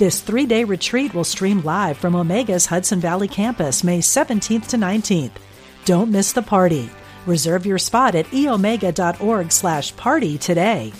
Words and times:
This 0.00 0.22
three 0.22 0.46
day 0.46 0.64
retreat 0.64 1.12
will 1.12 1.24
stream 1.24 1.60
live 1.60 1.98
from 1.98 2.14
Omega's 2.14 2.64
Hudson 2.64 3.00
Valley 3.00 3.28
campus 3.28 3.84
May 3.84 3.98
17th 3.98 4.68
to 4.68 4.78
19th. 4.78 5.32
Don't 5.84 6.10
miss 6.10 6.32
the 6.32 6.40
party. 6.40 6.88
Reserve 7.26 7.66
your 7.66 7.76
spot 7.76 8.14
at 8.14 8.24
eomega.org 8.28 9.52
slash 9.52 9.94
party 9.96 10.38
today. 10.38 10.94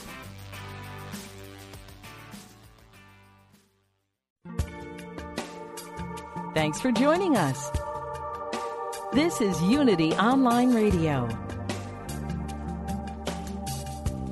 Thanks 6.52 6.78
for 6.82 6.92
joining 6.92 7.38
us. 7.38 7.70
This 9.14 9.40
is 9.40 9.62
Unity 9.62 10.12
Online 10.12 10.74
Radio, 10.74 11.26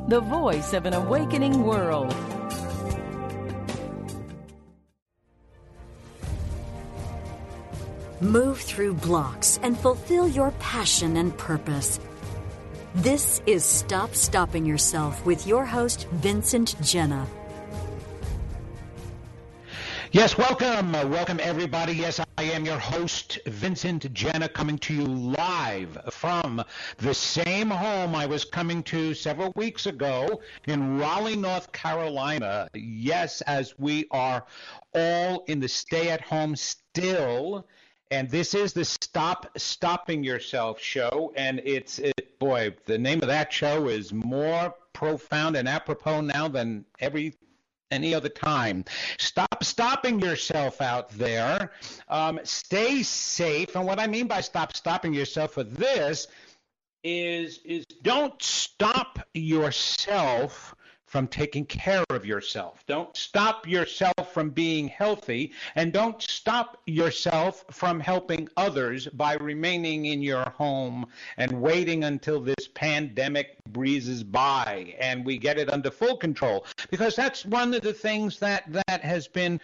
the 0.09 0.21
voice 0.21 0.75
of 0.75 0.85
an 0.85 0.93
awakening 0.93 1.63
world. 1.63 2.15
Move 8.21 8.59
through 8.59 8.95
blocks 8.95 9.61
and 9.63 9.79
fulfill 9.79 10.27
your 10.27 10.51
passion 10.59 11.19
and 11.19 11.39
purpose. 11.39 12.01
This 12.97 13.41
is 13.47 13.65
Stop 13.65 14.13
Stopping 14.13 14.67
Yourself 14.67 15.25
with 15.25 15.47
your 15.47 15.65
host, 15.65 16.09
Vincent 16.15 16.75
Genna. 16.81 17.29
Yes, 20.11 20.37
welcome. 20.37 20.97
Uh, 20.97 21.07
welcome, 21.07 21.39
everybody. 21.41 21.93
Yes, 21.93 22.19
I 22.37 22.43
am 22.43 22.65
your 22.65 22.79
host, 22.79 23.39
Vincent 23.47 24.13
Genna, 24.13 24.53
coming 24.53 24.79
to 24.79 24.95
you 24.95 25.05
live 25.05 25.97
from 26.11 26.65
the 26.97 27.15
same 27.15 27.71
home 27.71 28.17
I 28.17 28.27
was 28.27 28.45
coming 28.45 28.83
to 28.85 29.15
several 29.15 29.53
weeks 29.55 29.87
ago 29.87 30.41
in 30.67 30.99
Raleigh, 30.99 31.37
North 31.37 31.71
Carolina. 31.71 32.69
Yes, 32.75 33.43
as 33.43 33.79
we 33.79 34.07
are 34.11 34.45
all 34.93 35.45
in 35.47 35.61
the 35.61 35.69
stay 35.69 36.09
at 36.09 36.23
home 36.23 36.57
still 36.57 37.69
and 38.11 38.29
this 38.31 38.55
is 38.55 38.73
the 38.73 38.85
Stop 38.85 39.51
Stopping 39.59 40.25
Yourself 40.25 40.81
show. 40.81 41.33
And 41.37 41.61
it's, 41.65 41.99
it, 41.99 42.39
boy, 42.39 42.75
the 42.87 42.99
name 42.99 43.21
of 43.23 43.29
that 43.29 43.53
show 43.53 43.89
is 43.89 44.13
more 44.13 44.75
profound 44.93 45.57
and 45.57 45.69
apropos 45.69 46.23
now 46.23 46.49
than 46.49 46.85
every 47.01 47.35
any 47.91 48.15
other 48.15 48.29
time. 48.29 48.85
Stop 49.19 49.65
stopping 49.65 50.21
yourself 50.21 50.83
out 50.83 51.11
there. 51.11 51.73
Um, 52.09 52.41
stay 52.45 53.03
safe. 53.03 53.75
And 53.77 53.87
what 53.87 53.99
I 53.99 54.07
mean 54.07 54.27
by 54.27 54.41
stop 54.41 54.77
stopping 54.77 55.15
yourself 55.15 55.53
for 55.53 55.65
this 55.65 56.29
is 57.05 57.61
is 57.65 57.85
don't 58.03 58.43
stop 58.43 59.21
yourself 59.33 60.75
from 61.09 61.27
taking 61.27 61.65
care 61.65 62.05
of 62.11 62.27
yourself. 62.27 62.85
Don't 62.87 63.17
stop 63.17 63.67
yourself 63.67 64.33
from 64.33 64.51
being 64.51 64.87
healthy, 64.89 65.53
and 65.75 65.93
don't 65.93 66.21
stop 66.23 66.81
yourself 66.87 67.65
from 67.71 67.99
helping 67.99 68.47
others 68.59 69.07
by 69.09 69.35
remaining 69.35 70.05
in 70.05 70.21
your 70.23 70.45
home 70.51 71.07
and 71.39 71.51
waiting 71.51 72.05
until 72.05 72.41
this 72.41 72.69
pandemic 72.75 73.57
breezes 73.69 74.23
by 74.23 74.95
and 75.01 75.25
we 75.25 75.39
get 75.39 75.59
it 75.59 75.73
under 75.73 75.91
full 75.91 76.17
control. 76.17 76.67
Because 76.91 77.17
that's 77.17 77.47
one 77.47 77.73
of 77.73 77.81
the 77.83 77.95
things 77.95 78.39
that 78.39 78.65
that 78.87 79.01
has 79.03 79.27
been 79.27 79.61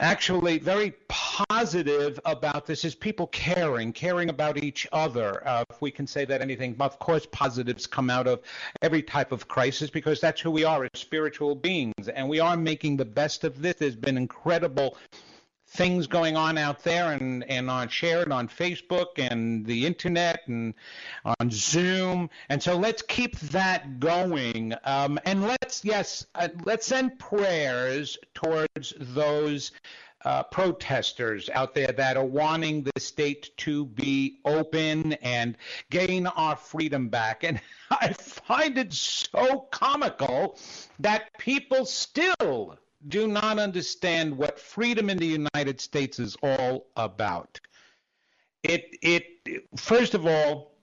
actually 0.00 0.58
very 0.58 0.94
positive 1.08 2.20
about 2.24 2.66
this 2.66 2.84
is 2.84 2.94
people 2.94 3.26
caring, 3.28 3.92
caring 3.92 4.30
about 4.30 4.62
each 4.62 4.86
other. 4.92 5.46
Uh, 5.46 5.64
if 5.70 5.80
we 5.80 5.90
can 5.90 6.06
say 6.06 6.24
that 6.24 6.40
anything, 6.40 6.76
of 6.80 6.98
course, 6.98 7.26
positives 7.30 7.86
come 7.86 8.10
out 8.10 8.26
of 8.26 8.40
every 8.82 9.02
type 9.02 9.32
of 9.32 9.48
crisis 9.48 9.90
because 9.90 10.20
that's 10.20 10.40
who 10.40 10.50
we 10.50 10.64
are 10.64 10.84
as 10.84 10.90
spiritual 10.94 11.54
beings, 11.54 12.08
and 12.08 12.28
we 12.28 12.40
are 12.40 12.56
making 12.56 12.96
the 12.96 13.04
best 13.04 13.44
of 13.44 13.60
this. 13.60 13.76
There's 13.76 13.96
been 13.96 14.16
incredible 14.16 14.96
things 15.68 16.06
going 16.06 16.36
on 16.36 16.56
out 16.56 16.82
there 16.82 17.12
and, 17.12 17.44
and 17.44 17.68
on 17.70 17.88
shared 17.88 18.30
on 18.30 18.48
Facebook 18.48 19.18
and 19.18 19.66
the 19.66 19.84
internet 19.84 20.42
and 20.46 20.74
on 21.24 21.50
Zoom. 21.50 22.30
And 22.48 22.62
so 22.62 22.76
let's 22.76 23.02
keep 23.02 23.38
that 23.40 23.98
going. 23.98 24.74
Um, 24.84 25.18
and 25.24 25.42
let's, 25.42 25.84
yes, 25.84 26.26
uh, 26.34 26.48
let's 26.64 26.86
send 26.86 27.18
prayers 27.18 28.16
towards 28.34 28.94
those 28.98 29.72
uh, 30.24 30.42
protesters 30.44 31.48
out 31.50 31.74
there 31.74 31.92
that 31.92 32.16
are 32.16 32.24
wanting 32.24 32.82
the 32.82 33.00
state 33.00 33.56
to 33.58 33.86
be 33.86 34.40
open 34.44 35.12
and 35.14 35.56
gain 35.90 36.26
our 36.26 36.56
freedom 36.56 37.08
back. 37.08 37.44
And 37.44 37.60
I 37.90 38.12
find 38.12 38.78
it 38.78 38.92
so 38.92 39.68
comical 39.70 40.58
that 40.98 41.36
people 41.38 41.84
still 41.84 42.76
do 43.08 43.28
not 43.28 43.58
understand 43.58 44.36
what 44.36 44.58
freedom 44.58 45.10
in 45.10 45.18
the 45.18 45.26
United 45.26 45.80
States 45.80 46.18
is 46.18 46.36
all 46.42 46.86
about. 46.96 47.60
It, 48.62 48.96
it, 49.02 49.24
first 49.76 50.14
of 50.14 50.26
all, 50.26 50.75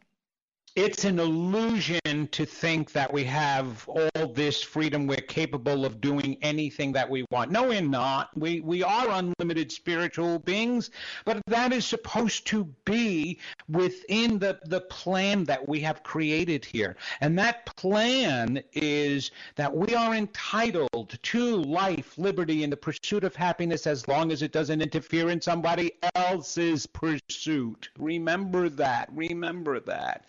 it's 0.75 1.03
an 1.03 1.19
illusion 1.19 2.27
to 2.31 2.45
think 2.47 2.91
that 2.93 3.13
we 3.13 3.23
have 3.23 3.87
all 3.87 4.27
this 4.33 4.63
freedom 4.63 5.05
we're 5.05 5.17
capable 5.17 5.85
of 5.85 6.01
doing 6.01 6.35
anything 6.41 6.91
that 6.91 7.07
we 7.07 7.23
want. 7.29 7.51
No 7.51 7.67
we're 7.67 7.79
not. 7.79 8.35
We 8.35 8.59
we 8.61 8.81
are 8.81 9.07
unlimited 9.09 9.71
spiritual 9.71 10.39
beings 10.39 10.89
but 11.25 11.41
that 11.45 11.73
is 11.73 11.85
supposed 11.85 12.47
to 12.47 12.63
be 12.85 13.39
within 13.69 14.39
the 14.39 14.59
the 14.65 14.81
plan 14.81 15.43
that 15.43 15.67
we 15.67 15.79
have 15.81 16.01
created 16.01 16.65
here. 16.65 16.95
And 17.21 17.37
that 17.37 17.67
plan 17.75 18.63
is 18.73 19.29
that 19.55 19.75
we 19.75 19.93
are 19.93 20.15
entitled 20.15 21.19
to 21.21 21.55
life 21.57 22.17
liberty 22.17 22.63
and 22.63 22.73
the 22.73 22.77
pursuit 22.77 23.23
of 23.23 23.35
happiness 23.35 23.85
as 23.85 24.07
long 24.07 24.31
as 24.31 24.41
it 24.41 24.51
doesn't 24.51 24.81
interfere 24.81 25.29
in 25.29 25.39
somebody 25.39 25.91
else's 26.15 26.87
pursuit. 26.87 27.89
Remember 27.99 28.69
that. 28.69 29.09
Remember 29.13 29.79
that 29.81 30.25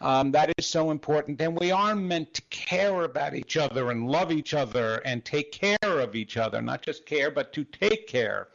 um, 0.00 0.30
that 0.32 0.52
is 0.58 0.66
so 0.66 0.90
important. 0.90 1.40
And 1.40 1.58
we 1.58 1.70
are 1.70 1.94
meant 1.94 2.34
to 2.34 2.42
care 2.50 3.02
about 3.02 3.34
each 3.34 3.56
other 3.56 3.90
and 3.90 4.08
love 4.08 4.32
each 4.32 4.54
other 4.54 4.96
and 5.04 5.24
take 5.24 5.52
care 5.52 5.78
of 5.82 6.14
each 6.14 6.36
other, 6.36 6.60
not 6.62 6.82
just 6.82 7.06
care, 7.06 7.30
but 7.30 7.52
to 7.52 7.64
take 7.64 8.06
care. 8.06 8.48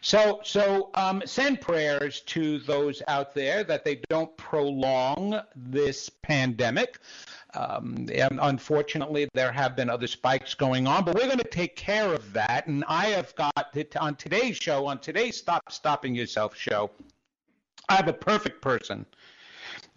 So, 0.00 0.40
so 0.44 0.90
um, 0.94 1.22
send 1.24 1.60
prayers 1.60 2.20
to 2.22 2.58
those 2.60 3.02
out 3.08 3.34
there 3.34 3.64
that 3.64 3.84
they 3.84 4.00
don't 4.08 4.34
prolong 4.36 5.40
this 5.54 6.08
pandemic. 6.08 6.98
Um, 7.54 8.06
unfortunately, 8.10 9.28
there 9.32 9.50
have 9.52 9.76
been 9.76 9.88
other 9.88 10.06
spikes 10.06 10.54
going 10.54 10.86
on, 10.86 11.04
but 11.04 11.14
we're 11.14 11.26
going 11.26 11.38
to 11.38 11.44
take 11.44 11.74
care 11.74 12.12
of 12.12 12.32
that. 12.34 12.66
And 12.66 12.84
I 12.86 13.06
have 13.06 13.34
got 13.34 13.70
it 13.74 13.96
on 13.96 14.14
today's 14.16 14.56
show, 14.56 14.86
on 14.86 14.98
today's 14.98 15.36
Stop 15.38 15.72
Stopping 15.72 16.14
Yourself 16.14 16.54
show. 16.54 16.90
I 17.88 17.94
have 17.94 18.08
a 18.08 18.12
perfect 18.12 18.60
person 18.60 19.06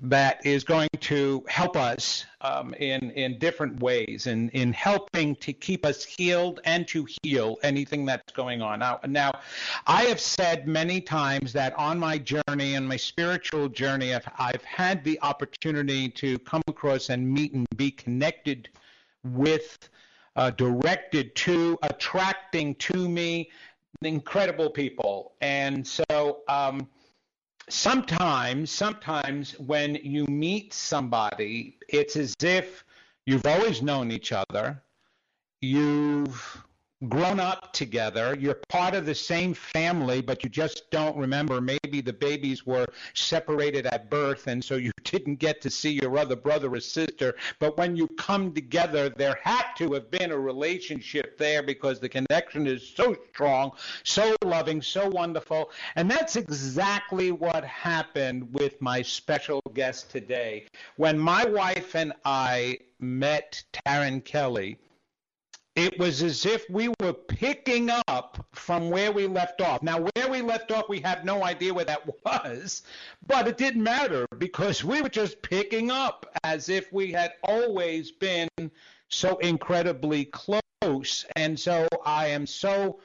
that 0.02 0.46
is 0.46 0.64
going 0.64 0.88
to 1.02 1.44
help 1.50 1.76
us 1.76 2.26
um, 2.42 2.74
in 2.76 3.12
in 3.12 3.38
different 3.38 3.82
ways 3.82 4.28
in 4.28 4.50
in 4.50 4.72
helping 4.72 5.36
to 5.38 5.52
keep 5.52 5.86
us 5.86 6.06
healed 6.06 6.62
and 6.64 6.88
to 6.88 7.06
heal 7.22 7.58
anything 7.64 8.06
that's 8.06 8.32
going 8.32 8.62
on. 8.62 8.80
Now, 8.80 9.00
now, 9.06 9.32
I 9.88 10.04
have 10.04 10.20
said 10.20 10.68
many 10.68 11.02
times 11.02 11.52
that 11.54 11.74
on 11.78 12.00
my 12.00 12.18
journey 12.18 12.76
and 12.76 12.88
my 12.88 12.96
spiritual 12.96 13.68
journey, 13.68 14.16
I've, 14.16 14.28
I've 14.38 14.64
had 14.64 15.04
the 15.04 15.20
opportunity 15.22 16.10
to 16.10 16.40
come 16.40 16.62
across 16.68 17.10
and 17.10 17.30
meet 17.30 17.54
and 17.54 17.68
be 17.76 17.92
connected 17.92 18.70
with, 19.26 19.90
uh, 20.38 20.52
directed 20.52 21.36
to, 21.36 21.78
attracting 21.84 22.76
to 22.76 23.10
me 23.10 23.50
incredible 24.02 24.70
people, 24.70 25.34
and 25.42 25.86
so. 25.86 26.40
Um, 26.48 26.88
sometimes, 27.70 28.72
sometimes 28.72 29.58
when 29.60 29.96
you 29.96 30.26
meet 30.26 30.74
somebody, 30.74 31.78
it's 31.88 32.16
as 32.16 32.34
if 32.42 32.84
you've 33.26 33.46
always 33.46 33.82
known 33.82 34.12
each 34.12 34.32
other. 34.32 34.82
You've 35.62 36.64
grown 37.08 37.40
up 37.40 37.72
together. 37.72 38.36
You're 38.38 38.60
part 38.68 38.94
of 38.94 39.06
the 39.06 39.16
same 39.16 39.54
family, 39.54 40.22
but 40.22 40.44
you 40.44 40.50
just 40.50 40.92
don't 40.92 41.16
remember. 41.16 41.62
Maybe 41.62 42.02
the 42.02 42.12
babies 42.12 42.66
were 42.66 42.86
separated 43.14 43.86
at 43.86 44.10
birth, 44.10 44.48
and 44.48 44.64
so 44.64 44.76
you 44.76 44.92
didn't 45.06 45.36
get 45.36 45.62
to 45.62 45.70
see 45.70 45.92
your 45.92 46.18
other 46.18 46.36
brother 46.36 46.74
or 46.74 46.80
sister. 46.82 47.36
But 47.60 47.78
when 47.78 47.96
you 47.96 48.08
come 48.18 48.54
together, 48.54 49.10
there 49.10 49.40
had 49.42 49.66
to 49.78 49.94
have 49.94 50.12
been 50.12 50.32
a 50.32 50.38
relationship 50.38 51.38
there 51.38 51.64
because 51.64 52.00
the 52.00 52.10
connection 52.10 52.68
is 52.68 52.86
so 52.86 53.16
strong, 53.30 53.72
so 54.04 54.36
loving, 54.44 54.82
so 54.82 55.08
wonderful. 55.08 55.72
And 55.96 56.12
that's 56.12 56.36
exactly 56.36 57.32
what 57.32 57.64
happened 57.64 58.54
with 58.54 58.82
my 58.82 59.02
special 59.02 59.62
guest 59.74 60.12
today. 60.12 60.66
When 60.98 61.18
my 61.18 61.46
wife 61.46 61.96
and 61.96 62.12
I 62.26 62.80
met 63.00 63.64
Taryn 63.72 64.24
Kelly, 64.26 64.78
it 65.76 65.98
was 66.00 66.22
as 66.24 66.46
if 66.46 66.70
we 66.70 66.90
were 67.00 67.14
picking 67.14 67.90
up 68.08 68.46
from 68.52 68.90
where 68.90 69.12
we 69.12 69.28
left 69.28 69.62
off. 69.62 69.82
Now, 69.82 70.08
where 70.14 70.30
we 70.30 70.42
left 70.42 70.72
off, 70.72 70.90
we 70.90 71.00
have 71.02 71.24
no 71.24 71.44
idea 71.44 71.74
where 71.74 71.86
that 71.86 72.04
was, 72.26 72.84
but 73.28 73.48
it 73.48 73.58
didn't 73.58 73.84
matter 73.84 74.26
because 74.38 74.84
we 74.84 75.02
were 75.02 75.10
just 75.10 75.42
picking 75.42 75.92
up 75.92 76.26
as 76.44 76.70
if 76.70 76.92
we 76.92 77.12
had 77.12 77.34
always 77.44 78.12
been 78.12 78.50
so 79.10 79.38
incredibly 79.38 80.26
close. 80.26 81.26
And 81.36 81.60
so 81.60 81.88
I 82.06 82.28
am 82.28 82.46
so 82.46 83.00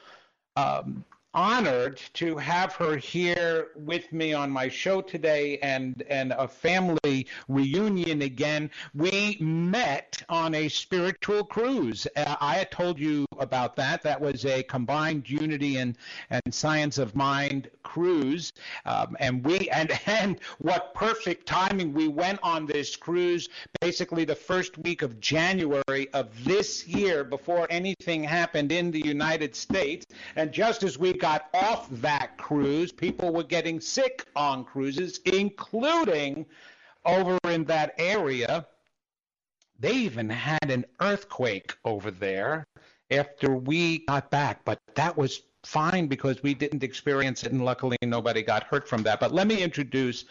um, 0.55 1.03
honored 1.35 2.01
to 2.13 2.37
have 2.37 2.73
her 2.73 2.95
here 2.95 3.67
with 3.75 4.11
me 4.13 4.33
on 4.33 4.49
my 4.49 4.69
show 4.69 5.01
today 5.01 5.59
and 5.59 6.01
and 6.09 6.31
a 6.31 6.47
family 6.47 7.27
reunion 7.49 8.21
again. 8.21 8.71
We 8.93 9.37
met 9.41 10.23
on 10.29 10.55
a 10.55 10.69
spiritual 10.69 11.43
cruise. 11.43 12.07
Uh, 12.15 12.37
I 12.39 12.55
had 12.55 12.71
told 12.71 12.97
you 12.97 13.25
about 13.37 13.75
that. 13.75 14.01
That 14.01 14.19
was 14.19 14.45
a 14.45 14.63
combined 14.63 15.29
unity 15.29 15.77
and 15.77 15.97
and 16.29 16.53
science 16.53 16.97
of 16.97 17.15
mind 17.15 17.69
cruise. 17.83 18.53
Um, 18.85 19.17
and 19.19 19.43
we 19.43 19.69
and 19.69 19.91
and 20.05 20.39
what 20.59 20.93
perfect 20.93 21.45
timing 21.45 21.93
we 21.93 22.07
went 22.07 22.39
on 22.43 22.65
this 22.65 22.95
cruise 22.95 23.49
basically 23.81 24.23
the 24.23 24.35
first 24.35 24.77
week 24.79 25.01
of 25.01 25.19
January 25.19 26.07
of 26.13 26.43
this 26.45 26.87
year 26.87 27.23
before 27.25 27.67
anything 27.69 28.23
happened 28.23 28.71
in 28.71 28.89
the 28.89 28.99
United 28.99 29.53
States. 29.55 30.05
And 30.37 30.51
just 30.51 30.83
as 30.83 30.97
we 30.97 31.13
got 31.25 31.49
off 31.55 31.89
that 31.89 32.37
cruise, 32.37 32.91
people 32.91 33.33
were 33.33 33.41
getting 33.41 33.81
sick 33.81 34.27
on 34.35 34.63
cruises, 34.63 35.21
including 35.25 36.45
over 37.03 37.39
in 37.45 37.63
that 37.65 37.95
area. 37.97 38.67
They 39.79 39.93
even 39.93 40.29
had 40.29 40.69
an 40.69 40.85
earthquake 41.01 41.75
over 41.83 42.11
there 42.11 42.63
after 43.09 43.55
we 43.55 44.05
got 44.05 44.29
back, 44.29 44.63
but 44.65 44.77
that 44.93 45.17
was 45.17 45.41
fine 45.63 46.05
because 46.05 46.43
we 46.43 46.53
didn't 46.53 46.83
experience 46.83 47.43
it, 47.43 47.51
and 47.51 47.65
luckily 47.65 47.97
nobody 48.03 48.43
got 48.43 48.61
hurt 48.61 48.87
from 48.87 49.01
that. 49.01 49.19
But 49.19 49.33
let 49.33 49.47
me 49.47 49.63
introduce 49.63 50.25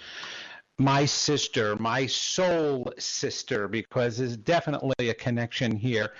my 0.79 1.05
sister, 1.05 1.76
my 1.76 2.05
soul 2.06 2.93
sister, 2.99 3.69
because 3.69 4.19
there's 4.19 4.37
definitely 4.37 5.09
a 5.09 5.15
connection 5.15 5.76
here. 5.76 6.12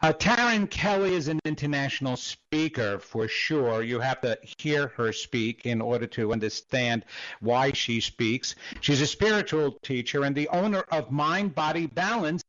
Uh, 0.00 0.12
Taryn 0.12 0.68
Kelly 0.70 1.14
is 1.14 1.28
an 1.28 1.38
international 1.44 2.16
speaker 2.16 2.98
for 2.98 3.28
sure. 3.28 3.82
You 3.82 4.00
have 4.00 4.22
to 4.22 4.38
hear 4.58 4.88
her 4.96 5.12
speak 5.12 5.66
in 5.66 5.82
order 5.82 6.06
to 6.06 6.32
understand 6.32 7.04
why 7.40 7.72
she 7.72 8.00
speaks. 8.00 8.54
She's 8.80 9.02
a 9.02 9.06
spiritual 9.06 9.72
teacher 9.82 10.24
and 10.24 10.34
the 10.34 10.48
owner 10.48 10.84
of 10.90 11.10
Mind 11.10 11.54
Body 11.54 11.86
Balance 11.86 12.42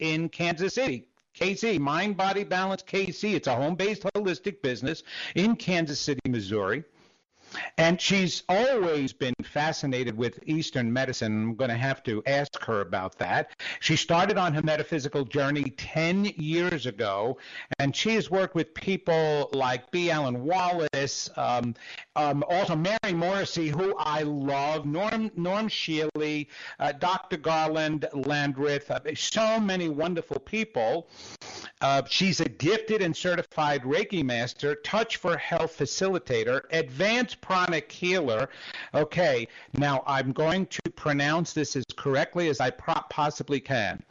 in 0.00 0.28
Kansas 0.28 0.74
City. 0.74 1.06
KC, 1.38 1.78
Mind 1.78 2.16
Body 2.16 2.42
Balance 2.42 2.82
KC. 2.82 3.34
It's 3.34 3.46
a 3.46 3.54
home 3.54 3.76
based 3.76 4.02
holistic 4.14 4.62
business 4.62 5.04
in 5.34 5.54
Kansas 5.54 6.00
City, 6.00 6.20
Missouri. 6.26 6.82
And 7.78 8.00
she's 8.00 8.42
always 8.48 9.12
been 9.12 9.34
fascinated 9.42 10.16
with 10.16 10.38
Eastern 10.46 10.92
medicine. 10.92 11.32
I'm 11.42 11.54
going 11.54 11.70
to 11.70 11.76
have 11.76 12.02
to 12.04 12.22
ask 12.26 12.58
her 12.64 12.80
about 12.80 13.18
that. 13.18 13.50
She 13.80 13.96
started 13.96 14.38
on 14.38 14.54
her 14.54 14.62
metaphysical 14.62 15.24
journey 15.24 15.70
10 15.70 16.26
years 16.36 16.86
ago, 16.86 17.38
and 17.78 17.94
she 17.94 18.14
has 18.14 18.30
worked 18.30 18.54
with 18.54 18.74
people 18.74 19.50
like 19.52 19.90
B. 19.90 20.10
Alan 20.10 20.44
Wallace, 20.44 21.30
um, 21.36 21.74
um, 22.14 22.44
also 22.48 22.76
Mary 22.76 23.12
Morrissey, 23.12 23.68
who 23.68 23.94
I 23.98 24.22
love, 24.22 24.86
Norm, 24.86 25.30
Norm 25.36 25.68
Shealy, 25.68 26.46
uh, 26.78 26.92
Dr. 26.92 27.36
Garland 27.36 28.06
Landrith, 28.12 28.90
uh, 28.90 29.00
so 29.14 29.60
many 29.60 29.88
wonderful 29.88 30.40
people. 30.40 31.08
Uh, 31.80 32.02
she's 32.08 32.40
a 32.40 32.48
gifted 32.48 33.02
and 33.02 33.16
certified 33.16 33.82
Reiki 33.82 34.24
master, 34.24 34.74
Touch 34.76 35.16
for 35.16 35.36
Health 35.36 35.76
facilitator, 35.78 36.62
advanced 36.70 37.40
pranic 37.46 37.90
healer. 37.90 38.48
Okay, 38.94 39.46
now 39.74 40.02
I'm 40.06 40.32
going 40.32 40.66
to 40.66 40.80
pronounce 40.96 41.52
this 41.52 41.76
as 41.76 41.84
correctly 41.96 42.48
as 42.48 42.60
I 42.60 42.70
possibly 42.70 43.60
can. 43.60 44.02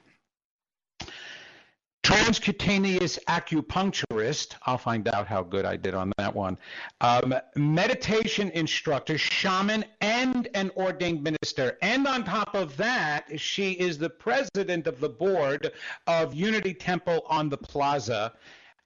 Transcutaneous 2.04 3.18
acupuncturist. 3.28 4.56
I'll 4.68 4.78
find 4.78 5.08
out 5.08 5.26
how 5.28 5.42
good 5.42 5.66
I 5.66 5.76
did 5.76 5.96
on 5.96 6.14
that 6.18 6.34
one. 6.34 6.56
Um, 7.02 7.34
meditation 7.56 8.52
instructor, 8.52 9.18
shaman, 9.18 9.84
and 10.02 10.48
an 10.54 10.72
ordained 10.78 11.24
minister. 11.24 11.80
And 11.82 12.08
on 12.08 12.24
top 12.24 12.54
of 12.54 12.78
that, 12.78 13.40
she 13.40 13.72
is 13.72 13.98
the 13.98 14.10
president 14.10 14.86
of 14.86 15.00
the 15.00 15.10
board 15.10 15.72
of 16.06 16.36
Unity 16.36 16.76
Temple 16.76 17.26
on 17.28 17.50
the 17.50 17.58
Plaza 17.58 18.34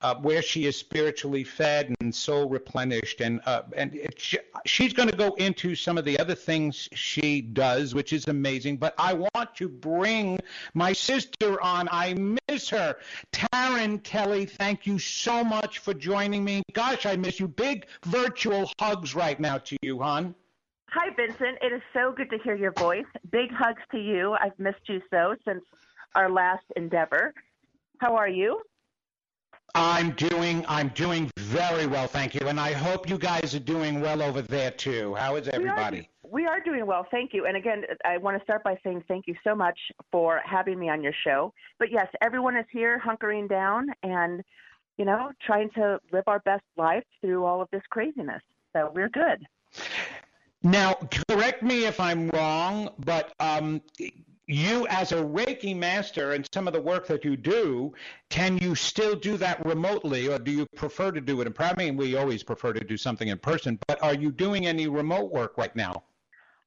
uh, 0.01 0.15
where 0.15 0.41
she 0.41 0.65
is 0.65 0.77
spiritually 0.77 1.43
fed 1.43 1.93
and 1.99 2.13
soul 2.13 2.47
replenished, 2.47 3.21
and 3.21 3.41
uh, 3.45 3.63
and 3.75 3.93
it, 3.95 4.21
she's 4.65 4.93
going 4.93 5.09
to 5.09 5.17
go 5.17 5.33
into 5.35 5.75
some 5.75 5.97
of 5.97 6.05
the 6.05 6.17
other 6.19 6.35
things 6.35 6.87
she 6.93 7.41
does, 7.41 7.93
which 7.93 8.13
is 8.13 8.27
amazing. 8.27 8.77
But 8.77 8.93
I 8.97 9.13
want 9.13 9.55
to 9.55 9.67
bring 9.67 10.39
my 10.73 10.93
sister 10.93 11.61
on. 11.61 11.89
I 11.91 12.15
miss 12.47 12.69
her, 12.69 12.95
Taryn 13.33 14.01
Kelly. 14.03 14.45
Thank 14.45 14.85
you 14.85 14.99
so 14.99 15.43
much 15.43 15.79
for 15.79 15.93
joining 15.93 16.43
me. 16.43 16.63
Gosh, 16.73 17.05
I 17.05 17.15
miss 17.15 17.39
you. 17.39 17.47
Big 17.47 17.87
virtual 18.05 18.71
hugs 18.79 19.15
right 19.15 19.39
now 19.39 19.57
to 19.57 19.77
you, 19.81 19.99
hon. 19.99 20.35
Hi, 20.91 21.13
Vincent. 21.15 21.57
It 21.61 21.71
is 21.71 21.81
so 21.93 22.13
good 22.15 22.31
to 22.31 22.39
hear 22.39 22.55
your 22.55 22.71
voice. 22.71 23.05
Big 23.31 23.51
hugs 23.51 23.81
to 23.91 23.99
you. 23.99 24.35
I've 24.39 24.57
missed 24.57 24.87
you 24.87 25.01
so 25.11 25.35
since 25.45 25.63
our 26.15 26.31
last 26.31 26.63
endeavor. 26.75 27.33
How 27.99 28.15
are 28.15 28.29
you? 28.29 28.61
I'm 29.75 30.11
doing 30.11 30.65
I'm 30.67 30.89
doing 30.89 31.31
very 31.37 31.87
well, 31.87 32.07
thank 32.07 32.35
you, 32.35 32.47
and 32.47 32.59
I 32.59 32.73
hope 32.73 33.09
you 33.09 33.17
guys 33.17 33.55
are 33.55 33.59
doing 33.59 34.01
well 34.01 34.21
over 34.21 34.41
there 34.41 34.71
too. 34.71 35.15
How 35.15 35.35
is 35.35 35.47
everybody? 35.47 36.09
We 36.23 36.29
are, 36.29 36.31
we 36.31 36.45
are 36.47 36.59
doing 36.59 36.85
well, 36.85 37.05
thank 37.11 37.33
you. 37.33 37.45
And 37.45 37.55
again, 37.55 37.83
I 38.05 38.17
want 38.17 38.37
to 38.37 38.43
start 38.43 38.63
by 38.63 38.77
saying 38.83 39.03
thank 39.07 39.27
you 39.27 39.35
so 39.43 39.55
much 39.55 39.77
for 40.11 40.41
having 40.45 40.79
me 40.79 40.89
on 40.89 41.03
your 41.03 41.13
show. 41.23 41.53
But 41.77 41.91
yes, 41.91 42.07
everyone 42.21 42.55
is 42.57 42.65
here, 42.71 43.01
hunkering 43.03 43.47
down, 43.49 43.87
and 44.03 44.43
you 44.97 45.05
know, 45.05 45.31
trying 45.41 45.69
to 45.71 45.99
live 46.11 46.25
our 46.27 46.39
best 46.39 46.65
life 46.75 47.05
through 47.21 47.45
all 47.45 47.61
of 47.61 47.69
this 47.71 47.83
craziness. 47.89 48.41
So 48.73 48.91
we're 48.93 49.09
good. 49.09 49.45
Now, 50.61 50.95
correct 51.29 51.63
me 51.63 51.85
if 51.85 52.01
I'm 52.01 52.29
wrong, 52.29 52.89
but 52.99 53.33
um, 53.39 53.81
you 54.49 54.87
as 54.87 55.11
a 55.11 55.17
Reiki 55.17 55.75
master 55.75 56.31
and 56.31 56.47
some 56.53 56.67
of 56.67 56.73
the 56.73 56.81
work 56.81 57.07
that 57.07 57.23
you 57.23 57.37
do, 57.37 57.93
can 58.29 58.57
you 58.57 58.73
still 58.73 59.15
do 59.15 59.37
that 59.37 59.63
remotely 59.65 60.27
or 60.27 60.39
do 60.39 60.51
you 60.51 60.65
prefer 60.75 61.11
to 61.11 61.21
do 61.21 61.39
it 61.41 61.47
in 61.47 61.53
I 61.59 61.75
mean, 61.75 61.97
we 61.97 62.15
always 62.15 62.41
prefer 62.41 62.73
to 62.73 62.83
do 62.83 62.97
something 62.97 63.27
in 63.27 63.37
person, 63.37 63.77
but 63.87 64.01
are 64.01 64.15
you 64.15 64.31
doing 64.31 64.65
any 64.65 64.87
remote 64.87 65.31
work 65.31 65.57
right 65.57 65.75
now? 65.75 66.03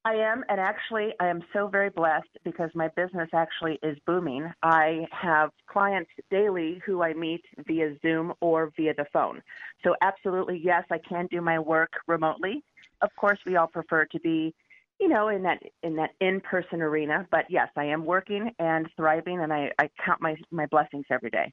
I 0.04 0.14
am, 0.14 0.44
and 0.48 0.58
actually, 0.58 1.12
I 1.20 1.28
am 1.28 1.42
so 1.52 1.68
very 1.68 1.88
blessed 1.88 2.38
because 2.44 2.70
my 2.74 2.88
business 2.96 3.28
actually 3.32 3.78
is 3.84 3.96
booming. 4.04 4.52
I 4.62 5.06
have 5.12 5.50
clients 5.68 6.10
daily 6.28 6.82
who 6.84 7.02
I 7.02 7.14
meet 7.14 7.44
via 7.66 7.96
Zoom 8.02 8.32
or 8.40 8.72
via 8.76 8.94
the 8.94 9.06
phone. 9.12 9.42
So, 9.84 9.94
absolutely, 10.02 10.60
yes, 10.62 10.82
I 10.90 10.98
can 10.98 11.28
do 11.30 11.40
my 11.40 11.60
work 11.60 11.92
remotely. 12.08 12.64
Of 13.00 13.10
course, 13.14 13.38
we 13.46 13.54
all 13.54 13.68
prefer 13.68 14.04
to 14.06 14.20
be 14.20 14.52
you 15.02 15.08
know, 15.08 15.28
in 15.28 15.42
that 15.42 15.60
in 15.82 15.96
that 15.96 16.10
in-person 16.20 16.80
arena. 16.80 17.26
But 17.32 17.46
yes, 17.48 17.68
I 17.76 17.86
am 17.86 18.06
working 18.06 18.52
and 18.60 18.88
thriving, 18.96 19.40
and 19.40 19.52
I, 19.52 19.72
I 19.80 19.90
count 20.04 20.20
my 20.22 20.36
my 20.52 20.66
blessings 20.66 21.06
every 21.10 21.30
day. 21.30 21.52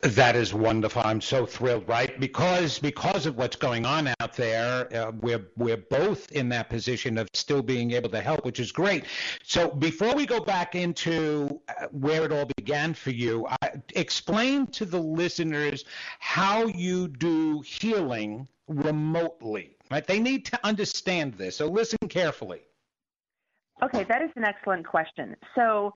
That 0.00 0.36
is 0.36 0.54
wonderful. 0.54 1.02
I'm 1.04 1.20
so 1.20 1.44
thrilled, 1.44 1.86
right? 1.86 2.18
Because 2.18 2.78
because 2.78 3.26
of 3.26 3.36
what's 3.36 3.56
going 3.56 3.84
on 3.84 4.08
out 4.20 4.34
there, 4.34 4.88
uh, 4.96 5.12
we're 5.20 5.48
we're 5.58 5.76
both 5.76 6.32
in 6.32 6.48
that 6.48 6.70
position 6.70 7.18
of 7.18 7.28
still 7.34 7.62
being 7.62 7.90
able 7.90 8.08
to 8.08 8.22
help, 8.22 8.46
which 8.46 8.58
is 8.58 8.72
great. 8.72 9.04
So 9.42 9.68
before 9.68 10.14
we 10.14 10.24
go 10.24 10.40
back 10.40 10.74
into 10.74 11.60
uh, 11.68 11.88
where 11.90 12.24
it 12.24 12.32
all 12.32 12.48
began 12.56 12.94
for 12.94 13.10
you, 13.10 13.46
I, 13.60 13.72
explain 13.94 14.66
to 14.68 14.86
the 14.86 15.00
listeners 15.00 15.84
how 16.20 16.68
you 16.68 17.08
do 17.08 17.60
healing 17.60 18.48
remotely. 18.66 19.76
Right? 19.90 20.06
They 20.06 20.20
need 20.20 20.44
to 20.46 20.58
understand 20.64 21.34
this. 21.34 21.56
So 21.56 21.66
listen 21.66 21.98
carefully. 22.08 22.60
Okay, 23.82 24.04
that 24.04 24.22
is 24.22 24.30
an 24.36 24.44
excellent 24.44 24.86
question. 24.86 25.34
So 25.54 25.92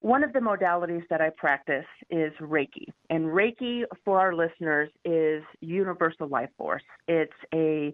one 0.00 0.24
of 0.24 0.32
the 0.32 0.38
modalities 0.38 1.02
that 1.10 1.20
I 1.20 1.30
practice 1.36 1.84
is 2.10 2.32
Reiki. 2.40 2.86
And 3.10 3.26
Reiki, 3.26 3.82
for 4.04 4.20
our 4.20 4.34
listeners, 4.34 4.90
is 5.04 5.42
universal 5.60 6.28
life 6.28 6.50
force. 6.56 6.82
It's 7.06 7.32
a 7.54 7.92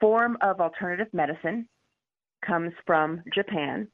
form 0.00 0.36
of 0.42 0.60
alternative 0.60 1.06
medicine, 1.12 1.68
comes 2.46 2.72
from 2.86 3.22
Japan, 3.34 3.88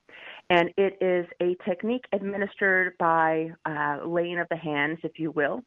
and 0.51 0.71
it 0.77 0.99
is 1.01 1.27
a 1.41 1.57
technique 1.69 2.05
administered 2.13 2.95
by 2.99 3.51
uh, 3.67 3.99
laying 4.07 4.39
of 4.39 4.49
the 4.51 4.57
hands, 4.57 4.99
if 5.03 5.13
you 5.19 5.31
will. 5.31 5.63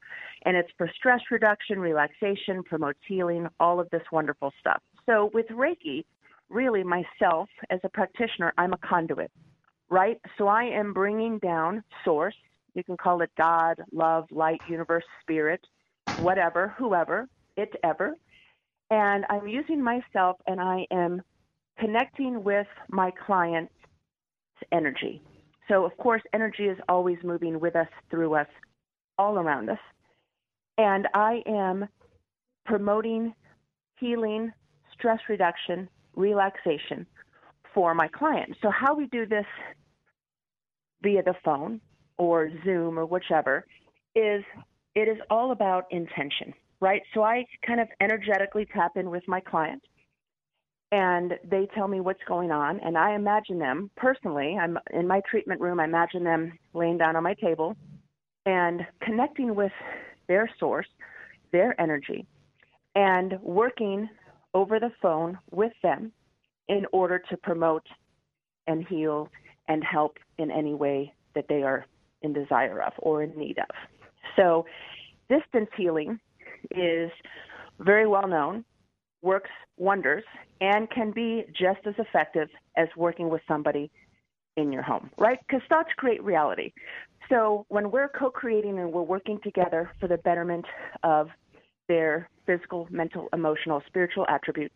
And 0.46 0.58
it's 0.58 0.70
for 0.78 0.90
stress 0.96 1.22
reduction, 1.32 1.80
relaxation, 1.80 2.64
promotes 2.64 3.00
healing, 3.08 3.48
all 3.60 3.80
of 3.80 3.90
this 3.92 4.04
wonderful 4.12 4.52
stuff. 4.60 4.82
So 5.06 5.32
with 5.34 5.48
Reiki, 5.48 6.04
really 6.50 6.84
myself 6.84 7.50
as 7.70 7.80
a 7.84 7.90
practitioner, 7.90 8.54
I'm 8.58 8.74
a 8.74 8.78
conduit 8.78 9.32
right? 9.94 10.18
So 10.38 10.48
I 10.48 10.64
am 10.64 10.92
bringing 10.92 11.38
down 11.40 11.84
source. 12.04 12.36
You 12.74 12.84
can 12.84 12.98
call 12.98 13.22
it 13.22 13.30
God, 13.38 13.76
love, 13.92 14.26
light, 14.32 14.62
universe, 14.66 15.04
spirit, 15.22 15.62
whatever, 16.16 16.74
whoever, 16.78 17.28
it 17.58 17.70
ever. 17.84 18.16
And 18.90 19.26
I'm 19.30 19.48
using 19.48 19.84
myself 19.84 20.38
and 20.48 20.60
I 20.60 20.86
am 20.92 21.22
connecting 21.80 22.44
with 22.44 22.68
my 22.90 23.12
client's 23.26 23.74
energy. 24.72 25.22
So, 25.68 25.86
of 25.86 25.96
course, 25.98 26.22
energy 26.34 26.66
is 26.66 26.78
always 26.90 27.18
moving 27.24 27.60
with 27.60 27.76
us, 27.76 27.88
through 28.10 28.36
us, 28.36 28.48
all 29.18 29.38
around 29.38 29.70
us. 29.70 29.80
And 30.78 31.08
I 31.14 31.42
am 31.46 31.88
promoting 32.66 33.34
healing, 34.00 34.52
stress 34.94 35.20
reduction, 35.30 35.88
relaxation 36.16 37.06
for 37.74 37.94
my 37.94 38.08
client. 38.08 38.56
So, 38.62 38.70
how 38.70 38.94
we 38.96 39.08
do 39.08 39.26
this 39.26 39.46
via 41.02 41.24
the 41.24 41.36
phone 41.44 41.82
or 42.18 42.50
Zoom 42.64 42.98
or 42.98 43.06
whichever 43.06 43.66
is 44.16 44.44
it 44.96 45.08
is 45.08 45.18
all 45.30 45.52
about 45.52 45.86
intention, 45.92 46.54
right? 46.80 47.02
So 47.14 47.24
I 47.24 47.46
kind 47.66 47.80
of 47.80 47.88
energetically 48.00 48.68
tap 48.74 48.92
in 48.96 49.10
with 49.10 49.24
my 49.28 49.40
client 49.40 49.82
and 50.94 51.34
they 51.50 51.68
tell 51.74 51.88
me 51.88 52.02
what's 52.02 52.24
going 52.28 52.52
on 52.52 52.80
and 52.82 52.96
I 53.00 53.16
imagine 53.16 53.58
them 53.58 53.90
personally, 53.98 54.56
I'm 54.62 54.78
in 54.94 55.08
my 55.08 55.22
treatment 55.30 55.60
room, 55.60 55.80
I 55.80 55.86
imagine 55.86 56.24
them 56.24 56.54
laying 56.76 57.00
down 57.00 57.16
on 57.16 57.24
my 57.24 57.34
table 57.34 57.76
and 58.46 58.82
connecting 59.02 59.56
with 59.56 59.72
their 60.28 60.48
source, 60.60 60.86
their 61.52 61.80
energy 61.82 62.28
and 62.94 63.40
working 63.42 64.08
over 64.54 64.80
the 64.80 64.92
phone 65.02 65.40
with 65.50 65.74
them 65.82 66.12
in 66.68 66.86
order 66.92 67.20
to 67.28 67.38
promote 67.38 67.88
and 68.68 68.88
heal 68.88 69.30
and 69.68 69.84
help 69.84 70.20
in 70.38 70.52
any 70.52 70.76
way 70.76 71.12
that 71.34 71.46
they 71.50 71.64
are 71.64 71.88
in 72.22 72.34
desire 72.34 72.84
of 72.84 72.94
or 73.00 73.24
in 73.24 73.36
need 73.36 73.58
of. 73.58 73.76
So, 74.36 74.68
distance 75.28 75.70
healing 75.76 76.20
is 76.76 77.10
very 77.80 78.06
well 78.06 78.28
known, 78.28 78.64
works 79.24 79.50
wonders, 79.78 80.24
and 80.62 80.90
can 80.92 81.12
be 81.12 81.46
just 81.50 81.80
as 81.86 81.96
effective 81.98 82.50
as 82.78 82.88
working 82.96 83.30
with 83.30 83.42
somebody 83.48 83.90
in 84.58 84.72
your 84.72 84.84
home, 84.84 85.10
right? 85.18 85.40
Because 85.48 85.62
thoughts 85.68 85.90
create 85.98 86.24
reality. 86.24 86.72
So, 87.30 87.66
when 87.70 87.90
we're 87.90 88.10
co 88.10 88.30
creating 88.30 88.78
and 88.80 88.92
we're 88.92 89.02
working 89.02 89.40
together 89.44 89.90
for 90.00 90.08
the 90.08 90.18
betterment 90.18 90.66
of 91.04 91.30
their 91.88 92.30
physical, 92.46 92.88
mental, 92.92 93.30
emotional, 93.34 93.82
spiritual 93.88 94.26
attributes, 94.30 94.76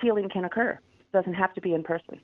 healing 0.00 0.28
can 0.32 0.44
occur. 0.44 0.78
It 1.00 1.12
doesn't 1.12 1.34
have 1.34 1.52
to 1.54 1.60
be 1.60 1.74
in 1.74 1.82
person. 1.82 2.20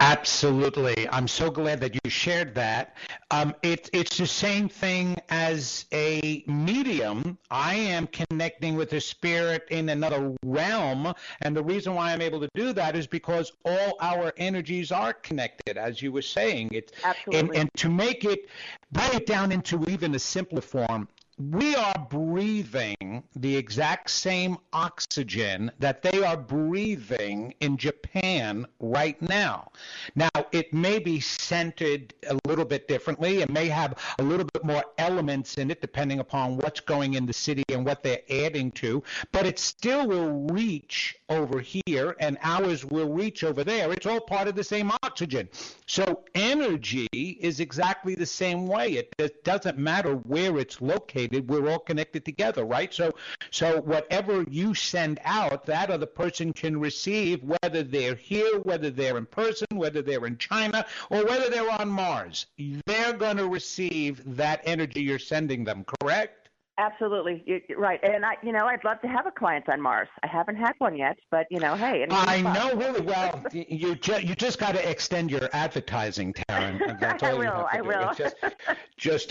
Absolutely. 0.00 1.08
I'm 1.10 1.26
so 1.26 1.50
glad 1.50 1.80
that 1.80 1.94
you 1.94 2.10
shared 2.10 2.54
that. 2.54 2.94
Um, 3.32 3.54
it, 3.62 3.90
it's 3.92 4.16
the 4.16 4.28
same 4.28 4.68
thing 4.68 5.16
as 5.28 5.86
a 5.92 6.44
medium. 6.46 7.36
I 7.50 7.74
am 7.74 8.06
connecting 8.06 8.76
with 8.76 8.92
a 8.92 9.00
spirit 9.00 9.66
in 9.70 9.88
another 9.88 10.34
realm. 10.44 11.12
And 11.42 11.56
the 11.56 11.64
reason 11.64 11.94
why 11.94 12.12
I'm 12.12 12.22
able 12.22 12.40
to 12.40 12.48
do 12.54 12.72
that 12.74 12.94
is 12.94 13.08
because 13.08 13.52
all 13.64 13.96
our 14.00 14.32
energies 14.36 14.92
are 14.92 15.12
connected, 15.12 15.76
as 15.76 16.00
you 16.00 16.12
were 16.12 16.22
saying. 16.22 16.70
It, 16.72 16.92
Absolutely. 17.02 17.40
And, 17.40 17.56
and 17.56 17.70
to 17.78 17.88
make 17.88 18.24
it, 18.24 18.48
break 18.92 19.14
it 19.14 19.26
down 19.26 19.50
into 19.50 19.84
even 19.90 20.14
a 20.14 20.18
simpler 20.20 20.60
form, 20.60 21.08
we 21.38 21.76
are 21.76 22.06
breathing 22.10 23.22
the 23.36 23.56
exact 23.56 24.10
same 24.10 24.58
oxygen 24.72 25.70
that 25.78 26.02
they 26.02 26.24
are 26.24 26.36
breathing 26.36 27.54
in 27.60 27.76
Japan 27.76 28.66
right 28.80 29.20
now. 29.22 29.70
Now, 30.16 30.30
it 30.50 30.74
may 30.74 30.98
be 30.98 31.20
scented 31.20 32.12
a 32.28 32.36
little 32.46 32.64
bit 32.64 32.88
differently. 32.88 33.40
It 33.40 33.50
may 33.50 33.68
have 33.68 33.94
a 34.18 34.22
little 34.22 34.46
bit 34.52 34.64
more 34.64 34.84
elements 34.98 35.58
in 35.58 35.70
it, 35.70 35.80
depending 35.80 36.18
upon 36.18 36.56
what's 36.56 36.80
going 36.80 37.14
in 37.14 37.24
the 37.24 37.32
city 37.32 37.62
and 37.68 37.86
what 37.86 38.02
they're 38.02 38.22
adding 38.28 38.72
to, 38.72 39.02
but 39.30 39.46
it 39.46 39.60
still 39.60 40.08
will 40.08 40.48
reach 40.48 41.16
over 41.28 41.60
here 41.60 42.16
and 42.18 42.36
ours 42.42 42.84
will 42.84 43.12
reach 43.12 43.44
over 43.44 43.62
there. 43.62 43.92
It's 43.92 44.06
all 44.06 44.20
part 44.20 44.48
of 44.48 44.56
the 44.56 44.64
same 44.64 44.90
oxygen. 45.04 45.48
So, 45.86 46.24
energy 46.34 47.06
is 47.12 47.60
exactly 47.60 48.16
the 48.16 48.26
same 48.26 48.66
way. 48.66 49.04
It 49.18 49.44
doesn't 49.44 49.78
matter 49.78 50.14
where 50.14 50.58
it's 50.58 50.80
located 50.80 51.27
We're 51.32 51.70
all 51.70 51.78
connected 51.78 52.24
together, 52.24 52.64
right? 52.64 52.92
So, 52.92 53.14
so 53.50 53.80
whatever 53.80 54.44
you 54.50 54.74
send 54.74 55.20
out, 55.24 55.66
that 55.66 55.90
other 55.90 56.06
person 56.06 56.52
can 56.52 56.78
receive, 56.78 57.42
whether 57.42 57.82
they're 57.82 58.14
here, 58.14 58.58
whether 58.60 58.90
they're 58.90 59.18
in 59.18 59.26
person, 59.26 59.66
whether 59.72 60.02
they're 60.02 60.26
in 60.26 60.38
China, 60.38 60.86
or 61.10 61.24
whether 61.24 61.50
they're 61.50 61.70
on 61.70 61.88
Mars. 61.88 62.46
They're 62.86 63.12
going 63.12 63.36
to 63.36 63.48
receive 63.48 64.22
that 64.36 64.60
energy 64.64 65.02
you're 65.02 65.18
sending 65.18 65.64
them, 65.64 65.84
correct? 66.00 66.47
Absolutely, 66.78 67.42
You're 67.44 67.76
right. 67.76 67.98
And 68.04 68.24
I, 68.24 68.34
you 68.40 68.52
know, 68.52 68.66
I'd 68.66 68.84
love 68.84 69.00
to 69.00 69.08
have 69.08 69.26
a 69.26 69.32
client 69.32 69.68
on 69.68 69.80
Mars. 69.80 70.06
I 70.22 70.28
haven't 70.28 70.54
had 70.54 70.74
one 70.78 70.96
yet, 70.96 71.18
but 71.28 71.48
you 71.50 71.58
know, 71.58 71.74
hey. 71.74 72.06
I 72.08 72.40
know 72.40 72.72
really 72.78 73.00
well. 73.04 73.44
you 73.52 73.96
ju- 73.96 74.20
you 74.22 74.36
just 74.36 74.60
got 74.60 74.76
to 74.76 74.88
extend 74.88 75.28
your 75.28 75.48
advertising, 75.52 76.32
Taryn. 76.32 76.80
All 77.22 77.28
I 77.28 77.34
will. 77.34 77.66
I 77.72 77.80
will. 77.80 78.14
Just, 78.14 78.36
just 78.96 79.30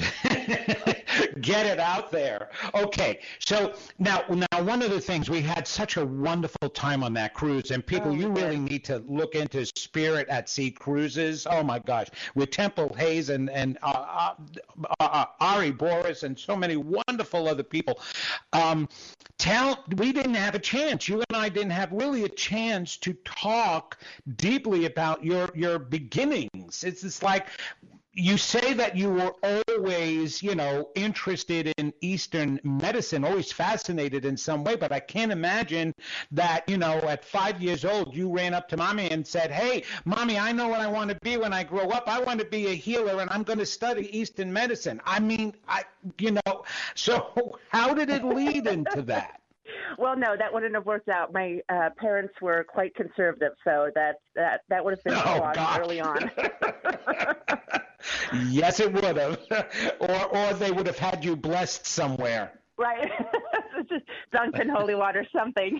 get 1.39 1.66
it 1.66 1.80
out 1.80 2.12
there. 2.12 2.50
Okay. 2.75 3.22
So 3.39 3.74
now, 3.98 4.24
now, 4.27 4.63
one 4.63 4.82
of 4.82 4.89
the 4.89 5.00
things 5.00 5.30
we 5.30 5.42
had 5.42 5.66
such 5.66 5.96
a 5.96 6.06
wonderful 6.06 6.70
time 6.70 7.01
on 7.01 7.13
that 7.13 7.34
cruise, 7.34 7.72
and 7.72 7.86
people, 7.86 8.12
oh, 8.12 8.16
you 8.16 8.27
really 8.27 8.60
need 8.60 8.84
to 8.86 9.01
look 9.08 9.36
into 9.36 9.66
Spirit 9.66 10.27
at 10.27 10.50
Sea 10.50 10.70
cruises. 10.70 11.48
Oh 11.50 11.63
my 11.63 11.80
gosh, 11.80 12.08
with 12.36 12.51
Temple 12.51 12.94
Hayes 12.98 13.30
and 13.30 13.50
and 13.51 13.77
uh, 13.84 14.34
uh, 14.36 14.96
uh, 15.00 15.25
Ari 15.39 15.72
Boris 15.72 16.24
and 16.24 16.38
so 16.38 16.54
many 16.54 16.75
wonderful 16.75 17.37
handful 17.38 17.51
other 17.51 17.63
people. 17.63 18.00
Um, 18.53 18.89
tell, 19.38 19.84
we 19.98 20.12
didn't 20.12 20.36
have 20.36 20.56
a 20.56 20.60
chance. 20.60 21.08
You 21.08 21.24
and 21.29 21.38
I 21.38 21.50
didn't 21.50 21.72
have 21.72 21.91
really 21.91 22.24
a 22.24 22.29
chance 22.29 22.98
to 22.98 23.13
talk 23.25 23.98
deeply 24.36 24.86
about 24.86 25.24
your 25.24 25.50
your 25.56 25.79
beginnings. 25.79 26.84
It's 26.84 27.01
just 27.01 27.24
like 27.24 27.48
you 28.18 28.36
say 28.36 28.74
that 28.74 28.98
you 28.98 29.12
were 29.12 29.32
always, 29.44 30.42
you 30.42 30.56
know, 30.56 30.90
interested 30.96 31.72
in 31.78 31.94
Eastern 32.02 32.60
medicine, 32.64 33.24
always 33.24 33.52
fascinated 33.52 34.26
in 34.26 34.36
some 34.36 34.64
way, 34.64 34.76
but 34.76 34.92
I 34.92 35.00
can't 35.00 35.32
imagine 35.32 35.94
that, 36.32 36.68
you 36.68 36.78
know, 36.78 36.98
at 36.98 37.24
five 37.24 37.62
years 37.62 37.86
old, 37.86 38.16
you 38.16 38.34
ran 38.34 38.56
up 38.56 38.70
to 38.70 38.78
mommy 38.78 39.12
and 39.12 39.26
said, 39.26 39.52
Hey, 39.52 39.84
mommy, 40.04 40.40
I 40.40 40.52
know 40.52 40.68
what 40.68 40.82
I 40.82 40.88
want 40.88 41.12
to 41.12 41.18
be 41.22 41.38
when 41.38 41.54
I 41.54 41.64
grow 41.64 41.90
up. 41.90 42.06
I 42.08 42.20
want 42.20 42.40
to 42.40 42.46
be 42.46 42.68
a 42.68 42.74
healer 42.74 43.22
and 43.22 43.30
I'm 43.30 43.44
going 43.44 43.60
to 43.60 43.68
study 43.68 44.10
Eastern 44.18 44.52
medicine. 44.52 45.00
I 45.06 45.20
mean, 45.20 45.54
I, 45.68 45.84
you 46.18 46.32
know, 46.32 46.64
so 46.96 47.60
how 47.70 47.94
did 47.94 48.10
it 48.10 48.24
lead 48.24 48.66
into 48.66 49.04
that? 49.04 49.42
well, 49.98 50.16
no, 50.16 50.36
that 50.38 50.54
wouldn't 50.54 50.74
have 50.76 50.86
worked 50.86 51.10
out. 51.10 51.34
My 51.34 51.60
uh, 51.70 51.90
parents 51.98 52.34
were 52.42 52.64
quite 52.64 52.96
conservative, 52.96 53.54
so 53.64 53.90
that 53.96 54.16
that 54.36 54.62
that 54.70 54.84
would 54.84 54.96
have 54.96 55.04
been 55.04 55.14
oh, 55.14 55.78
early 55.80 56.00
on. 56.00 56.32
yes, 58.48 58.80
it 58.80 58.92
would 58.92 59.04
have, 59.04 59.40
or 60.00 60.26
or 60.26 60.54
they 60.54 60.72
would 60.72 60.88
have 60.88 61.00
had 61.00 61.24
you 61.24 61.36
blessed 61.36 61.86
somewhere. 61.86 62.60
Right, 62.78 63.10
just 63.90 64.06
dunked 64.34 64.60
in 64.60 64.70
holy 64.70 64.96
water, 64.96 65.26
something. 65.36 65.80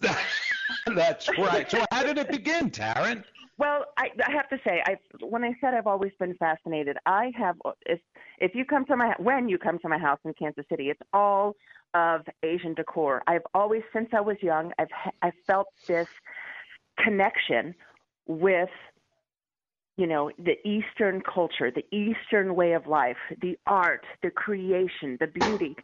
That's 0.94 1.28
right. 1.38 1.70
So, 1.70 1.82
how 1.90 2.02
did 2.02 2.18
it 2.18 2.28
begin, 2.28 2.70
Taryn? 2.70 3.24
Well, 3.56 3.84
I, 3.98 4.08
I 4.26 4.32
have 4.32 4.48
to 4.50 4.58
say, 4.64 4.82
I 4.86 4.96
when 5.24 5.44
I 5.44 5.52
said 5.60 5.74
I've 5.74 5.86
always 5.86 6.12
been 6.18 6.34
fascinated, 6.34 6.96
I 7.06 7.32
have. 7.36 7.56
If 7.86 8.00
if 8.38 8.54
you 8.54 8.64
come 8.64 8.84
to 8.86 8.96
my 8.96 9.14
when 9.18 9.48
you 9.48 9.58
come 9.58 9.78
to 9.80 9.88
my 9.88 9.98
house 9.98 10.18
in 10.24 10.34
Kansas 10.34 10.64
City, 10.68 10.90
it's 10.90 11.00
all 11.12 11.56
of 11.94 12.22
Asian 12.42 12.74
decor. 12.74 13.22
I've 13.26 13.46
always, 13.54 13.82
since 13.92 14.08
I 14.12 14.20
was 14.20 14.36
young, 14.40 14.72
I've 14.78 14.88
I 15.22 15.32
felt 15.46 15.68
this 15.86 16.08
connection 16.98 17.74
with 18.26 18.70
you 20.00 20.06
know, 20.06 20.30
the 20.38 20.56
Eastern 20.66 21.20
culture, 21.20 21.70
the 21.70 21.84
Eastern 21.94 22.54
way 22.54 22.72
of 22.72 22.86
life, 22.86 23.18
the 23.42 23.58
art, 23.66 24.06
the 24.22 24.30
creation, 24.30 25.18
the 25.20 25.26
beauty. 25.26 25.76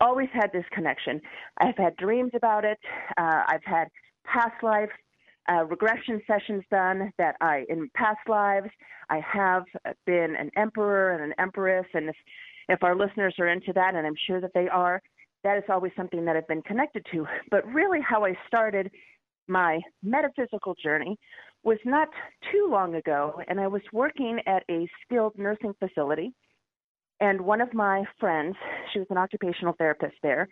Always 0.00 0.28
had 0.32 0.52
this 0.52 0.64
connection. 0.70 1.20
I've 1.58 1.76
had 1.76 1.96
dreams 1.96 2.30
about 2.36 2.64
it. 2.64 2.78
Uh, 3.18 3.42
I've 3.48 3.64
had 3.64 3.88
past 4.24 4.62
life 4.62 4.90
uh, 5.50 5.64
regression 5.64 6.22
sessions 6.24 6.62
done 6.70 7.12
that 7.18 7.34
I, 7.40 7.64
in 7.68 7.90
past 7.94 8.20
lives, 8.28 8.70
I 9.10 9.18
have 9.20 9.64
been 10.06 10.36
an 10.38 10.52
emperor 10.56 11.12
and 11.12 11.24
an 11.24 11.34
empress. 11.38 11.86
And 11.94 12.10
if, 12.10 12.16
if 12.68 12.82
our 12.84 12.94
listeners 12.94 13.34
are 13.40 13.48
into 13.48 13.72
that, 13.72 13.96
and 13.96 14.06
I'm 14.06 14.14
sure 14.26 14.40
that 14.40 14.52
they 14.54 14.68
are, 14.68 15.02
that 15.42 15.58
is 15.58 15.64
always 15.68 15.92
something 15.96 16.24
that 16.24 16.36
I've 16.36 16.48
been 16.48 16.62
connected 16.62 17.04
to. 17.12 17.26
But 17.50 17.66
really, 17.66 18.00
how 18.00 18.24
I 18.24 18.34
started 18.46 18.92
my 19.48 19.80
metaphysical 20.02 20.74
journey 20.82 21.18
was 21.62 21.78
not 21.84 22.08
too 22.52 22.68
long 22.70 22.94
ago, 22.94 23.40
and 23.48 23.60
I 23.60 23.66
was 23.66 23.82
working 23.92 24.38
at 24.46 24.62
a 24.70 24.88
skilled 25.04 25.36
nursing 25.38 25.74
facility. 25.78 26.32
And 27.20 27.40
one 27.40 27.60
of 27.60 27.72
my 27.72 28.04
friends, 28.20 28.56
she 28.92 28.98
was 28.98 29.08
an 29.10 29.18
occupational 29.18 29.74
therapist 29.78 30.16
there, 30.22 30.48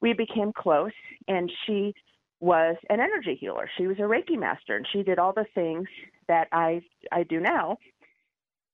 we 0.00 0.12
became 0.12 0.52
close, 0.56 0.92
and 1.28 1.50
she 1.66 1.94
was 2.40 2.76
an 2.90 3.00
energy 3.00 3.36
healer. 3.40 3.68
She 3.78 3.86
was 3.86 3.96
a 3.98 4.02
Reiki 4.02 4.38
master, 4.38 4.76
and 4.76 4.86
she 4.92 5.02
did 5.02 5.18
all 5.18 5.32
the 5.32 5.46
things 5.54 5.88
that 6.28 6.48
I 6.52 6.82
I 7.10 7.22
do 7.22 7.40
now. 7.40 7.78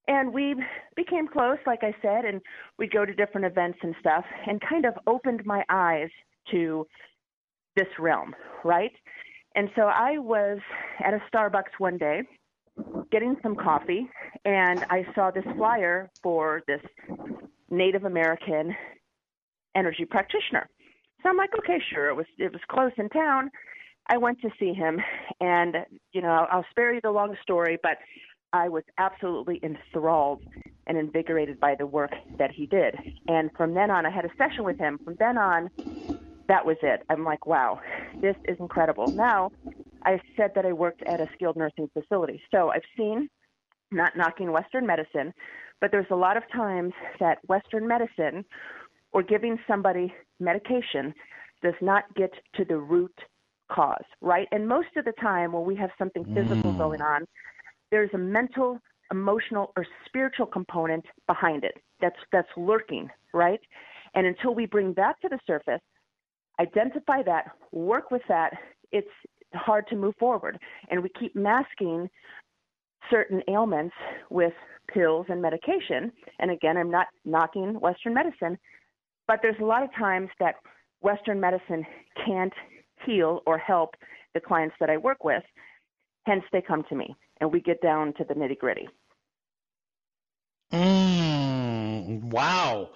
And 0.09 0.33
we 0.33 0.57
became 0.97 1.29
close, 1.29 1.59
like 1.67 1.85
I 1.85 1.95
said, 2.03 2.25
and 2.25 2.41
we'd 2.79 2.91
go 2.91 3.05
to 3.05 3.15
different 3.15 3.47
events 3.47 3.79
and 3.83 3.95
stuff, 4.01 4.25
and 4.47 4.61
kind 4.61 4.85
of 4.85 4.95
opened 5.07 5.47
my 5.47 5.65
eyes 5.69 6.11
to 6.51 6.87
this 7.77 7.87
realm, 7.99 8.35
right? 8.65 8.93
And 9.55 9.69
so 9.75 9.83
I 9.83 10.19
was 10.19 10.59
at 11.05 11.15
a 11.15 11.21
Starbucks 11.33 11.79
one 11.79 11.99
day 11.99 12.23
getting 13.11 13.37
some 13.43 13.57
coffee, 13.57 14.09
and 14.45 14.85
I 14.91 15.05
saw 15.15 15.31
this 15.31 15.45
flyer 15.57 16.11
for 16.23 16.63
this 16.67 16.81
Native 17.69 18.05
American 18.05 18.75
energy 19.75 20.05
practitioner. 20.05 20.69
So 21.23 21.29
I'm 21.29 21.37
like, 21.37 21.51
okay, 21.59 21.81
sure. 21.93 22.09
It 22.09 22.15
was 22.15 22.27
it 22.39 22.53
was 22.53 22.61
close 22.69 22.93
in 22.97 23.09
town. 23.09 23.51
I 24.07 24.17
went 24.17 24.41
to 24.41 24.51
see 24.59 24.73
him, 24.73 25.01
and 25.41 25.77
you 26.13 26.23
know, 26.23 26.47
I'll 26.51 26.67
spare 26.71 26.95
you 26.95 27.01
the 27.03 27.11
long 27.11 27.37
story, 27.43 27.79
but 27.83 27.99
I 28.53 28.69
was 28.69 28.83
absolutely 28.99 29.61
enthralled 29.63 30.43
and 30.87 30.99
invigorated 30.99 31.61
by 31.61 31.77
the 31.77 31.87
work 31.87 32.11
that 32.39 32.51
he 32.51 32.67
did. 32.67 32.97
And 33.29 33.51
from 33.57 33.75
then 33.75 33.91
on, 33.91 34.07
I 34.07 34.11
had 34.11 34.25
a 34.25 34.31
session 34.37 34.65
with 34.65 34.79
him. 34.79 34.99
From 35.05 35.17
then 35.21 35.39
on, 35.39 35.71
that 36.51 36.67
was 36.67 36.77
it. 36.83 37.03
I'm 37.09 37.25
like, 37.25 37.47
wow, 37.47 37.81
this 38.21 38.35
is 38.45 38.57
incredible. 38.59 39.07
Now, 39.07 39.53
I 40.05 40.21
said 40.37 40.51
that 40.57 40.67
I 40.67 40.73
worked 40.73 41.01
at 41.05 41.21
a 41.21 41.29
skilled 41.33 41.57
nursing 41.57 41.89
facility. 41.93 42.43
So 42.51 42.71
I've 42.71 42.83
seen, 42.97 43.31
not 43.93 44.17
knocking 44.17 44.51
Western 44.51 44.85
medicine, 44.85 45.33
but 45.81 45.93
there's 45.93 46.11
a 46.11 46.17
lot 46.17 46.37
of 46.37 46.43
times 46.53 46.93
that 47.21 47.39
Western 47.47 47.87
medicine 47.87 48.45
or 49.13 49.23
giving 49.23 49.61
somebody 49.69 50.13
medication 50.41 51.15
does 51.63 51.75
not 51.81 52.13
get 52.17 52.33
to 52.57 52.65
the 52.65 52.77
root 52.77 53.15
cause, 53.71 54.05
right? 54.21 54.49
And 54.51 54.67
most 54.67 54.89
of 54.97 55.05
the 55.05 55.15
time 55.21 55.53
when 55.53 55.65
we 55.65 55.77
have 55.77 55.91
something 55.99 56.25
physical 56.35 56.73
mm. 56.73 56.79
going 56.79 57.01
on, 57.01 57.27
there's 57.93 58.11
a 58.13 58.19
mental, 58.19 58.81
emotional, 59.13 59.73
or 59.77 59.87
spiritual 60.05 60.47
component 60.47 61.05
behind 61.29 61.63
it 61.63 61.77
that's 62.01 62.19
that's 62.33 62.49
lurking, 62.57 63.09
right? 63.33 63.61
And 64.15 64.27
until 64.27 64.53
we 64.53 64.67
bring 64.67 64.95
that 64.95 65.15
to 65.23 65.29
the 65.29 65.39
surface, 65.47 65.81
identify 66.61 67.23
that, 67.23 67.53
work 67.73 68.11
with 68.11 68.23
that, 68.29 68.53
it's 68.93 69.09
hard 69.55 69.87
to 69.89 69.97
move 69.97 70.15
forward. 70.19 70.59
And 70.91 71.03
we 71.03 71.09
keep 71.19 71.35
masking 71.35 72.09
certain 73.11 73.43
ailments 73.49 73.95
with 74.31 74.53
pills 74.93 75.27
and 75.29 75.41
medication. 75.41 76.13
And 76.39 76.51
again, 76.51 76.77
I'm 76.77 76.91
not 76.91 77.07
knocking 77.25 77.81
Western 77.81 78.15
medicine, 78.15 78.59
but 79.27 79.41
there's 79.43 79.57
a 79.61 79.65
lot 79.65 79.83
of 79.83 79.91
times 79.99 80.29
that 80.39 80.57
Western 81.01 81.41
medicine 81.41 81.85
can't 82.27 82.53
heal 83.07 83.41
or 83.47 83.59
help 83.59 83.95
the 84.35 84.41
clients 84.41 84.75
that 84.81 84.91
I 84.91 84.97
work 84.97 85.25
with. 85.25 85.43
Hence, 86.27 86.45
they 86.53 86.61
come 86.61 86.85
to 86.91 86.95
me 86.95 87.15
and 87.41 87.51
we 87.51 87.61
get 87.61 87.81
down 87.81 88.13
to 88.19 88.25
the 88.25 88.35
nitty 88.35 88.59
gritty. 88.59 88.89
Mm, 90.73 92.25
wow. 92.25 92.91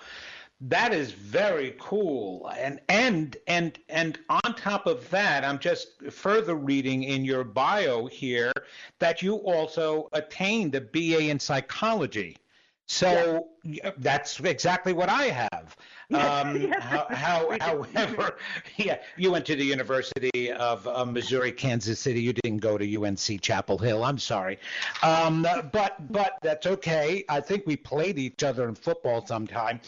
That 0.68 0.94
is 0.94 1.12
very 1.12 1.74
cool. 1.78 2.50
And 2.56 2.80
and 2.88 3.36
and 3.46 3.78
and 3.90 4.18
on 4.30 4.54
top 4.56 4.86
of 4.86 5.10
that, 5.10 5.44
I'm 5.44 5.58
just 5.58 6.10
further 6.10 6.54
reading 6.54 7.02
in 7.02 7.22
your 7.22 7.44
bio 7.44 8.06
here 8.06 8.52
that 8.98 9.20
you 9.20 9.34
also 9.34 10.08
attained 10.14 10.74
a 10.74 10.80
BA 10.80 11.28
in 11.28 11.38
psychology. 11.38 12.38
So 12.86 13.48
yeah. 13.62 13.92
that's 13.98 14.40
exactly 14.40 14.92
what 14.92 15.08
I 15.08 15.24
have. 15.24 15.76
Um, 16.12 16.70
how, 16.80 17.06
how, 17.10 17.56
however, 17.60 18.36
yeah, 18.76 18.98
you 19.16 19.32
went 19.32 19.46
to 19.46 19.56
the 19.56 19.64
University 19.64 20.52
of 20.52 20.86
uh, 20.86 21.04
Missouri, 21.06 21.50
Kansas 21.50 21.98
City. 21.98 22.20
You 22.20 22.34
didn't 22.34 22.58
go 22.58 22.76
to 22.76 23.04
UNC 23.04 23.40
Chapel 23.40 23.78
Hill. 23.78 24.04
I'm 24.04 24.18
sorry, 24.18 24.58
um, 25.02 25.46
but 25.72 26.12
but 26.12 26.34
that's 26.42 26.66
okay. 26.66 27.24
I 27.28 27.40
think 27.40 27.66
we 27.66 27.76
played 27.76 28.18
each 28.18 28.42
other 28.42 28.68
in 28.68 28.74
football 28.74 29.26
sometime. 29.26 29.80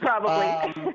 Probably. 0.00 0.30
Um, 0.30 0.94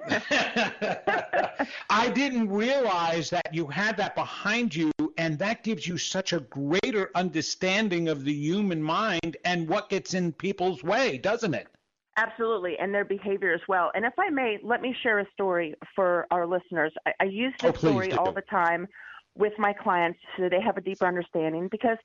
I 1.90 2.10
didn't 2.10 2.50
realize 2.50 3.32
that 3.32 3.54
you 3.54 3.66
had 3.66 3.98
that 3.98 4.16
behind 4.16 4.76
you, 4.76 4.92
and 5.28 5.38
that 5.40 5.62
gives 5.62 5.86
you 5.86 5.98
such 5.98 6.32
a 6.32 6.40
greater 6.40 7.12
understanding 7.14 8.08
of 8.08 8.24
the 8.24 8.32
human 8.32 8.82
mind 8.82 9.36
and 9.44 9.68
what 9.68 9.90
gets 9.90 10.14
in 10.14 10.32
people's 10.32 10.86
way, 10.86 11.18
doesn't 11.18 11.54
it? 11.54 11.68
Absolutely, 12.16 12.78
and 12.80 12.94
their 12.94 13.04
behavior 13.04 13.54
as 13.54 13.60
well. 13.68 13.92
And 13.94 14.06
if 14.06 14.14
I 14.18 14.30
may, 14.30 14.58
let 14.64 14.82
me 14.82 14.96
share 15.04 15.20
a 15.20 15.26
story 15.34 15.76
for 15.94 16.28
our 16.32 16.48
listeners. 16.48 16.94
I, 17.06 17.12
I 17.20 17.24
use 17.26 17.54
this 17.62 17.74
oh, 17.76 17.90
story 17.90 18.14
all 18.14 18.32
the 18.32 18.42
time 18.50 18.88
with 19.36 19.52
my 19.58 19.74
clients 19.74 20.18
so 20.38 20.48
they 20.48 20.62
have 20.62 20.78
a 20.78 20.82
deeper 20.82 21.06
understanding 21.06 21.68
because 21.70 21.98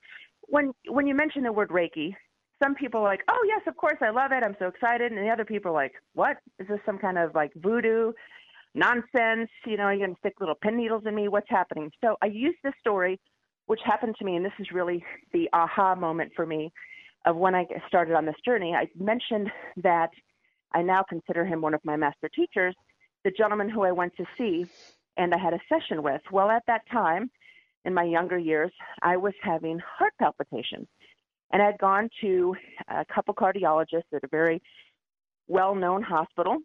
when 0.48 0.72
when 0.88 1.06
you 1.06 1.14
mention 1.14 1.44
the 1.44 1.52
word 1.52 1.68
Reiki, 1.68 2.16
some 2.60 2.74
people 2.74 3.02
are 3.02 3.04
like, 3.04 3.22
"Oh 3.30 3.44
yes, 3.46 3.60
of 3.68 3.76
course, 3.76 3.98
I 4.00 4.10
love 4.10 4.32
it. 4.32 4.42
I'm 4.42 4.56
so 4.58 4.66
excited," 4.66 5.12
and 5.12 5.24
the 5.24 5.30
other 5.30 5.44
people 5.44 5.70
are 5.70 5.74
like, 5.74 5.92
"What 6.14 6.38
is 6.58 6.66
this? 6.66 6.80
Some 6.84 6.98
kind 6.98 7.18
of 7.18 7.36
like 7.36 7.52
voodoo 7.54 8.14
nonsense? 8.74 9.50
You 9.66 9.76
know, 9.76 9.90
you're 9.90 10.06
gonna 10.06 10.18
stick 10.18 10.34
little 10.40 10.54
pin 10.54 10.76
needles 10.76 11.04
in 11.06 11.14
me? 11.14 11.28
What's 11.28 11.50
happening?" 11.50 11.90
So 12.00 12.16
I 12.22 12.26
use 12.26 12.56
this 12.62 12.74
story, 12.80 13.20
which 13.66 13.80
happened 13.84 14.16
to 14.18 14.24
me, 14.24 14.36
and 14.36 14.44
this 14.44 14.52
is 14.58 14.72
really 14.72 15.04
the 15.32 15.48
aha 15.52 15.94
moment 15.94 16.32
for 16.34 16.46
me 16.46 16.72
of 17.24 17.36
when 17.36 17.54
I 17.54 17.66
started 17.86 18.14
on 18.14 18.26
this 18.26 18.40
journey, 18.44 18.74
I 18.74 18.88
mentioned 18.96 19.50
that 19.78 20.10
I 20.72 20.82
now 20.82 21.02
consider 21.02 21.44
him 21.44 21.60
one 21.60 21.74
of 21.74 21.84
my 21.84 21.96
master 21.96 22.28
teachers, 22.28 22.74
the 23.24 23.30
gentleman 23.30 23.68
who 23.68 23.82
I 23.82 23.92
went 23.92 24.16
to 24.16 24.26
see 24.36 24.66
and 25.16 25.34
I 25.34 25.38
had 25.38 25.52
a 25.52 25.60
session 25.68 26.02
with. 26.02 26.22
Well, 26.30 26.50
at 26.50 26.64
that 26.66 26.82
time, 26.90 27.30
in 27.84 27.94
my 27.94 28.04
younger 28.04 28.38
years, 28.38 28.72
I 29.02 29.16
was 29.16 29.34
having 29.42 29.78
heart 29.78 30.14
palpitations. 30.18 30.88
And 31.52 31.60
I'd 31.60 31.78
gone 31.78 32.08
to 32.22 32.56
a 32.88 33.04
couple 33.04 33.34
cardiologists 33.34 34.12
at 34.14 34.24
a 34.24 34.28
very 34.28 34.62
well 35.48 35.74
known 35.74 36.02
hospital 36.02 36.58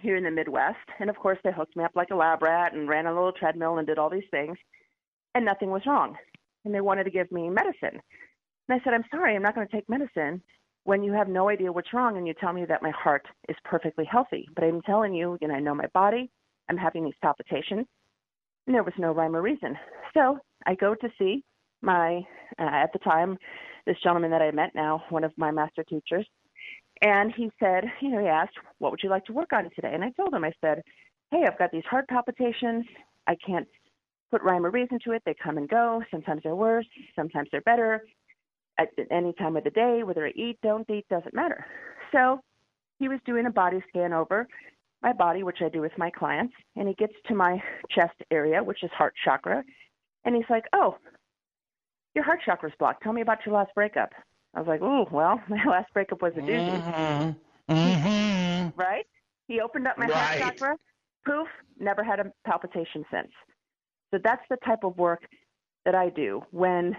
here 0.00 0.16
in 0.16 0.24
the 0.24 0.30
Midwest. 0.30 0.76
And 1.00 1.10
of 1.10 1.16
course, 1.16 1.38
they 1.44 1.52
hooked 1.52 1.76
me 1.76 1.84
up 1.84 1.92
like 1.94 2.10
a 2.10 2.16
lab 2.16 2.42
rat 2.42 2.74
and 2.74 2.88
ran 2.88 3.06
a 3.06 3.12
little 3.14 3.32
treadmill 3.32 3.78
and 3.78 3.86
did 3.86 3.98
all 3.98 4.10
these 4.10 4.28
things. 4.30 4.56
And 5.34 5.44
nothing 5.44 5.70
was 5.70 5.82
wrong. 5.86 6.16
And 6.64 6.74
they 6.74 6.80
wanted 6.80 7.04
to 7.04 7.10
give 7.10 7.30
me 7.30 7.48
medicine. 7.48 8.00
And 8.68 8.80
I 8.80 8.84
said, 8.84 8.94
I'm 8.94 9.04
sorry, 9.10 9.34
I'm 9.34 9.42
not 9.42 9.54
going 9.54 9.66
to 9.66 9.72
take 9.72 9.88
medicine 9.88 10.42
when 10.84 11.02
you 11.02 11.12
have 11.12 11.28
no 11.28 11.48
idea 11.48 11.72
what's 11.72 11.92
wrong 11.92 12.16
and 12.16 12.26
you 12.26 12.34
tell 12.34 12.52
me 12.52 12.64
that 12.64 12.82
my 12.82 12.90
heart 12.90 13.26
is 13.48 13.56
perfectly 13.64 14.04
healthy. 14.04 14.48
But 14.54 14.64
I'm 14.64 14.82
telling 14.82 15.14
you, 15.14 15.36
you 15.40 15.48
know, 15.48 15.54
I 15.54 15.60
know 15.60 15.74
my 15.74 15.86
body, 15.92 16.30
I'm 16.68 16.76
having 16.76 17.04
these 17.04 17.14
palpitations, 17.22 17.86
and 18.66 18.74
there 18.74 18.82
was 18.82 18.94
no 18.98 19.12
rhyme 19.12 19.36
or 19.36 19.42
reason. 19.42 19.76
So 20.14 20.38
I 20.66 20.74
go 20.74 20.94
to 20.94 21.08
see 21.18 21.44
my, 21.82 22.26
uh, 22.58 22.70
at 22.72 22.92
the 22.92 22.98
time, 23.00 23.38
this 23.86 23.96
gentleman 24.02 24.30
that 24.30 24.42
I 24.42 24.50
met 24.50 24.74
now, 24.74 25.02
one 25.10 25.24
of 25.24 25.32
my 25.36 25.50
master 25.50 25.84
teachers, 25.84 26.26
and 27.02 27.32
he 27.36 27.50
said, 27.60 27.84
you 28.00 28.10
know, 28.10 28.20
he 28.20 28.26
asked, 28.26 28.54
what 28.78 28.90
would 28.90 29.00
you 29.02 29.10
like 29.10 29.24
to 29.26 29.32
work 29.32 29.52
on 29.52 29.64
today? 29.74 29.92
And 29.94 30.04
I 30.04 30.10
told 30.10 30.34
him, 30.34 30.44
I 30.44 30.52
said, 30.60 30.82
hey, 31.30 31.44
I've 31.46 31.58
got 31.58 31.70
these 31.70 31.84
heart 31.84 32.08
palpitations. 32.08 32.84
I 33.26 33.36
can't 33.44 33.68
put 34.30 34.42
rhyme 34.42 34.64
or 34.64 34.70
reason 34.70 34.98
to 35.04 35.12
it. 35.12 35.22
They 35.24 35.34
come 35.42 35.58
and 35.58 35.68
go. 35.68 36.02
Sometimes 36.10 36.42
they're 36.42 36.54
worse, 36.54 36.86
sometimes 37.16 37.48
they're 37.50 37.60
better 37.62 38.02
at 38.78 38.88
any 39.10 39.32
time 39.34 39.56
of 39.56 39.64
the 39.64 39.70
day, 39.70 40.02
whether 40.04 40.26
I 40.26 40.30
eat, 40.30 40.58
don't 40.62 40.88
eat, 40.88 41.04
doesn't 41.10 41.34
matter. 41.34 41.66
So 42.12 42.40
he 42.98 43.08
was 43.08 43.18
doing 43.26 43.46
a 43.46 43.50
body 43.50 43.82
scan 43.88 44.12
over 44.12 44.46
my 45.02 45.12
body, 45.12 45.42
which 45.42 45.58
I 45.64 45.68
do 45.68 45.80
with 45.80 45.96
my 45.96 46.10
clients, 46.10 46.54
and 46.76 46.88
he 46.88 46.94
gets 46.94 47.12
to 47.26 47.34
my 47.34 47.62
chest 47.90 48.14
area, 48.30 48.62
which 48.62 48.82
is 48.82 48.90
heart 48.92 49.14
chakra, 49.24 49.62
and 50.24 50.34
he's 50.34 50.48
like, 50.50 50.64
"Oh, 50.72 50.96
your 52.14 52.24
heart 52.24 52.40
chakra's 52.44 52.72
blocked. 52.78 53.02
Tell 53.02 53.12
me 53.12 53.20
about 53.20 53.44
your 53.46 53.54
last 53.54 53.72
breakup." 53.74 54.10
I 54.54 54.60
was 54.60 54.68
like, 54.68 54.80
"Oh, 54.82 55.06
well, 55.10 55.40
my 55.48 55.62
last 55.64 55.92
breakup 55.92 56.22
was 56.22 56.32
a 56.36 56.40
doozy." 56.40 56.82
Mm-hmm. 56.82 57.72
Mm-hmm. 57.72 58.80
right? 58.80 59.06
He 59.46 59.60
opened 59.60 59.86
up 59.86 59.98
my 59.98 60.06
right. 60.06 60.14
heart 60.14 60.38
chakra. 60.38 60.76
Poof, 61.26 61.48
never 61.78 62.02
had 62.02 62.20
a 62.20 62.32
palpitation 62.46 63.04
since. 63.10 63.30
So 64.10 64.18
that's 64.22 64.42
the 64.48 64.56
type 64.64 64.84
of 64.84 64.96
work 64.96 65.22
that 65.84 65.94
I 65.94 66.08
do 66.10 66.42
when 66.50 66.96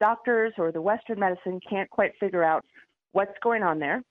doctors 0.00 0.52
or 0.58 0.72
the 0.72 0.80
Western 0.80 1.20
medicine 1.20 1.60
can't 1.68 1.88
quite 1.88 2.12
figure 2.18 2.42
out 2.42 2.64
what's 3.12 3.32
going 3.42 3.62
on 3.62 3.78
there. 3.78 4.02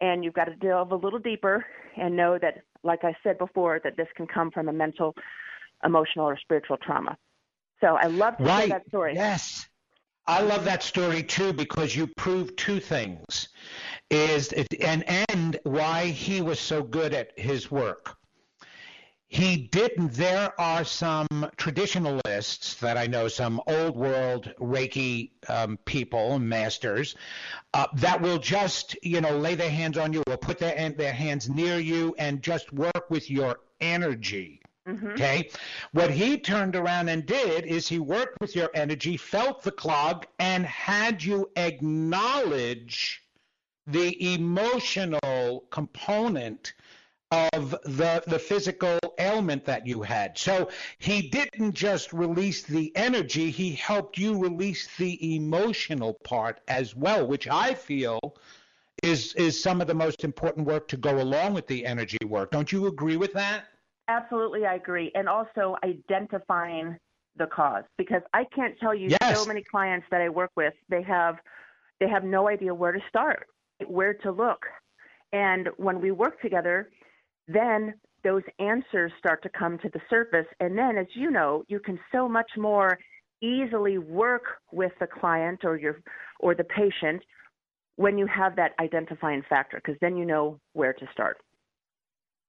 And 0.00 0.24
you've 0.24 0.34
got 0.34 0.44
to 0.46 0.56
delve 0.56 0.92
a 0.92 0.96
little 0.96 1.18
deeper 1.18 1.64
and 1.96 2.16
know 2.16 2.38
that, 2.40 2.62
like 2.82 3.04
I 3.04 3.14
said 3.22 3.38
before, 3.38 3.80
that 3.84 3.96
this 3.96 4.08
can 4.16 4.26
come 4.26 4.50
from 4.50 4.68
a 4.68 4.72
mental, 4.72 5.14
emotional, 5.84 6.26
or 6.26 6.36
spiritual 6.38 6.76
trauma. 6.76 7.16
So 7.80 7.96
I 7.96 8.06
love 8.06 8.36
to 8.38 8.44
right. 8.44 8.60
hear 8.60 8.68
that 8.68 8.88
story. 8.88 9.14
Yes. 9.14 9.68
I 10.28 10.40
love 10.40 10.64
that 10.64 10.82
story 10.82 11.22
too 11.22 11.52
because 11.52 11.94
you 11.94 12.08
prove 12.08 12.56
two 12.56 12.80
things 12.80 13.48
is 14.10 14.52
and 14.52 15.04
and 15.28 15.58
why 15.62 16.06
he 16.06 16.40
was 16.40 16.58
so 16.58 16.82
good 16.82 17.14
at 17.14 17.38
his 17.38 17.70
work. 17.70 18.16
He 19.28 19.56
didn't. 19.56 20.12
There 20.12 20.58
are 20.60 20.84
some 20.84 21.50
traditionalists 21.56 22.74
that 22.74 22.96
I 22.96 23.06
know, 23.06 23.28
some 23.28 23.60
old 23.66 23.96
world 23.96 24.52
Reiki 24.60 25.30
um, 25.48 25.78
people, 25.84 26.38
masters, 26.38 27.16
uh, 27.74 27.86
that 27.94 28.20
will 28.20 28.38
just, 28.38 28.96
you 29.04 29.20
know, 29.20 29.36
lay 29.36 29.56
their 29.56 29.70
hands 29.70 29.98
on 29.98 30.12
you 30.12 30.22
or 30.28 30.36
put 30.36 30.58
their 30.58 30.90
their 30.90 31.12
hands 31.12 31.48
near 31.48 31.78
you 31.78 32.14
and 32.18 32.42
just 32.42 32.72
work 32.72 33.10
with 33.10 33.28
your 33.28 33.60
energy. 33.80 34.60
Mm-hmm. 34.86 35.08
Okay. 35.08 35.50
What 35.92 36.10
he 36.10 36.38
turned 36.38 36.76
around 36.76 37.08
and 37.08 37.26
did 37.26 37.66
is 37.66 37.88
he 37.88 37.98
worked 37.98 38.40
with 38.40 38.54
your 38.54 38.70
energy, 38.74 39.16
felt 39.16 39.62
the 39.62 39.72
clog, 39.72 40.26
and 40.38 40.64
had 40.64 41.22
you 41.22 41.50
acknowledge 41.56 43.22
the 43.86 44.34
emotional 44.34 45.64
component 45.70 46.74
of 47.32 47.70
the 47.84 48.22
the 48.26 48.38
physical 48.38 48.98
ailment 49.18 49.64
that 49.64 49.86
you 49.86 50.02
had. 50.02 50.38
So 50.38 50.68
he 50.98 51.28
didn't 51.28 51.72
just 51.72 52.12
release 52.12 52.62
the 52.62 52.94
energy, 52.94 53.50
he 53.50 53.72
helped 53.72 54.16
you 54.16 54.38
release 54.38 54.88
the 54.96 55.34
emotional 55.34 56.14
part 56.24 56.60
as 56.68 56.94
well, 56.94 57.26
which 57.26 57.48
I 57.48 57.74
feel 57.74 58.20
is 59.02 59.34
is 59.34 59.60
some 59.60 59.80
of 59.80 59.88
the 59.88 59.94
most 59.94 60.22
important 60.22 60.66
work 60.66 60.86
to 60.88 60.96
go 60.96 61.20
along 61.20 61.54
with 61.54 61.66
the 61.66 61.84
energy 61.84 62.18
work. 62.24 62.52
Don't 62.52 62.70
you 62.70 62.86
agree 62.86 63.16
with 63.16 63.32
that? 63.32 63.66
Absolutely, 64.08 64.66
I 64.66 64.74
agree. 64.74 65.10
And 65.14 65.28
also 65.28 65.76
identifying 65.84 66.96
the 67.36 67.46
cause 67.46 67.84
because 67.98 68.22
I 68.32 68.44
can't 68.54 68.78
tell 68.78 68.94
you 68.94 69.08
yes. 69.20 69.38
so 69.38 69.44
many 69.46 69.62
clients 69.62 70.06
that 70.10 70.20
I 70.20 70.28
work 70.28 70.50
with, 70.56 70.74
they 70.88 71.02
have 71.02 71.36
they 72.00 72.08
have 72.08 72.24
no 72.24 72.48
idea 72.48 72.74
where 72.74 72.92
to 72.92 73.00
start, 73.08 73.46
where 73.86 74.14
to 74.14 74.30
look. 74.30 74.66
And 75.32 75.68
when 75.76 76.00
we 76.00 76.10
work 76.10 76.40
together, 76.40 76.90
then 77.48 77.94
those 78.22 78.42
answers 78.58 79.12
start 79.18 79.42
to 79.42 79.48
come 79.48 79.78
to 79.78 79.88
the 79.88 80.00
surface. 80.10 80.46
And 80.60 80.76
then, 80.76 80.96
as 80.96 81.06
you 81.14 81.30
know, 81.30 81.64
you 81.68 81.80
can 81.80 81.98
so 82.12 82.28
much 82.28 82.50
more 82.56 82.98
easily 83.42 83.98
work 83.98 84.42
with 84.72 84.92
the 85.00 85.06
client 85.06 85.60
or 85.64 85.76
your 85.76 86.00
or 86.40 86.54
the 86.54 86.64
patient 86.64 87.22
when 87.96 88.18
you 88.18 88.26
have 88.26 88.56
that 88.56 88.72
identifying 88.78 89.42
factor, 89.48 89.78
because 89.78 89.98
then 90.00 90.16
you 90.16 90.24
know 90.24 90.60
where 90.74 90.92
to 90.92 91.06
start. 91.12 91.38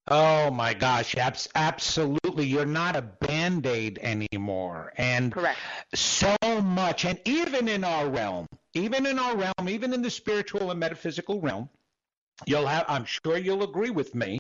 Oh 0.10 0.52
my 0.52 0.74
gosh, 0.74 1.16
abs- 1.18 1.50
absolutely. 1.56 2.46
You're 2.46 2.66
not 2.66 2.96
a 2.96 3.02
band 3.02 3.66
aid 3.66 4.00
anymore. 4.02 4.94
And 4.98 5.34
Correct. 5.34 5.60
so 5.94 6.36
much, 6.64 7.04
and 7.04 7.20
even 7.26 7.68
in 7.68 7.84
our 7.84 8.08
realm, 8.08 8.48
even 8.74 9.06
in 9.06 9.20
our 9.20 9.36
realm, 9.36 9.70
even 9.70 9.94
in 9.94 10.02
the 10.02 10.10
spiritual 10.10 10.72
and 10.72 10.80
metaphysical 10.80 11.42
realm, 11.42 11.70
you'll 12.46 12.68
have 12.68 12.86
i'm 12.88 13.04
sure 13.04 13.38
you'll 13.38 13.64
agree 13.64 13.90
with 13.90 14.14
me 14.14 14.38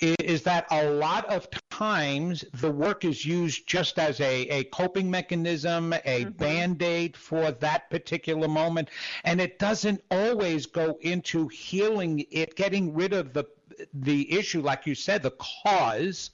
is 0.00 0.42
that 0.42 0.66
a 0.70 0.90
lot 0.90 1.24
of 1.30 1.48
times 1.70 2.44
the 2.52 2.70
work 2.70 3.06
is 3.06 3.24
used 3.24 3.66
just 3.66 3.98
as 3.98 4.20
a, 4.20 4.42
a 4.48 4.64
coping 4.64 5.10
mechanism 5.10 5.94
a 5.94 5.98
mm-hmm. 6.04 6.30
band-aid 6.32 7.16
for 7.16 7.50
that 7.52 7.88
particular 7.88 8.48
moment 8.48 8.90
and 9.24 9.40
it 9.40 9.58
doesn't 9.58 10.02
always 10.10 10.66
go 10.66 10.98
into 11.00 11.48
healing 11.48 12.22
it 12.30 12.54
getting 12.54 12.92
rid 12.92 13.14
of 13.14 13.32
the 13.32 13.44
the 13.92 14.32
issue 14.32 14.60
like 14.60 14.86
you 14.86 14.94
said 14.94 15.22
the 15.22 15.32
cause 15.64 16.30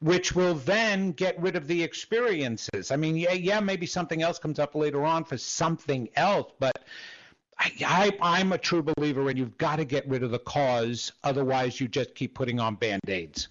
which 0.00 0.34
will 0.34 0.54
then 0.54 1.12
get 1.12 1.40
rid 1.40 1.56
of 1.56 1.66
the 1.66 1.82
experiences. 1.82 2.90
I 2.90 2.96
mean, 2.96 3.16
yeah, 3.16 3.32
yeah, 3.32 3.60
maybe 3.60 3.86
something 3.86 4.22
else 4.22 4.38
comes 4.38 4.58
up 4.58 4.74
later 4.74 5.04
on 5.04 5.24
for 5.24 5.36
something 5.36 6.08
else, 6.14 6.52
but 6.60 6.84
I, 7.58 8.16
I, 8.20 8.40
am 8.40 8.52
a 8.52 8.58
true 8.58 8.82
believer, 8.82 9.28
and 9.28 9.36
you've 9.36 9.58
got 9.58 9.76
to 9.76 9.84
get 9.84 10.08
rid 10.08 10.22
of 10.22 10.30
the 10.30 10.38
cause. 10.38 11.12
Otherwise, 11.24 11.80
you 11.80 11.88
just 11.88 12.14
keep 12.14 12.34
putting 12.34 12.60
on 12.60 12.76
band 12.76 13.00
aids. 13.08 13.48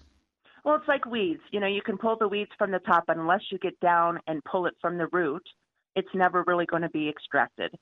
Well, 0.64 0.76
it's 0.76 0.88
like 0.88 1.04
weeds. 1.04 1.42
You 1.50 1.60
know, 1.60 1.66
you 1.66 1.82
can 1.82 1.98
pull 1.98 2.16
the 2.16 2.28
weeds 2.28 2.50
from 2.56 2.70
the 2.70 2.78
top, 2.80 3.04
but 3.06 3.18
unless 3.18 3.42
you 3.50 3.58
get 3.58 3.78
down 3.80 4.18
and 4.26 4.42
pull 4.44 4.66
it 4.66 4.74
from 4.80 4.96
the 4.96 5.08
root, 5.08 5.46
it's 5.94 6.08
never 6.14 6.44
really 6.46 6.64
going 6.64 6.82
to 6.82 6.88
be 6.88 7.08
extracted. 7.08 7.74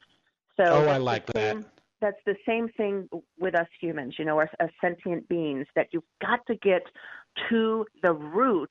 So 0.57 0.64
oh, 0.64 0.88
I 0.88 0.97
like 0.97 1.27
that. 1.27 1.59
That's 2.00 2.18
the 2.26 2.37
same 2.46 2.68
thing 2.76 3.09
with 3.38 3.54
us 3.54 3.68
humans. 3.80 4.16
You 4.18 4.24
know, 4.24 4.38
as, 4.40 4.48
as 4.61 4.68
sentient 4.80 5.28
beings, 5.28 5.66
that 5.76 5.88
you've 5.92 6.04
got 6.20 6.40
to 6.46 6.54
get 6.56 6.82
to 7.48 7.87
the 8.02 8.12
root 8.12 8.70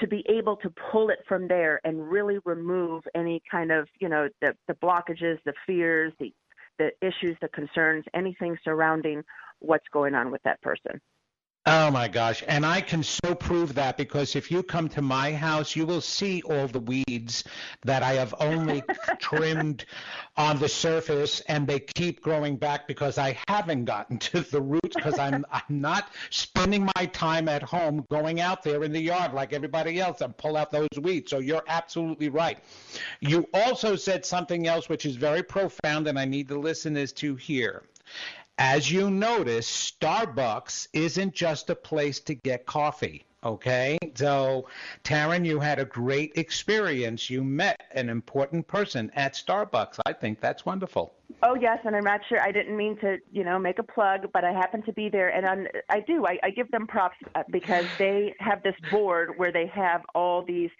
to 0.00 0.06
be 0.06 0.24
able 0.28 0.56
to 0.56 0.70
pull 0.92 1.08
it 1.08 1.20
from 1.26 1.48
there 1.48 1.80
and 1.84 2.10
really 2.10 2.38
remove 2.44 3.02
any 3.14 3.42
kind 3.50 3.72
of, 3.72 3.88
you 3.98 4.08
know, 4.08 4.28
the, 4.42 4.54
the 4.68 4.74
blockages, 4.74 5.38
the 5.44 5.54
fears, 5.66 6.12
the 6.20 6.32
the 6.78 6.90
issues, 7.00 7.36
the 7.40 7.48
concerns, 7.48 8.04
anything 8.14 8.56
surrounding 8.62 9.22
what's 9.60 9.86
going 9.92 10.14
on 10.14 10.30
with 10.30 10.42
that 10.42 10.60
person. 10.62 11.00
Oh 11.68 11.90
my 11.90 12.06
gosh. 12.06 12.44
And 12.46 12.64
I 12.64 12.80
can 12.80 13.02
so 13.02 13.34
prove 13.34 13.74
that 13.74 13.96
because 13.96 14.36
if 14.36 14.52
you 14.52 14.62
come 14.62 14.88
to 14.90 15.02
my 15.02 15.32
house, 15.32 15.74
you 15.74 15.84
will 15.84 16.00
see 16.00 16.40
all 16.42 16.68
the 16.68 16.78
weeds 16.78 17.42
that 17.84 18.04
I 18.04 18.12
have 18.12 18.32
only 18.38 18.84
trimmed 19.18 19.84
on 20.36 20.60
the 20.60 20.68
surface 20.68 21.40
and 21.48 21.66
they 21.66 21.80
keep 21.80 22.20
growing 22.22 22.56
back 22.56 22.86
because 22.86 23.18
I 23.18 23.36
haven't 23.48 23.84
gotten 23.84 24.18
to 24.18 24.42
the 24.42 24.60
roots 24.60 24.94
because 24.94 25.18
I'm 25.18 25.44
I'm 25.50 25.80
not 25.80 26.12
spending 26.30 26.88
my 26.96 27.06
time 27.06 27.48
at 27.48 27.64
home 27.64 28.06
going 28.12 28.40
out 28.40 28.62
there 28.62 28.84
in 28.84 28.92
the 28.92 29.00
yard 29.00 29.34
like 29.34 29.52
everybody 29.52 29.98
else 29.98 30.20
and 30.20 30.36
pull 30.36 30.56
out 30.56 30.70
those 30.70 30.88
weeds. 31.02 31.30
So 31.32 31.40
you're 31.40 31.64
absolutely 31.66 32.28
right. 32.28 32.58
You 33.18 33.48
also 33.52 33.96
said 33.96 34.24
something 34.24 34.68
else 34.68 34.88
which 34.88 35.04
is 35.04 35.16
very 35.16 35.42
profound 35.42 36.06
and 36.06 36.16
I 36.16 36.26
need 36.26 36.46
the 36.46 36.58
listeners 36.58 37.12
to 37.14 37.34
hear. 37.34 37.82
As 38.58 38.90
you 38.90 39.10
notice, 39.10 39.92
Starbucks 40.00 40.88
isn't 40.94 41.34
just 41.34 41.68
a 41.68 41.74
place 41.74 42.20
to 42.20 42.34
get 42.34 42.64
coffee. 42.64 43.26
Okay, 43.44 43.98
so 44.14 44.66
Taryn, 45.04 45.44
you 45.44 45.60
had 45.60 45.78
a 45.78 45.84
great 45.84 46.32
experience. 46.36 47.30
You 47.30 47.44
met 47.44 47.80
an 47.92 48.08
important 48.08 48.66
person 48.66 49.10
at 49.14 49.34
Starbucks. 49.34 50.00
I 50.06 50.14
think 50.14 50.40
that's 50.40 50.66
wonderful. 50.66 51.14
Oh 51.42 51.54
yes, 51.54 51.78
and 51.84 51.94
I'm 51.94 52.02
not 52.02 52.22
sure. 52.28 52.40
I 52.40 52.50
didn't 52.50 52.76
mean 52.76 52.96
to, 53.00 53.18
you 53.30 53.44
know, 53.44 53.58
make 53.58 53.78
a 53.78 53.82
plug, 53.82 54.32
but 54.32 54.42
I 54.42 54.52
happened 54.52 54.86
to 54.86 54.92
be 54.92 55.10
there, 55.10 55.28
and 55.28 55.46
I'm, 55.46 55.68
I 55.90 56.00
do. 56.00 56.26
I, 56.26 56.38
I 56.42 56.50
give 56.50 56.70
them 56.70 56.86
props 56.86 57.16
uh, 57.34 57.42
because 57.52 57.84
they 57.98 58.34
have 58.40 58.62
this 58.62 58.74
board 58.90 59.34
where 59.36 59.52
they 59.52 59.66
have 59.66 60.02
all 60.14 60.42
these 60.42 60.70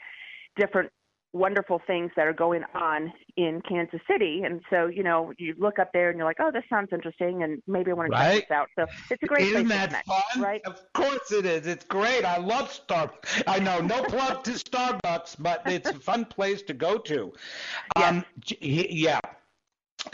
different 0.56 0.90
wonderful 1.37 1.81
things 1.87 2.11
that 2.16 2.27
are 2.27 2.33
going 2.33 2.62
on 2.75 3.12
in 3.37 3.61
Kansas 3.68 4.01
City. 4.11 4.42
And 4.44 4.61
so, 4.70 4.87
you 4.87 5.03
know, 5.03 5.33
you 5.38 5.55
look 5.59 5.79
up 5.79 5.92
there 5.92 6.09
and 6.11 6.16
you're 6.18 6.27
like, 6.27 6.38
oh, 6.40 6.51
this 6.51 6.64
sounds 6.70 6.88
interesting, 6.92 7.42
and 7.42 7.62
maybe 7.66 7.90
I 7.90 7.94
want 7.94 8.11
to 8.11 8.16
right? 8.18 8.40
check 8.40 8.49
this 8.49 8.55
out. 8.55 8.68
So 8.77 8.87
it's 9.11 9.22
a 9.22 9.27
great 9.27 9.49
Isn't 9.49 9.66
place 9.66 9.79
that 9.79 9.85
to 9.85 9.88
connect, 10.03 10.09
fun? 10.33 10.42
right? 10.42 10.62
Of 10.64 10.81
course 10.92 11.33
it 11.33 11.46
is. 11.46 11.66
It's 11.66 11.85
great. 11.85 12.25
I 12.25 12.38
love 12.38 12.70
Starbucks. 12.70 13.42
I 13.46 13.59
know, 13.59 13.81
no 13.81 14.03
plug 14.05 14.42
to 14.44 14.53
Starbucks, 14.53 15.37
but 15.38 15.62
it's 15.66 15.88
a 15.90 15.94
fun 15.94 16.25
place 16.25 16.62
to 16.62 16.75
go 16.75 16.99
to. 16.99 17.33
Um, 17.96 18.25
yeah. 18.61 19.20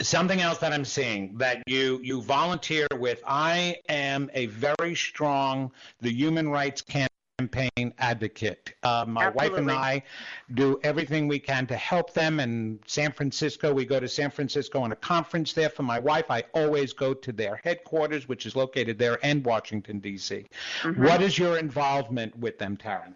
Something 0.01 0.41
else 0.41 0.57
that 0.59 0.71
I'm 0.73 0.85
seeing 0.85 1.37
that 1.37 1.61
you 1.67 1.99
you 2.01 2.21
volunteer 2.21 2.87
with. 2.97 3.21
I 3.27 3.75
am 3.89 4.29
a 4.33 4.45
very 4.47 4.95
strong 4.95 5.71
the 6.01 6.09
human 6.11 6.49
rights 6.49 6.81
campaign 6.81 7.07
campaign 7.39 7.93
advocate. 7.97 8.73
Uh, 8.83 9.05
my 9.07 9.25
Absolutely. 9.25 9.49
wife 9.49 9.59
and 9.59 9.71
I 9.71 10.03
do 10.53 10.79
everything 10.83 11.27
we 11.27 11.39
can 11.39 11.65
to 11.67 11.75
help 11.75 12.13
them. 12.13 12.39
In 12.39 12.79
San 12.85 13.11
Francisco, 13.11 13.73
we 13.73 13.85
go 13.85 13.99
to 13.99 14.07
San 14.07 14.29
Francisco 14.29 14.81
on 14.81 14.91
a 14.91 14.95
conference 14.95 15.53
there 15.53 15.69
for 15.69 15.83
my 15.83 15.97
wife. 15.97 16.29
I 16.29 16.43
always 16.53 16.93
go 16.93 17.13
to 17.13 17.31
their 17.31 17.59
headquarters, 17.63 18.27
which 18.27 18.45
is 18.45 18.55
located 18.55 18.99
there, 18.99 19.17
and 19.23 19.43
Washington, 19.43 19.99
D.C. 19.99 20.45
Mm-hmm. 20.81 21.03
What 21.03 21.21
is 21.21 21.39
your 21.39 21.57
involvement 21.57 22.37
with 22.37 22.59
them, 22.59 22.77
Taryn? 22.77 23.15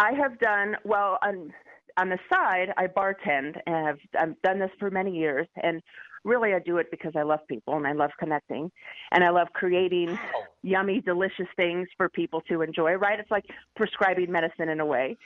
I 0.00 0.12
have 0.14 0.38
done, 0.40 0.76
well, 0.84 1.18
on, 1.22 1.52
on 1.96 2.08
the 2.08 2.18
side, 2.32 2.72
I 2.76 2.88
bartend 2.88 3.60
and 3.66 3.86
have 3.86 3.98
I've 4.18 4.42
done 4.42 4.58
this 4.58 4.70
for 4.80 4.90
many 4.90 5.16
years. 5.16 5.46
And 5.62 5.80
really 6.24 6.54
I 6.54 6.58
do 6.58 6.78
it 6.78 6.90
because 6.90 7.12
I 7.16 7.22
love 7.22 7.40
people 7.48 7.76
and 7.76 7.86
I 7.86 7.92
love 7.92 8.10
connecting 8.18 8.70
and 9.12 9.22
I 9.22 9.30
love 9.30 9.48
creating 9.52 10.18
yummy, 10.62 11.00
delicious 11.00 11.46
things 11.56 11.88
for 11.96 12.08
people 12.08 12.40
to 12.42 12.62
enjoy, 12.62 12.92
right? 12.94 13.20
It's 13.20 13.30
like 13.30 13.44
prescribing 13.76 14.32
medicine 14.32 14.68
in 14.68 14.80
a 14.80 14.86
way. 14.86 15.16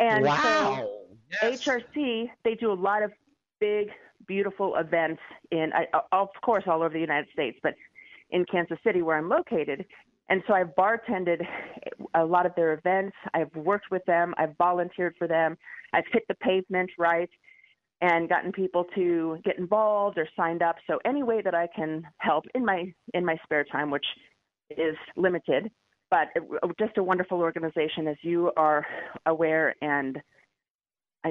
And 0.00 0.24
wow. 0.24 0.88
so 1.42 1.50
yes. 1.50 1.62
HRC, 1.64 2.30
they 2.44 2.54
do 2.54 2.72
a 2.72 2.74
lot 2.74 3.02
of 3.02 3.12
big, 3.60 3.88
beautiful 4.26 4.76
events 4.76 5.20
in, 5.50 5.72
uh, 5.72 6.00
of 6.12 6.28
course, 6.44 6.64
all 6.66 6.82
over 6.82 6.90
the 6.90 7.00
United 7.00 7.28
States, 7.32 7.58
but 7.62 7.74
in 8.30 8.44
Kansas 8.44 8.78
City, 8.84 9.02
where 9.02 9.16
I'm 9.16 9.28
located. 9.28 9.84
And 10.28 10.42
so 10.46 10.54
I've 10.54 10.74
bartended 10.76 11.46
a 12.14 12.24
lot 12.24 12.46
of 12.46 12.54
their 12.54 12.74
events. 12.74 13.16
I've 13.32 13.54
worked 13.56 13.90
with 13.90 14.04
them. 14.04 14.34
I've 14.36 14.56
volunteered 14.58 15.14
for 15.18 15.26
them. 15.26 15.56
I've 15.92 16.04
hit 16.12 16.24
the 16.28 16.34
pavement, 16.34 16.90
right? 16.98 17.30
And 18.00 18.28
gotten 18.28 18.52
people 18.52 18.84
to 18.94 19.38
get 19.44 19.58
involved 19.58 20.18
or 20.18 20.28
signed 20.36 20.62
up. 20.62 20.76
So 20.86 20.98
any 21.04 21.22
way 21.22 21.42
that 21.42 21.54
I 21.54 21.68
can 21.74 22.02
help 22.18 22.44
in 22.54 22.64
my 22.64 22.92
in 23.14 23.24
my 23.24 23.36
spare 23.44 23.64
time, 23.64 23.90
which 23.90 24.06
is 24.70 24.96
limited, 25.16 25.70
but 26.10 26.28
it, 26.34 26.42
just 26.78 26.96
a 26.98 27.02
wonderful 27.02 27.40
organization, 27.40 28.06
as 28.06 28.16
you 28.22 28.52
are 28.56 28.86
aware 29.26 29.74
and 29.82 30.18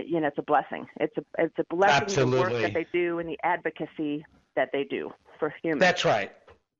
you 0.05 0.19
know, 0.19 0.27
it's 0.27 0.37
a 0.37 0.43
blessing. 0.43 0.85
It's 0.99 1.15
a 1.17 1.23
it's 1.39 1.55
a 1.57 1.75
blessing 1.75 2.03
Absolutely. 2.03 2.35
the 2.35 2.41
work 2.41 2.61
that 2.61 2.73
they 2.73 2.85
do 2.91 3.19
and 3.19 3.29
the 3.29 3.39
advocacy 3.43 4.25
that 4.55 4.69
they 4.73 4.83
do 4.83 5.11
for 5.39 5.53
humans. 5.63 5.79
That's 5.79 6.05
right. 6.05 6.31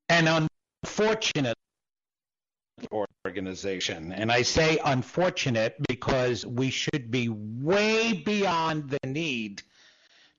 And 0.10 0.48
unfortunate 0.84 1.56
organization. 3.26 4.12
And 4.12 4.32
I 4.32 4.42
say 4.42 4.78
unfortunate 4.86 5.76
because 5.88 6.46
we 6.46 6.70
should 6.70 7.10
be 7.12 7.30
way 7.30 8.14
beyond 8.14 8.90
the 8.90 9.08
need 9.08 9.64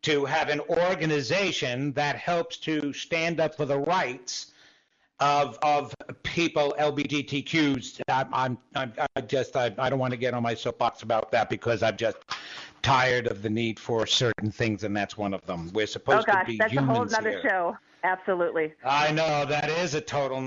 to 0.02 0.24
have 0.24 0.48
an 0.48 0.60
organization 0.68 1.92
that 1.92 2.16
helps 2.16 2.56
to 2.58 2.92
stand 2.92 3.40
up 3.40 3.56
for 3.56 3.64
the 3.64 3.78
rights 3.78 4.52
of 5.20 5.58
of 5.62 5.94
people 6.22 6.74
LGBTQs. 6.78 8.00
I'm 8.08 8.28
I'm, 8.32 8.58
I'm 8.74 8.92
I 9.16 9.20
just 9.22 9.56
I, 9.56 9.74
I 9.78 9.90
don't 9.90 9.98
want 9.98 10.12
to 10.12 10.16
get 10.16 10.34
on 10.34 10.42
my 10.42 10.54
soapbox 10.54 11.02
about 11.02 11.30
that 11.32 11.50
because 11.50 11.82
I'm 11.82 11.96
just 11.96 12.18
tired 12.82 13.26
of 13.26 13.42
the 13.42 13.50
need 13.50 13.78
for 13.80 14.06
certain 14.06 14.50
things, 14.50 14.84
and 14.84 14.96
that's 14.96 15.16
one 15.16 15.34
of 15.34 15.44
them. 15.46 15.70
We're 15.72 15.86
supposed 15.86 16.28
oh 16.28 16.32
gosh, 16.32 16.42
to 16.42 16.46
be 16.46 16.56
that's 16.58 16.72
humans 16.72 17.12
a 17.12 17.16
whole 17.16 17.30
other 17.30 17.40
here. 17.40 17.50
show. 17.50 17.76
Absolutely. 18.04 18.72
I 18.84 19.10
know 19.10 19.44
that 19.46 19.68
is 19.68 19.94
a 19.94 20.00
total. 20.00 20.46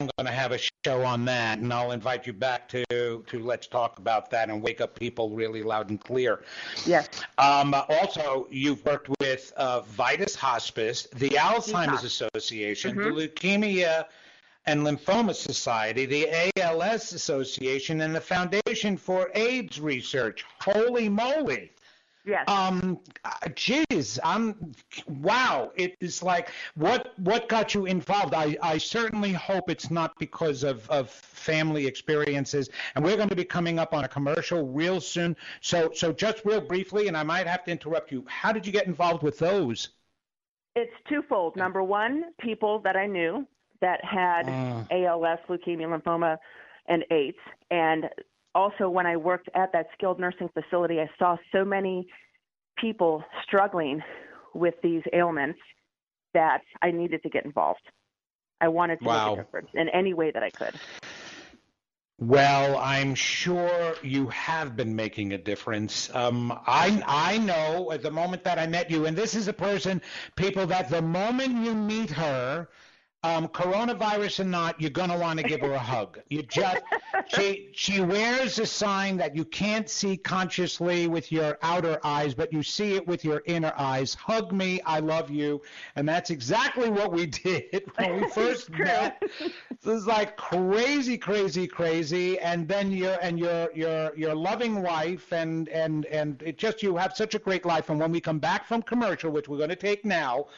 I'm 0.00 0.08
going 0.16 0.26
to 0.26 0.32
have 0.32 0.52
a 0.52 0.58
show 0.84 1.02
on 1.04 1.24
that, 1.26 1.58
and 1.58 1.72
I'll 1.72 1.92
invite 1.92 2.26
you 2.26 2.32
back 2.32 2.68
to 2.70 2.84
to 2.90 3.38
let's 3.38 3.66
talk 3.66 3.98
about 3.98 4.30
that 4.30 4.50
and 4.50 4.62
wake 4.62 4.80
up 4.80 4.98
people 4.98 5.30
really 5.30 5.62
loud 5.62 5.90
and 5.90 6.00
clear. 6.00 6.42
Yes. 6.86 7.08
Um, 7.38 7.74
also, 7.88 8.46
you've 8.50 8.84
worked 8.84 9.08
with 9.20 9.52
uh, 9.56 9.80
VITAS 9.82 10.34
Hospice, 10.34 11.06
the 11.14 11.30
Alzheimer's 11.30 12.00
VHOS. 12.00 12.04
Association, 12.04 12.96
Mhm. 12.96 13.04
the 13.16 13.28
Leukemia 13.28 14.06
and 14.66 14.80
Lymphoma 14.82 15.34
Society, 15.34 16.06
the 16.06 16.50
ALS 16.56 17.12
Association, 17.12 18.00
and 18.00 18.14
the 18.14 18.20
Foundation 18.20 18.96
for 18.96 19.30
AIDS 19.34 19.80
Research. 19.80 20.44
Holy 20.60 21.08
moly! 21.08 21.70
Yes. 22.26 22.48
Um, 22.48 23.00
uh, 23.24 23.48
geez, 23.54 24.18
I'm 24.24 24.72
wow. 25.06 25.72
It 25.76 25.96
is 26.00 26.22
like 26.22 26.50
what 26.74 27.12
what 27.18 27.48
got 27.48 27.74
you 27.74 27.84
involved? 27.84 28.32
I 28.32 28.56
I 28.62 28.78
certainly 28.78 29.32
hope 29.32 29.68
it's 29.68 29.90
not 29.90 30.18
because 30.18 30.62
of 30.62 30.88
of 30.88 31.10
family 31.10 31.86
experiences. 31.86 32.70
And 32.94 33.04
we're 33.04 33.16
going 33.16 33.28
to 33.28 33.36
be 33.36 33.44
coming 33.44 33.78
up 33.78 33.92
on 33.92 34.04
a 34.04 34.08
commercial 34.08 34.66
real 34.66 35.00
soon. 35.00 35.36
So 35.60 35.90
so 35.94 36.12
just 36.12 36.44
real 36.46 36.62
briefly, 36.62 37.08
and 37.08 37.16
I 37.16 37.22
might 37.24 37.46
have 37.46 37.62
to 37.64 37.70
interrupt 37.70 38.10
you. 38.10 38.24
How 38.26 38.52
did 38.52 38.66
you 38.66 38.72
get 38.72 38.86
involved 38.86 39.22
with 39.22 39.38
those? 39.38 39.90
It's 40.76 40.92
twofold. 41.08 41.56
Number 41.56 41.82
one, 41.82 42.32
people 42.40 42.80
that 42.80 42.96
I 42.96 43.06
knew 43.06 43.46
that 43.80 44.02
had 44.02 44.46
Mm. 44.46 44.86
ALS, 44.90 45.38
leukemia, 45.48 45.86
lymphoma, 46.00 46.38
and 46.88 47.04
AIDS. 47.10 47.36
And 47.70 48.08
also, 48.54 48.88
when 48.88 49.06
I 49.06 49.16
worked 49.16 49.48
at 49.54 49.72
that 49.72 49.86
skilled 49.94 50.20
nursing 50.20 50.48
facility, 50.54 51.00
I 51.00 51.10
saw 51.18 51.36
so 51.52 51.64
many 51.64 52.06
people 52.78 53.24
struggling 53.42 54.02
with 54.54 54.74
these 54.82 55.02
ailments 55.12 55.58
that 56.34 56.62
I 56.82 56.90
needed 56.90 57.22
to 57.22 57.30
get 57.30 57.44
involved. 57.44 57.82
I 58.60 58.68
wanted 58.68 59.00
to 59.00 59.06
Wow. 59.06 59.30
make 59.30 59.38
a 59.38 59.44
difference 59.44 59.68
in 59.74 59.88
any 59.88 60.14
way 60.14 60.30
that 60.30 60.42
I 60.42 60.50
could. 60.50 60.78
Well, 62.20 62.78
I'm 62.78 63.16
sure 63.16 63.96
you 64.02 64.28
have 64.28 64.76
been 64.76 64.94
making 64.94 65.32
a 65.32 65.38
difference. 65.38 66.14
Um, 66.14 66.52
I 66.64 67.02
I 67.06 67.38
know 67.38 67.90
at 67.90 68.02
the 68.02 68.10
moment 68.10 68.44
that 68.44 68.58
I 68.58 68.68
met 68.68 68.88
you, 68.88 69.06
and 69.06 69.16
this 69.16 69.34
is 69.34 69.48
a 69.48 69.52
person, 69.52 70.00
people, 70.36 70.64
that 70.68 70.88
the 70.88 71.02
moment 71.02 71.64
you 71.64 71.74
meet 71.74 72.10
her, 72.10 72.68
um, 73.24 73.48
coronavirus 73.48 74.40
or 74.40 74.44
not, 74.44 74.78
you're 74.78 74.90
gonna 74.90 75.18
want 75.18 75.40
to 75.40 75.48
give 75.48 75.62
her 75.62 75.72
a 75.72 75.78
hug. 75.78 76.20
You 76.28 76.42
just 76.42 76.82
she 77.34 77.70
she 77.72 78.02
wears 78.02 78.58
a 78.58 78.66
sign 78.66 79.16
that 79.16 79.34
you 79.34 79.46
can't 79.46 79.88
see 79.88 80.18
consciously 80.18 81.06
with 81.06 81.32
your 81.32 81.58
outer 81.62 81.98
eyes, 82.04 82.34
but 82.34 82.52
you 82.52 82.62
see 82.62 82.96
it 82.96 83.06
with 83.06 83.24
your 83.24 83.42
inner 83.46 83.72
eyes. 83.78 84.12
Hug 84.12 84.52
me, 84.52 84.82
I 84.82 85.00
love 85.00 85.30
you, 85.30 85.62
and 85.96 86.06
that's 86.06 86.28
exactly 86.28 86.90
what 86.90 87.12
we 87.12 87.24
did 87.44 87.90
when 87.96 88.20
we 88.20 88.28
first 88.28 88.68
met. 88.68 89.22
This 89.40 90.00
is 90.00 90.06
like 90.06 90.36
crazy, 90.36 91.16
crazy, 91.16 91.66
crazy, 91.66 92.38
and 92.40 92.68
then 92.68 92.92
your 92.92 93.16
and 93.22 93.38
your 93.38 93.70
your 93.74 94.14
your 94.14 94.34
loving 94.34 94.82
wife, 94.82 95.32
and 95.32 95.70
and 95.70 96.04
and 96.06 96.42
it 96.42 96.58
just 96.58 96.82
you 96.82 96.94
have 96.96 97.16
such 97.16 97.34
a 97.34 97.38
great 97.38 97.64
life. 97.64 97.88
And 97.88 97.98
when 97.98 98.12
we 98.12 98.20
come 98.20 98.38
back 98.38 98.66
from 98.66 98.82
commercial, 98.82 99.30
which 99.30 99.48
we're 99.48 99.56
going 99.56 99.70
to 99.70 99.76
take 99.76 100.04
now, 100.04 100.48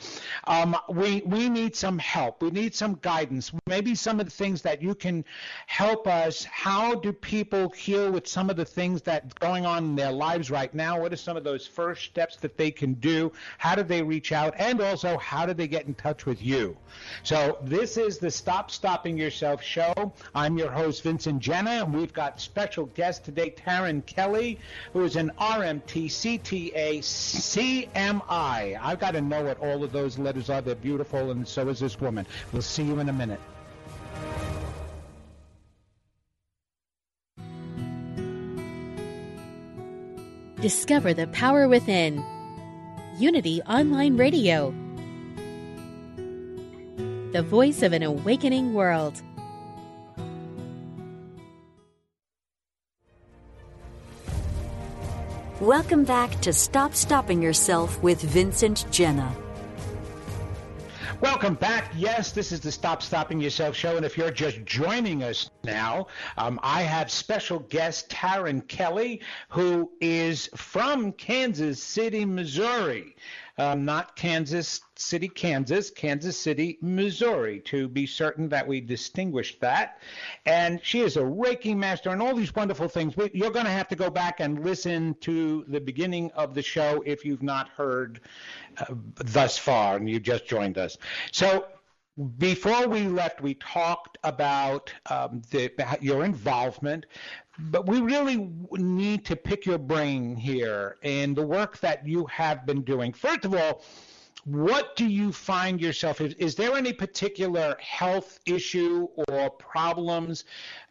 um, 0.48 0.76
we 0.88 1.22
we 1.26 1.48
need 1.48 1.76
some 1.76 2.00
help. 2.00 2.42
We 2.42 2.55
need 2.56 2.74
some 2.74 2.98
guidance. 3.02 3.52
Maybe 3.66 3.94
some 3.94 4.18
of 4.18 4.26
the 4.26 4.32
things 4.32 4.62
that 4.62 4.82
you 4.82 4.94
can 4.94 5.24
help 5.66 6.08
us. 6.08 6.44
How 6.44 6.94
do 6.94 7.12
people 7.12 7.68
heal 7.68 8.10
with 8.10 8.26
some 8.26 8.50
of 8.50 8.56
the 8.56 8.64
things 8.64 9.02
that's 9.02 9.34
going 9.34 9.66
on 9.66 9.84
in 9.84 9.96
their 9.96 10.10
lives 10.10 10.50
right 10.50 10.74
now? 10.74 11.00
What 11.00 11.12
are 11.12 11.16
some 11.16 11.36
of 11.36 11.44
those 11.44 11.66
first 11.66 12.04
steps 12.04 12.36
that 12.36 12.56
they 12.56 12.70
can 12.70 12.94
do? 12.94 13.30
How 13.58 13.74
do 13.74 13.82
they 13.82 14.02
reach 14.02 14.32
out? 14.32 14.54
And 14.58 14.80
also, 14.80 15.18
how 15.18 15.44
do 15.46 15.52
they 15.52 15.68
get 15.68 15.86
in 15.86 15.94
touch 15.94 16.24
with 16.24 16.42
you? 16.42 16.76
So 17.22 17.58
this 17.62 17.98
is 17.98 18.18
the 18.18 18.30
Stop 18.30 18.70
Stopping 18.70 19.18
Yourself 19.18 19.62
show. 19.62 20.12
I'm 20.34 20.56
your 20.56 20.70
host, 20.70 21.02
Vincent 21.02 21.42
Genna, 21.42 21.82
and 21.84 21.94
we've 21.94 22.14
got 22.14 22.40
special 22.40 22.86
guest 22.86 23.24
today, 23.24 23.50
Taryn 23.50 24.04
Kelly, 24.06 24.58
who 24.94 25.04
is 25.04 25.16
an 25.16 25.30
RMT, 25.38 26.06
CTA, 26.06 27.00
CMI. 27.00 28.78
I've 28.82 28.98
got 28.98 29.10
to 29.10 29.20
know 29.20 29.44
what 29.44 29.60
all 29.60 29.84
of 29.84 29.92
those 29.92 30.18
letters 30.18 30.48
are. 30.48 30.62
They're 30.62 30.74
beautiful, 30.74 31.30
and 31.30 31.46
so 31.46 31.68
is 31.68 31.80
this 31.80 32.00
woman. 32.00 32.26
We'll 32.52 32.62
see 32.62 32.84
you 32.84 32.98
in 33.00 33.08
a 33.08 33.12
minute. 33.12 33.40
Discover 40.60 41.14
the 41.14 41.26
power 41.28 41.68
within. 41.68 42.24
Unity 43.18 43.62
Online 43.62 44.16
Radio. 44.16 44.74
The 47.32 47.42
voice 47.42 47.82
of 47.82 47.92
an 47.92 48.02
awakening 48.02 48.74
world. 48.74 49.22
Welcome 55.60 56.04
back 56.04 56.40
to 56.42 56.52
Stop 56.52 56.94
Stopping 56.94 57.42
Yourself 57.42 58.02
with 58.02 58.20
Vincent 58.20 58.86
Genna. 58.90 59.45
Welcome 61.22 61.54
back. 61.54 61.92
Yes, 61.96 62.32
this 62.32 62.52
is 62.52 62.60
the 62.60 62.70
Stop 62.70 63.02
Stopping 63.02 63.40
Yourself 63.40 63.74
show. 63.74 63.96
And 63.96 64.04
if 64.04 64.18
you're 64.18 64.30
just 64.30 64.62
joining 64.66 65.22
us 65.22 65.50
now, 65.64 66.08
um, 66.36 66.60
I 66.62 66.82
have 66.82 67.10
special 67.10 67.58
guest 67.58 68.10
Taryn 68.10 68.68
Kelly, 68.68 69.22
who 69.48 69.90
is 70.02 70.50
from 70.54 71.12
Kansas 71.12 71.82
City, 71.82 72.26
Missouri. 72.26 73.16
Um, 73.58 73.86
not 73.86 74.16
Kansas 74.16 74.82
City, 74.96 75.28
Kansas, 75.28 75.88
Kansas 75.88 76.38
City, 76.38 76.76
Missouri, 76.82 77.60
to 77.60 77.88
be 77.88 78.06
certain 78.06 78.50
that 78.50 78.66
we 78.66 78.82
distinguish 78.82 79.58
that. 79.60 79.98
And 80.44 80.78
she 80.82 81.00
is 81.00 81.16
a 81.16 81.22
Reiki 81.22 81.74
master 81.74 82.10
and 82.10 82.20
all 82.20 82.34
these 82.34 82.54
wonderful 82.54 82.88
things. 82.88 83.16
We, 83.16 83.30
you're 83.32 83.50
going 83.50 83.64
to 83.64 83.70
have 83.70 83.88
to 83.88 83.96
go 83.96 84.10
back 84.10 84.40
and 84.40 84.62
listen 84.62 85.14
to 85.22 85.64
the 85.68 85.80
beginning 85.80 86.30
of 86.32 86.54
the 86.54 86.60
show 86.60 87.02
if 87.06 87.24
you've 87.24 87.42
not 87.42 87.70
heard 87.70 88.20
thus 89.16 89.58
far 89.58 89.96
and 89.96 90.08
you 90.08 90.20
just 90.20 90.46
joined 90.46 90.78
us. 90.78 90.96
So 91.32 91.66
before 92.38 92.88
we 92.88 93.02
left, 93.02 93.42
we 93.42 93.54
talked 93.54 94.16
about 94.24 94.92
um, 95.10 95.42
the, 95.50 95.70
your 96.00 96.24
involvement, 96.24 97.06
but 97.58 97.86
we 97.86 98.00
really 98.00 98.50
need 98.72 99.24
to 99.26 99.36
pick 99.36 99.66
your 99.66 99.78
brain 99.78 100.34
here 100.34 100.96
in 101.02 101.34
the 101.34 101.46
work 101.46 101.78
that 101.80 102.06
you 102.06 102.26
have 102.26 102.64
been 102.64 102.82
doing. 102.82 103.12
First 103.12 103.44
of 103.44 103.54
all, 103.54 103.82
what 104.46 104.94
do 104.94 105.06
you 105.06 105.32
find 105.32 105.80
yourself? 105.80 106.20
Is, 106.20 106.34
is 106.34 106.54
there 106.54 106.76
any 106.76 106.92
particular 106.92 107.76
health 107.80 108.38
issue 108.46 109.08
or 109.26 109.50
problems 109.50 110.44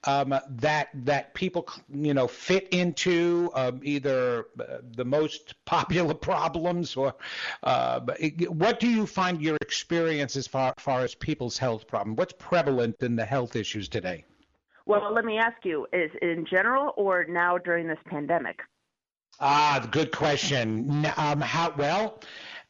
um, 0.03 0.35
that 0.49 0.89
that 0.93 1.33
people 1.33 1.67
you 1.89 2.13
know 2.13 2.27
fit 2.27 2.67
into 2.69 3.49
um, 3.55 3.79
either 3.81 4.47
uh, 4.59 4.79
the 4.97 5.05
most 5.05 5.55
popular 5.63 6.13
problems 6.31 6.97
or 6.97 7.15
uh, 7.63 8.01
what 8.49 8.81
do 8.81 8.89
you 8.89 9.07
find 9.07 9.41
your 9.41 9.55
experience 9.61 10.35
as 10.35 10.47
far, 10.47 10.73
far 10.77 11.01
as 11.01 11.15
people's 11.15 11.57
health 11.57 11.87
problem? 11.87 12.17
What's 12.17 12.33
prevalent 12.33 12.97
in 13.01 13.15
the 13.15 13.25
health 13.25 13.55
issues 13.55 13.87
today? 13.87 14.25
Well, 14.85 15.13
let 15.13 15.23
me 15.23 15.37
ask 15.37 15.63
you: 15.63 15.87
is 15.93 16.11
in 16.21 16.45
general 16.45 16.93
or 16.97 17.23
now 17.23 17.57
during 17.57 17.87
this 17.87 17.99
pandemic? 18.05 18.59
Ah, 19.39 19.85
good 19.91 20.11
question. 20.11 21.05
Um, 21.17 21.41
how 21.41 21.73
well? 21.77 22.19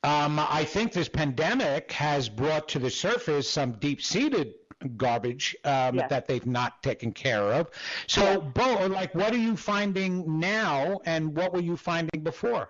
Um, 0.05 0.39
I 0.39 0.63
think 0.63 0.93
this 0.93 1.09
pandemic 1.09 1.91
has 1.91 2.29
brought 2.29 2.67
to 2.69 2.79
the 2.79 2.91
surface 2.91 3.49
some 3.49 3.71
deep-seated 3.73 4.53
garbage 4.97 5.55
um, 5.63 5.95
Yes. 5.95 6.09
that 6.11 6.27
they've 6.27 6.45
not 6.45 6.83
taken 6.83 7.11
care 7.11 7.41
of. 7.41 7.71
So, 8.05 8.39
Bo, 8.39 8.85
like, 8.85 9.15
what 9.15 9.33
are 9.33 9.43
you 9.49 9.57
finding 9.57 10.39
now, 10.39 10.99
and 11.05 11.35
what 11.35 11.53
were 11.53 11.61
you 11.61 11.75
finding 11.75 12.21
before? 12.21 12.69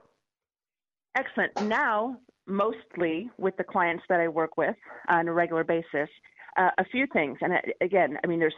Excellent. 1.15 1.51
Now, 1.63 2.17
mostly 2.47 3.29
with 3.37 3.57
the 3.57 3.65
clients 3.65 4.03
that 4.07 4.21
I 4.21 4.29
work 4.29 4.55
with 4.55 4.75
on 5.09 5.27
a 5.27 5.33
regular 5.33 5.65
basis, 5.65 6.09
uh, 6.57 6.69
a 6.77 6.85
few 6.85 7.05
things. 7.11 7.37
And 7.41 7.53
uh, 7.53 7.57
again, 7.81 8.17
I 8.23 8.27
mean, 8.27 8.39
there's 8.39 8.55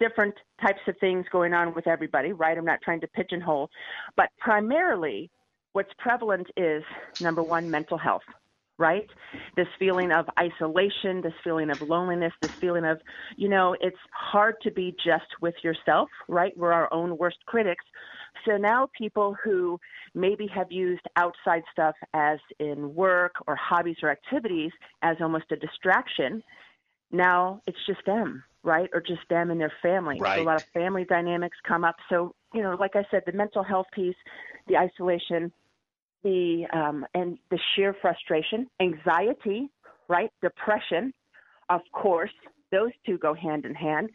different 0.00 0.34
types 0.60 0.80
of 0.88 0.96
things 0.98 1.26
going 1.30 1.54
on 1.54 1.74
with 1.74 1.86
everybody, 1.86 2.32
right? 2.32 2.58
I'm 2.58 2.64
not 2.64 2.80
trying 2.82 3.00
to 3.02 3.08
pigeonhole, 3.08 3.70
but 4.16 4.30
primarily 4.40 5.30
what's 5.76 5.92
prevalent 5.98 6.46
is 6.56 6.82
number 7.20 7.42
one, 7.42 7.70
mental 7.70 7.98
health, 7.98 8.22
right? 8.78 9.06
This 9.56 9.66
feeling 9.78 10.10
of 10.10 10.24
isolation, 10.40 11.20
this 11.20 11.34
feeling 11.44 11.68
of 11.68 11.82
loneliness, 11.82 12.32
this 12.40 12.50
feeling 12.62 12.86
of, 12.86 12.98
you 13.36 13.50
know, 13.50 13.76
it's 13.82 13.98
hard 14.10 14.54
to 14.62 14.70
be 14.70 14.96
just 15.04 15.26
with 15.42 15.54
yourself, 15.62 16.08
right? 16.28 16.56
We're 16.56 16.72
our 16.72 16.90
own 16.94 17.18
worst 17.18 17.36
critics. 17.44 17.84
So 18.46 18.56
now 18.56 18.88
people 18.96 19.36
who 19.44 19.78
maybe 20.14 20.46
have 20.46 20.72
used 20.72 21.02
outside 21.16 21.62
stuff 21.72 21.94
as 22.14 22.38
in 22.58 22.94
work 22.94 23.32
or 23.46 23.54
hobbies 23.54 23.96
or 24.02 24.10
activities 24.10 24.72
as 25.02 25.18
almost 25.20 25.52
a 25.52 25.56
distraction, 25.56 26.42
now 27.12 27.60
it's 27.66 27.84
just 27.86 28.00
them, 28.06 28.42
right? 28.62 28.88
Or 28.94 29.02
just 29.02 29.28
them 29.28 29.50
and 29.50 29.60
their 29.60 29.72
family. 29.82 30.18
Right. 30.18 30.38
So 30.38 30.42
a 30.42 30.44
lot 30.44 30.56
of 30.56 30.62
family 30.72 31.04
dynamics 31.04 31.58
come 31.68 31.84
up. 31.84 31.96
So, 32.08 32.34
you 32.54 32.62
know, 32.62 32.78
like 32.80 32.96
I 32.96 33.04
said, 33.10 33.24
the 33.26 33.32
mental 33.32 33.62
health 33.62 33.88
piece, 33.94 34.16
the 34.68 34.78
isolation, 34.78 35.52
the 36.26 36.66
um, 36.76 37.06
and 37.14 37.38
the 37.50 37.58
sheer 37.74 37.94
frustration, 38.02 38.66
anxiety, 38.80 39.70
right? 40.08 40.30
Depression, 40.42 41.14
of 41.70 41.80
course, 41.92 42.32
those 42.72 42.90
two 43.06 43.16
go 43.18 43.32
hand 43.32 43.64
in 43.64 43.74
hand. 43.74 44.10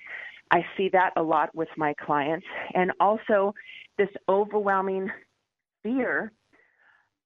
I 0.52 0.60
see 0.76 0.90
that 0.90 1.14
a 1.16 1.24
lot 1.24 1.56
with 1.56 1.70
my 1.78 1.94
clients, 2.06 2.46
and 2.74 2.92
also 3.00 3.54
this 3.98 4.10
overwhelming 4.28 5.10
fear 5.84 6.34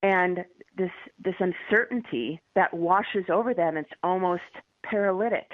and 0.04 0.46
this 0.78 0.92
this 1.24 1.34
uncertainty 1.40 2.40
that 2.54 2.72
washes 2.72 3.26
over 3.34 3.56
them. 3.56 3.78
It's 3.78 3.90
almost 4.04 4.44
paralytic. 4.84 5.50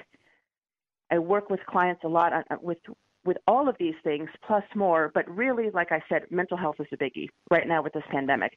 I 1.09 1.19
work 1.19 1.49
with 1.49 1.61
clients 1.67 2.01
a 2.03 2.09
lot 2.09 2.33
on, 2.33 2.43
with 2.61 2.79
with 3.23 3.37
all 3.47 3.69
of 3.69 3.75
these 3.79 3.93
things 4.03 4.29
plus 4.45 4.63
more, 4.75 5.11
but 5.13 5.29
really, 5.29 5.69
like 5.71 5.91
I 5.91 6.01
said, 6.09 6.23
mental 6.31 6.57
health 6.57 6.75
is 6.79 6.87
a 6.91 6.97
biggie 6.97 7.27
right 7.49 7.67
now 7.67 7.83
with 7.83 7.93
this 7.93 8.03
pandemic. 8.11 8.53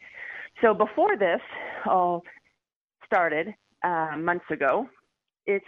So 0.62 0.72
before 0.72 1.16
this 1.16 1.40
all 1.86 2.22
started 3.04 3.54
uh, 3.82 4.16
months 4.18 4.46
ago, 4.50 4.86
it's 5.46 5.64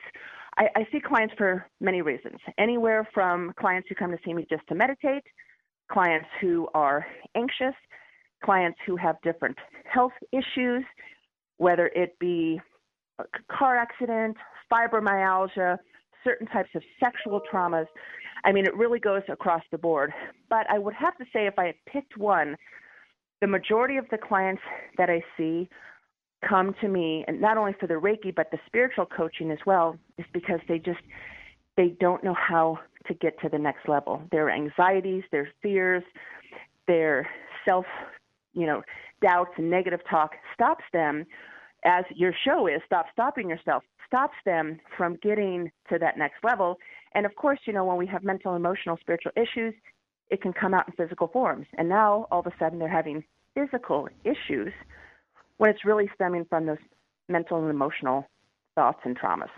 I, 0.58 0.68
I 0.74 0.86
see 0.90 1.00
clients 1.00 1.34
for 1.36 1.66
many 1.80 2.00
reasons. 2.02 2.38
Anywhere 2.58 3.06
from 3.12 3.52
clients 3.58 3.88
who 3.88 3.94
come 3.94 4.10
to 4.10 4.18
see 4.24 4.32
me 4.32 4.46
just 4.48 4.66
to 4.68 4.74
meditate, 4.74 5.22
clients 5.92 6.26
who 6.40 6.68
are 6.74 7.06
anxious, 7.34 7.74
clients 8.44 8.78
who 8.86 8.96
have 8.96 9.16
different 9.22 9.56
health 9.84 10.12
issues, 10.32 10.82
whether 11.58 11.88
it 11.88 12.18
be 12.18 12.60
a 13.18 13.24
car 13.52 13.76
accident, 13.76 14.36
fibromyalgia, 14.72 15.76
certain 16.24 16.46
types 16.48 16.70
of 16.74 16.82
sexual 17.02 17.40
traumas. 17.52 17.86
I 18.46 18.52
mean, 18.52 18.64
it 18.64 18.74
really 18.76 19.00
goes 19.00 19.22
across 19.28 19.62
the 19.72 19.78
board. 19.78 20.12
But 20.48 20.70
I 20.70 20.78
would 20.78 20.94
have 20.94 21.16
to 21.18 21.24
say, 21.32 21.46
if 21.46 21.58
I 21.58 21.66
had 21.66 21.74
picked 21.86 22.16
one, 22.16 22.56
the 23.40 23.46
majority 23.48 23.96
of 23.96 24.06
the 24.10 24.18
clients 24.18 24.62
that 24.96 25.10
I 25.10 25.22
see 25.36 25.68
come 26.48 26.74
to 26.80 26.88
me, 26.88 27.24
and 27.26 27.40
not 27.40 27.58
only 27.58 27.74
for 27.78 27.86
the 27.86 27.94
Reiki, 27.94 28.34
but 28.34 28.50
the 28.52 28.58
spiritual 28.66 29.04
coaching 29.04 29.50
as 29.50 29.58
well, 29.66 29.98
is 30.16 30.24
because 30.32 30.60
they 30.68 30.78
just 30.78 31.00
they 31.76 31.88
don't 32.00 32.24
know 32.24 32.34
how 32.34 32.78
to 33.06 33.14
get 33.14 33.38
to 33.40 33.48
the 33.48 33.58
next 33.58 33.88
level. 33.88 34.22
Their 34.30 34.48
anxieties, 34.48 35.24
their 35.30 35.48
fears, 35.60 36.02
their 36.86 37.28
self, 37.64 37.84
you 38.54 38.66
know, 38.66 38.82
doubts 39.20 39.50
and 39.56 39.68
negative 39.68 40.00
talk 40.08 40.32
stops 40.54 40.84
them, 40.92 41.26
as 41.84 42.04
your 42.14 42.32
show 42.44 42.66
is, 42.66 42.80
stop 42.86 43.06
stopping 43.12 43.50
yourself, 43.50 43.82
stops 44.06 44.36
them 44.44 44.78
from 44.96 45.18
getting 45.22 45.70
to 45.90 45.98
that 45.98 46.16
next 46.16 46.42
level. 46.42 46.78
And 47.16 47.24
of 47.24 47.34
course, 47.34 47.58
you 47.64 47.72
know, 47.72 47.84
when 47.86 47.96
we 47.96 48.06
have 48.08 48.22
mental, 48.22 48.54
emotional, 48.54 48.98
spiritual 49.00 49.32
issues, 49.36 49.72
it 50.28 50.42
can 50.42 50.52
come 50.52 50.74
out 50.74 50.86
in 50.86 50.92
physical 50.94 51.28
forms. 51.28 51.66
And 51.78 51.88
now 51.88 52.26
all 52.30 52.40
of 52.40 52.46
a 52.46 52.52
sudden 52.58 52.78
they're 52.78 52.90
having 52.90 53.24
physical 53.54 54.06
issues 54.22 54.72
when 55.56 55.70
it's 55.70 55.86
really 55.86 56.10
stemming 56.14 56.44
from 56.44 56.66
those 56.66 56.76
mental 57.26 57.58
and 57.58 57.70
emotional 57.70 58.28
thoughts 58.74 59.00
and 59.04 59.18
traumas. 59.18 59.48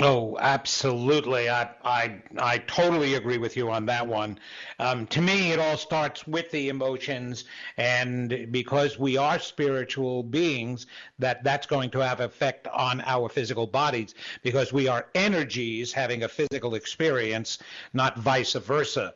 Oh, 0.00 0.38
absolutely. 0.40 1.50
I, 1.50 1.68
I, 1.84 2.22
I 2.38 2.58
totally 2.58 3.14
agree 3.14 3.36
with 3.36 3.56
you 3.58 3.70
on 3.70 3.84
that 3.86 4.06
one. 4.06 4.38
Um, 4.78 5.06
to 5.08 5.20
me, 5.20 5.52
it 5.52 5.58
all 5.58 5.76
starts 5.76 6.26
with 6.26 6.50
the 6.50 6.70
emotions, 6.70 7.44
and 7.76 8.48
because 8.50 8.98
we 8.98 9.18
are 9.18 9.38
spiritual 9.38 10.22
beings, 10.22 10.86
that 11.18 11.44
that's 11.44 11.66
going 11.66 11.90
to 11.90 11.98
have 11.98 12.20
effect 12.20 12.66
on 12.68 13.02
our 13.02 13.28
physical 13.28 13.66
bodies 13.66 14.14
because 14.42 14.72
we 14.72 14.88
are 14.88 15.08
energies 15.14 15.92
having 15.92 16.22
a 16.22 16.28
physical 16.28 16.74
experience, 16.74 17.58
not 17.92 18.16
vice 18.18 18.54
versa. 18.54 19.12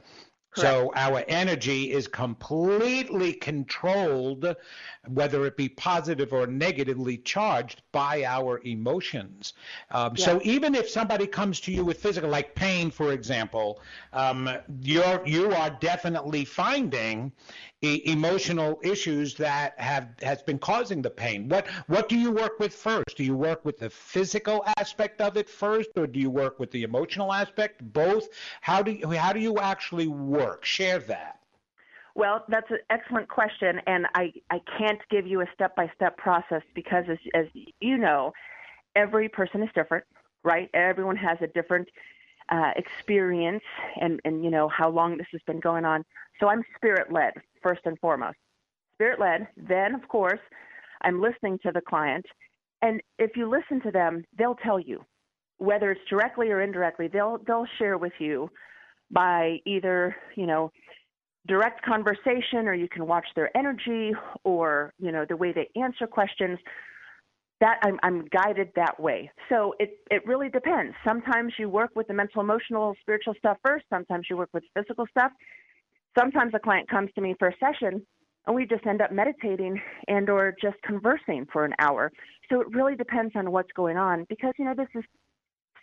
So 0.60 0.92
our 0.94 1.24
energy 1.28 1.92
is 1.92 2.08
completely 2.08 3.32
controlled, 3.34 4.56
whether 5.06 5.46
it 5.46 5.56
be 5.56 5.68
positive 5.68 6.32
or 6.32 6.46
negatively 6.46 7.18
charged 7.18 7.82
by 7.92 8.24
our 8.24 8.60
emotions. 8.64 9.52
Um, 9.90 10.14
yeah. 10.16 10.24
So 10.24 10.40
even 10.44 10.74
if 10.74 10.88
somebody 10.88 11.26
comes 11.26 11.60
to 11.60 11.72
you 11.72 11.84
with 11.84 11.98
physical, 11.98 12.30
like 12.30 12.54
pain, 12.54 12.90
for 12.90 13.12
example, 13.12 13.80
um, 14.12 14.48
you're 14.80 15.22
you 15.26 15.52
are 15.52 15.70
definitely 15.70 16.44
finding 16.44 17.32
e- 17.82 18.02
emotional 18.06 18.80
issues 18.82 19.34
that 19.34 19.78
have 19.78 20.08
has 20.22 20.42
been 20.42 20.58
causing 20.58 21.02
the 21.02 21.10
pain. 21.10 21.48
What 21.48 21.66
what 21.86 22.08
do 22.08 22.16
you 22.16 22.30
work 22.30 22.58
with 22.58 22.74
first? 22.74 23.16
Do 23.16 23.24
you 23.24 23.36
work 23.36 23.64
with 23.64 23.78
the 23.78 23.90
physical 23.90 24.64
aspect 24.78 25.20
of 25.20 25.36
it 25.36 25.48
first, 25.48 25.90
or 25.96 26.06
do 26.06 26.18
you 26.18 26.30
work 26.30 26.58
with 26.58 26.70
the 26.70 26.82
emotional 26.82 27.32
aspect? 27.32 27.82
Both. 27.92 28.28
How 28.60 28.82
do 28.82 28.92
you, 28.92 29.10
how 29.10 29.32
do 29.32 29.40
you 29.40 29.58
actually 29.58 30.08
work? 30.08 30.45
Share 30.62 30.98
that. 31.00 31.40
Well, 32.14 32.44
that's 32.48 32.70
an 32.70 32.78
excellent 32.88 33.28
question, 33.28 33.80
and 33.86 34.06
I, 34.14 34.32
I 34.50 34.60
can't 34.78 35.00
give 35.10 35.26
you 35.26 35.42
a 35.42 35.46
step 35.52 35.76
by 35.76 35.90
step 35.94 36.16
process 36.16 36.62
because, 36.74 37.04
as, 37.10 37.18
as 37.34 37.46
you 37.80 37.98
know, 37.98 38.32
every 38.94 39.28
person 39.28 39.62
is 39.62 39.68
different, 39.74 40.04
right? 40.42 40.70
Everyone 40.72 41.16
has 41.16 41.36
a 41.42 41.46
different 41.48 41.88
uh, 42.48 42.70
experience 42.76 43.62
and, 44.00 44.18
and, 44.24 44.42
you 44.42 44.50
know, 44.50 44.66
how 44.68 44.88
long 44.88 45.18
this 45.18 45.26
has 45.32 45.42
been 45.46 45.60
going 45.60 45.84
on. 45.84 46.04
So 46.40 46.48
I'm 46.48 46.62
spirit 46.74 47.12
led, 47.12 47.34
first 47.62 47.82
and 47.84 47.98
foremost. 47.98 48.38
Spirit 48.94 49.20
led. 49.20 49.48
Then, 49.56 49.94
of 49.94 50.08
course, 50.08 50.40
I'm 51.02 51.20
listening 51.20 51.58
to 51.64 51.72
the 51.72 51.82
client. 51.82 52.24
And 52.80 53.02
if 53.18 53.36
you 53.36 53.46
listen 53.48 53.82
to 53.82 53.90
them, 53.90 54.24
they'll 54.38 54.54
tell 54.54 54.80
you, 54.80 55.04
whether 55.58 55.90
it's 55.90 56.08
directly 56.08 56.50
or 56.50 56.62
indirectly, 56.62 57.08
they'll, 57.08 57.38
they'll 57.46 57.66
share 57.78 57.98
with 57.98 58.12
you 58.18 58.50
by 59.10 59.58
either, 59.64 60.16
you 60.36 60.46
know, 60.46 60.70
direct 61.46 61.84
conversation 61.84 62.66
or 62.66 62.74
you 62.74 62.88
can 62.88 63.06
watch 63.06 63.26
their 63.36 63.56
energy 63.56 64.12
or, 64.44 64.92
you 64.98 65.12
know, 65.12 65.24
the 65.28 65.36
way 65.36 65.52
they 65.52 65.68
answer 65.80 66.06
questions 66.06 66.58
that 67.60 67.78
I'm, 67.82 67.98
I'm 68.02 68.26
guided 68.26 68.70
that 68.76 69.00
way. 69.00 69.30
So 69.48 69.74
it, 69.78 69.98
it 70.10 70.26
really 70.26 70.50
depends. 70.50 70.94
Sometimes 71.04 71.54
you 71.58 71.68
work 71.68 71.90
with 71.94 72.06
the 72.08 72.14
mental, 72.14 72.42
emotional, 72.42 72.94
spiritual 73.00 73.34
stuff 73.38 73.56
first. 73.64 73.84
Sometimes 73.88 74.26
you 74.28 74.36
work 74.36 74.50
with 74.52 74.64
physical 74.74 75.06
stuff. 75.10 75.32
Sometimes 76.18 76.52
a 76.54 76.58
client 76.58 76.88
comes 76.90 77.10
to 77.14 77.20
me 77.20 77.34
for 77.38 77.48
a 77.48 77.56
session 77.58 78.04
and 78.46 78.54
we 78.54 78.66
just 78.66 78.86
end 78.86 79.00
up 79.00 79.12
meditating 79.12 79.80
and 80.08 80.28
or 80.28 80.54
just 80.60 80.76
conversing 80.82 81.46
for 81.52 81.64
an 81.64 81.74
hour. 81.78 82.12
So 82.50 82.60
it 82.60 82.68
really 82.70 82.94
depends 82.94 83.32
on 83.34 83.50
what's 83.50 83.72
going 83.72 83.96
on 83.96 84.26
because, 84.28 84.52
you 84.58 84.64
know, 84.64 84.74
this 84.74 84.88
is 84.94 85.04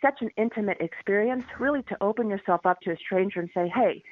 such 0.04 0.20
an 0.20 0.30
intimate 0.36 0.78
experience, 0.80 1.44
really 1.58 1.82
to 1.84 1.96
open 2.00 2.28
yourself 2.28 2.66
up 2.66 2.80
to 2.80 2.90
a 2.90 2.96
stranger 2.96 3.40
and 3.40 3.48
say, 3.54 3.70
hey, 3.74 4.02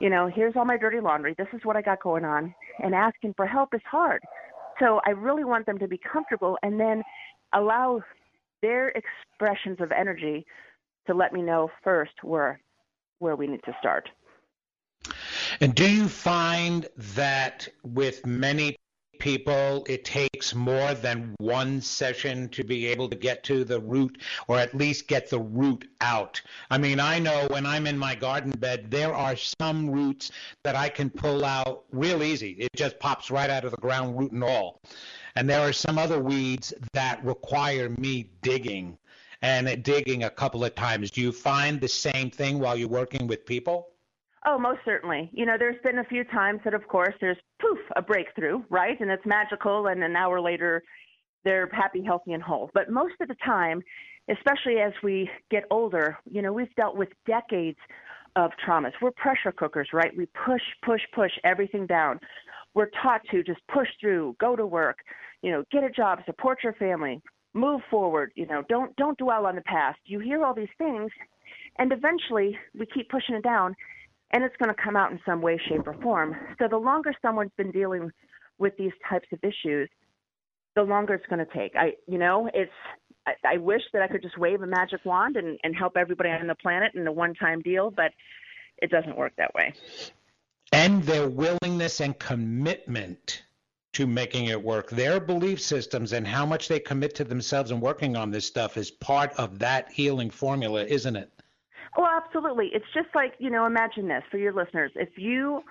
you 0.00 0.10
know, 0.10 0.26
here's 0.26 0.56
all 0.56 0.64
my 0.64 0.76
dirty 0.76 1.00
laundry. 1.00 1.34
This 1.38 1.46
is 1.52 1.60
what 1.64 1.76
I 1.76 1.82
got 1.82 2.02
going 2.02 2.24
on. 2.24 2.54
And 2.82 2.94
asking 2.94 3.34
for 3.34 3.46
help 3.46 3.74
is 3.74 3.80
hard. 3.90 4.22
So 4.80 5.00
I 5.06 5.10
really 5.10 5.44
want 5.44 5.64
them 5.66 5.78
to 5.78 5.88
be 5.88 5.98
comfortable 5.98 6.58
and 6.62 6.78
then 6.78 7.02
allow 7.54 8.02
their 8.60 8.88
expressions 8.88 9.78
of 9.80 9.92
energy 9.92 10.44
to 11.06 11.14
let 11.14 11.32
me 11.32 11.42
know 11.42 11.70
first 11.84 12.12
where 12.22 12.60
where 13.18 13.36
we 13.36 13.46
need 13.46 13.62
to 13.64 13.74
start. 13.78 14.10
And 15.60 15.74
do 15.74 15.90
you 15.90 16.08
find 16.08 16.86
that 16.96 17.66
with 17.82 18.26
many 18.26 18.76
people 19.18 19.84
it 19.88 20.04
takes 20.04 20.54
more 20.54 20.94
than 20.94 21.34
one 21.38 21.80
session 21.80 22.48
to 22.50 22.64
be 22.64 22.86
able 22.86 23.08
to 23.08 23.16
get 23.16 23.44
to 23.44 23.64
the 23.64 23.80
root 23.80 24.20
or 24.48 24.58
at 24.58 24.74
least 24.74 25.08
get 25.08 25.30
the 25.30 25.40
root 25.40 25.88
out. 26.00 26.40
I 26.70 26.78
mean, 26.78 27.00
I 27.00 27.18
know 27.18 27.46
when 27.50 27.66
I'm 27.66 27.86
in 27.86 27.98
my 27.98 28.14
garden 28.14 28.52
bed, 28.52 28.90
there 28.90 29.14
are 29.14 29.36
some 29.36 29.90
roots 29.90 30.30
that 30.64 30.76
I 30.76 30.88
can 30.88 31.10
pull 31.10 31.44
out 31.44 31.84
real 31.90 32.22
easy. 32.22 32.52
It 32.52 32.70
just 32.76 32.98
pops 32.98 33.30
right 33.30 33.50
out 33.50 33.64
of 33.64 33.70
the 33.70 33.76
ground, 33.76 34.18
root 34.18 34.32
and 34.32 34.44
all. 34.44 34.80
And 35.34 35.48
there 35.48 35.60
are 35.60 35.72
some 35.72 35.98
other 35.98 36.22
weeds 36.22 36.72
that 36.94 37.24
require 37.24 37.90
me 37.98 38.30
digging 38.42 38.98
and 39.42 39.82
digging 39.82 40.24
a 40.24 40.30
couple 40.30 40.64
of 40.64 40.74
times. 40.74 41.10
Do 41.10 41.20
you 41.20 41.32
find 41.32 41.80
the 41.80 41.88
same 41.88 42.30
thing 42.30 42.58
while 42.58 42.76
you're 42.76 42.88
working 42.88 43.26
with 43.26 43.44
people? 43.44 43.88
Oh, 44.48 44.58
most 44.58 44.78
certainly. 44.84 45.28
You 45.32 45.44
know, 45.44 45.56
there's 45.58 45.80
been 45.82 45.98
a 45.98 46.04
few 46.04 46.22
times 46.22 46.60
that, 46.64 46.72
of 46.72 46.86
course, 46.86 47.14
there's 47.20 47.36
poof, 47.60 47.78
a 47.96 48.02
breakthrough, 48.02 48.62
right? 48.70 48.98
And 49.00 49.10
it's 49.10 49.26
magical, 49.26 49.88
and 49.88 50.04
an 50.04 50.14
hour 50.14 50.40
later, 50.40 50.84
they're 51.44 51.68
happy, 51.72 52.02
healthy, 52.02 52.32
and 52.32 52.42
whole. 52.42 52.70
But 52.72 52.88
most 52.88 53.14
of 53.20 53.26
the 53.26 53.34
time, 53.44 53.82
especially 54.30 54.78
as 54.78 54.92
we 55.02 55.28
get 55.50 55.64
older, 55.70 56.16
you 56.30 56.42
know, 56.42 56.52
we've 56.52 56.72
dealt 56.76 56.96
with 56.96 57.08
decades 57.26 57.78
of 58.36 58.52
traumas. 58.64 58.92
We're 59.02 59.10
pressure 59.12 59.50
cookers, 59.50 59.88
right? 59.92 60.16
We 60.16 60.26
push, 60.46 60.62
push, 60.84 61.00
push 61.12 61.32
everything 61.42 61.86
down. 61.86 62.20
We're 62.74 62.90
taught 63.02 63.22
to 63.32 63.42
just 63.42 63.60
push 63.72 63.88
through, 64.00 64.36
go 64.38 64.54
to 64.54 64.66
work, 64.66 64.98
you 65.42 65.50
know, 65.50 65.64
get 65.72 65.82
a 65.82 65.90
job, 65.90 66.20
support 66.24 66.58
your 66.62 66.74
family, 66.74 67.20
move 67.54 67.80
forward, 67.90 68.32
you 68.36 68.46
know, 68.46 68.62
don't 68.68 68.94
don't 68.96 69.16
dwell 69.16 69.46
on 69.46 69.54
the 69.54 69.62
past. 69.62 69.98
You 70.04 70.20
hear 70.20 70.44
all 70.44 70.54
these 70.54 70.68
things 70.76 71.10
and 71.78 71.90
eventually 71.92 72.56
we 72.78 72.86
keep 72.86 73.08
pushing 73.08 73.34
it 73.34 73.42
down 73.42 73.74
and 74.32 74.44
it's 74.44 74.56
going 74.56 74.74
to 74.74 74.82
come 74.82 74.96
out 74.96 75.12
in 75.12 75.20
some 75.24 75.40
way 75.40 75.58
shape 75.68 75.86
or 75.86 75.94
form. 76.02 76.36
So 76.58 76.68
the 76.68 76.76
longer 76.76 77.12
someone's 77.22 77.52
been 77.56 77.70
dealing 77.70 78.10
with 78.58 78.76
these 78.76 78.92
types 79.08 79.28
of 79.32 79.38
issues, 79.42 79.88
the 80.74 80.82
longer 80.82 81.14
it's 81.14 81.26
going 81.26 81.44
to 81.44 81.52
take. 81.52 81.74
I 81.76 81.92
you 82.06 82.18
know, 82.18 82.50
it's 82.52 82.72
I, 83.26 83.34
I 83.44 83.56
wish 83.58 83.82
that 83.92 84.02
I 84.02 84.08
could 84.08 84.22
just 84.22 84.38
wave 84.38 84.62
a 84.62 84.66
magic 84.66 85.04
wand 85.04 85.36
and, 85.36 85.58
and 85.62 85.74
help 85.74 85.96
everybody 85.96 86.30
on 86.30 86.46
the 86.46 86.54
planet 86.54 86.94
in 86.94 87.06
a 87.06 87.12
one 87.12 87.34
time 87.34 87.60
deal, 87.62 87.90
but 87.90 88.12
it 88.78 88.90
doesn't 88.90 89.16
work 89.16 89.32
that 89.38 89.54
way. 89.54 89.72
And 90.72 91.02
their 91.04 91.28
willingness 91.28 92.00
and 92.00 92.18
commitment 92.18 93.42
to 93.96 94.06
making 94.06 94.46
it 94.46 94.62
work. 94.62 94.90
Their 94.90 95.20
belief 95.20 95.58
systems 95.60 96.12
and 96.12 96.26
how 96.26 96.44
much 96.44 96.68
they 96.68 96.78
commit 96.78 97.14
to 97.14 97.24
themselves 97.24 97.70
and 97.70 97.80
working 97.80 98.14
on 98.14 98.30
this 98.30 98.46
stuff 98.46 98.76
is 98.76 98.90
part 98.90 99.32
of 99.38 99.58
that 99.60 99.90
healing 99.90 100.28
formula, 100.28 100.84
isn't 100.84 101.16
it? 101.16 101.32
Well, 101.96 102.10
absolutely. 102.14 102.70
It's 102.74 102.86
just 102.94 103.08
like, 103.14 103.34
you 103.38 103.50
know, 103.50 103.66
imagine 103.66 104.08
this 104.08 104.22
for 104.30 104.38
your 104.38 104.52
listeners. 104.52 104.92
If 104.94 105.16
you 105.16 105.62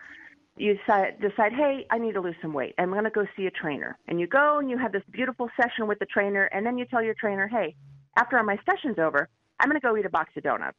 you 0.57 0.77
decide, 0.77 1.19
decide, 1.19 1.51
hey, 1.51 1.85
I 1.91 1.97
need 1.97 2.13
to 2.13 2.21
lose 2.21 2.35
some 2.41 2.53
weight. 2.53 2.75
I'm 2.77 2.89
going 2.89 3.03
to 3.03 3.09
go 3.09 3.25
see 3.35 3.45
a 3.45 3.51
trainer. 3.51 3.97
And 4.07 4.19
you 4.19 4.27
go 4.27 4.59
and 4.59 4.69
you 4.69 4.77
have 4.77 4.93
this 4.93 5.03
beautiful 5.11 5.49
session 5.61 5.85
with 5.85 5.99
the 5.99 6.05
trainer, 6.05 6.45
and 6.45 6.65
then 6.65 6.77
you 6.77 6.85
tell 6.85 7.03
your 7.03 7.13
trainer, 7.13 7.47
hey, 7.47 7.75
after 8.15 8.41
my 8.41 8.57
session's 8.65 8.97
over, 8.97 9.27
I'm 9.59 9.69
going 9.69 9.79
to 9.79 9.85
go 9.85 9.97
eat 9.97 10.05
a 10.05 10.09
box 10.09 10.29
of 10.37 10.43
donuts. 10.43 10.77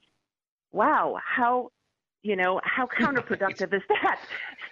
Wow, 0.72 1.18
how 1.22 1.70
you 2.22 2.36
know 2.36 2.60
how 2.64 2.86
counterproductive 3.00 3.72
is 3.72 3.82
that 3.88 4.20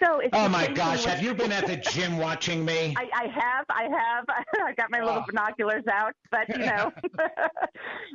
so 0.03 0.19
it's 0.19 0.31
oh 0.33 0.49
my 0.49 0.67
gosh 0.67 1.05
have 1.05 1.23
you 1.23 1.35
been 1.35 1.53
at 1.53 1.67
the 1.67 1.77
gym 1.77 2.19
watching 2.19 2.65
me 2.65 2.95
I, 2.99 3.09
I 3.15 3.27
have 3.29 3.65
i 3.71 3.83
have 3.85 4.25
i 4.67 4.73
got 4.73 4.91
my 4.91 4.99
little 4.99 5.23
oh. 5.23 5.25
binoculars 5.27 5.85
out 5.87 6.15
but 6.31 6.49
you 6.49 6.59
know 6.59 6.93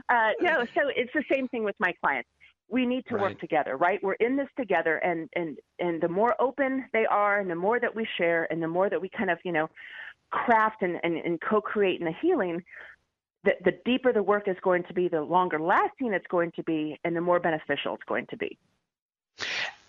uh, 0.09 0.31
no 0.41 0.65
so 0.75 0.89
it's 0.95 1.11
the 1.13 1.23
same 1.31 1.47
thing 1.47 1.63
with 1.63 1.75
my 1.79 1.93
clients 2.01 2.29
we 2.69 2.85
need 2.85 3.05
to 3.07 3.15
right. 3.15 3.21
work 3.21 3.39
together 3.39 3.77
right 3.77 3.99
we're 4.03 4.13
in 4.13 4.35
this 4.35 4.47
together 4.57 4.97
and 4.97 5.29
and 5.35 5.57
and 5.79 6.01
the 6.01 6.07
more 6.07 6.35
open 6.39 6.85
they 6.93 7.05
are 7.05 7.39
and 7.39 7.49
the 7.49 7.55
more 7.55 7.79
that 7.79 7.93
we 7.93 8.07
share 8.17 8.51
and 8.51 8.61
the 8.61 8.67
more 8.67 8.89
that 8.89 9.01
we 9.01 9.09
kind 9.09 9.29
of 9.29 9.37
you 9.43 9.51
know 9.51 9.69
craft 10.31 10.81
and 10.81 10.99
and, 11.03 11.17
and 11.17 11.39
co-create 11.41 11.99
in 11.99 12.05
the 12.05 12.13
healing 12.21 12.63
the, 13.43 13.51
the 13.63 13.73
deeper 13.85 14.11
the 14.11 14.21
work 14.21 14.47
is 14.47 14.57
going 14.61 14.83
to 14.83 14.93
be 14.93 15.07
the 15.07 15.21
longer 15.21 15.59
lasting 15.59 16.13
it's 16.13 16.27
going 16.27 16.51
to 16.55 16.63
be 16.63 16.99
and 17.03 17.15
the 17.15 17.21
more 17.21 17.39
beneficial 17.39 17.95
it's 17.95 18.03
going 18.07 18.25
to 18.29 18.37
be 18.37 18.57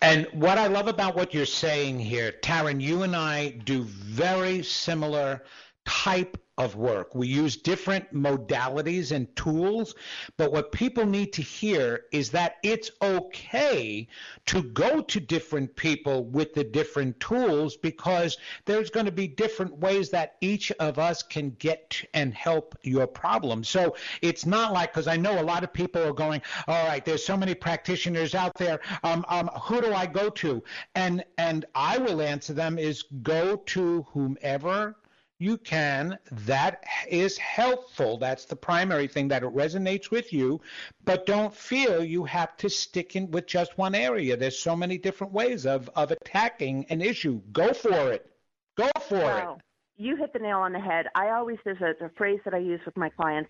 and 0.03 0.25
what 0.31 0.57
I 0.57 0.65
love 0.65 0.87
about 0.87 1.15
what 1.15 1.31
you're 1.31 1.45
saying 1.45 1.99
here, 1.99 2.31
Taryn, 2.41 2.81
you 2.81 3.03
and 3.03 3.15
I 3.15 3.49
do 3.65 3.83
very 3.83 4.63
similar 4.63 5.43
type 5.85 6.37
of 6.57 6.75
work. 6.75 7.15
We 7.15 7.27
use 7.27 7.57
different 7.57 8.13
modalities 8.13 9.11
and 9.11 9.33
tools, 9.35 9.95
but 10.37 10.51
what 10.51 10.71
people 10.71 11.05
need 11.05 11.33
to 11.33 11.41
hear 11.41 12.01
is 12.11 12.29
that 12.31 12.57
it's 12.61 12.91
okay 13.01 14.07
to 14.45 14.61
go 14.61 15.01
to 15.01 15.19
different 15.19 15.75
people 15.75 16.25
with 16.25 16.53
the 16.53 16.63
different 16.63 17.19
tools 17.19 17.77
because 17.77 18.37
there's 18.65 18.91
going 18.91 19.07
to 19.07 19.11
be 19.11 19.27
different 19.27 19.77
ways 19.77 20.11
that 20.11 20.35
each 20.41 20.71
of 20.73 20.99
us 20.99 21.23
can 21.23 21.51
get 21.51 22.03
and 22.13 22.33
help 22.33 22.77
your 22.83 23.07
problem. 23.07 23.63
So 23.63 23.95
it's 24.21 24.45
not 24.45 24.71
like, 24.71 24.93
because 24.93 25.07
I 25.07 25.17
know 25.17 25.41
a 25.41 25.43
lot 25.43 25.63
of 25.63 25.73
people 25.73 26.03
are 26.03 26.13
going, 26.13 26.41
all 26.67 26.85
right, 26.85 27.03
there's 27.03 27.25
so 27.25 27.37
many 27.37 27.55
practitioners 27.55 28.35
out 28.35 28.53
there. 28.55 28.81
Um, 29.03 29.25
um, 29.29 29.49
who 29.63 29.81
do 29.81 29.93
I 29.93 30.05
go 30.05 30.29
to? 30.29 30.63
And 30.93 31.23
and 31.37 31.65
I 31.73 31.97
will 31.97 32.21
answer 32.21 32.53
them 32.53 32.77
is 32.77 33.03
go 33.23 33.55
to 33.55 34.05
whomever 34.13 34.95
you 35.41 35.57
can. 35.57 36.17
That 36.31 36.83
is 37.09 37.37
helpful. 37.37 38.17
That's 38.17 38.45
the 38.45 38.55
primary 38.55 39.07
thing 39.07 39.27
that 39.29 39.43
it 39.43 39.53
resonates 39.53 40.11
with 40.11 40.31
you. 40.31 40.61
But 41.03 41.25
don't 41.25 41.53
feel 41.53 42.03
you 42.03 42.23
have 42.25 42.55
to 42.57 42.69
stick 42.69 43.15
in 43.15 43.31
with 43.31 43.47
just 43.47 43.77
one 43.77 43.95
area. 43.95 44.37
There's 44.37 44.57
so 44.57 44.75
many 44.75 44.97
different 44.97 45.33
ways 45.33 45.65
of, 45.65 45.89
of 45.95 46.11
attacking 46.11 46.85
an 46.89 47.01
issue. 47.01 47.41
Go 47.51 47.73
for 47.73 48.11
it. 48.11 48.31
Go 48.77 48.89
for 49.07 49.17
wow. 49.17 49.57
it. 49.57 49.63
You 50.01 50.15
hit 50.15 50.33
the 50.33 50.39
nail 50.39 50.59
on 50.59 50.73
the 50.73 50.79
head. 50.79 51.07
I 51.15 51.29
always, 51.29 51.57
there's 51.65 51.81
a, 51.81 52.05
a 52.05 52.09
phrase 52.09 52.39
that 52.45 52.53
I 52.53 52.59
use 52.59 52.79
with 52.85 52.97
my 52.97 53.09
clients 53.09 53.49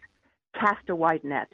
cast 0.53 0.89
a 0.89 0.95
wide 0.95 1.23
net, 1.23 1.47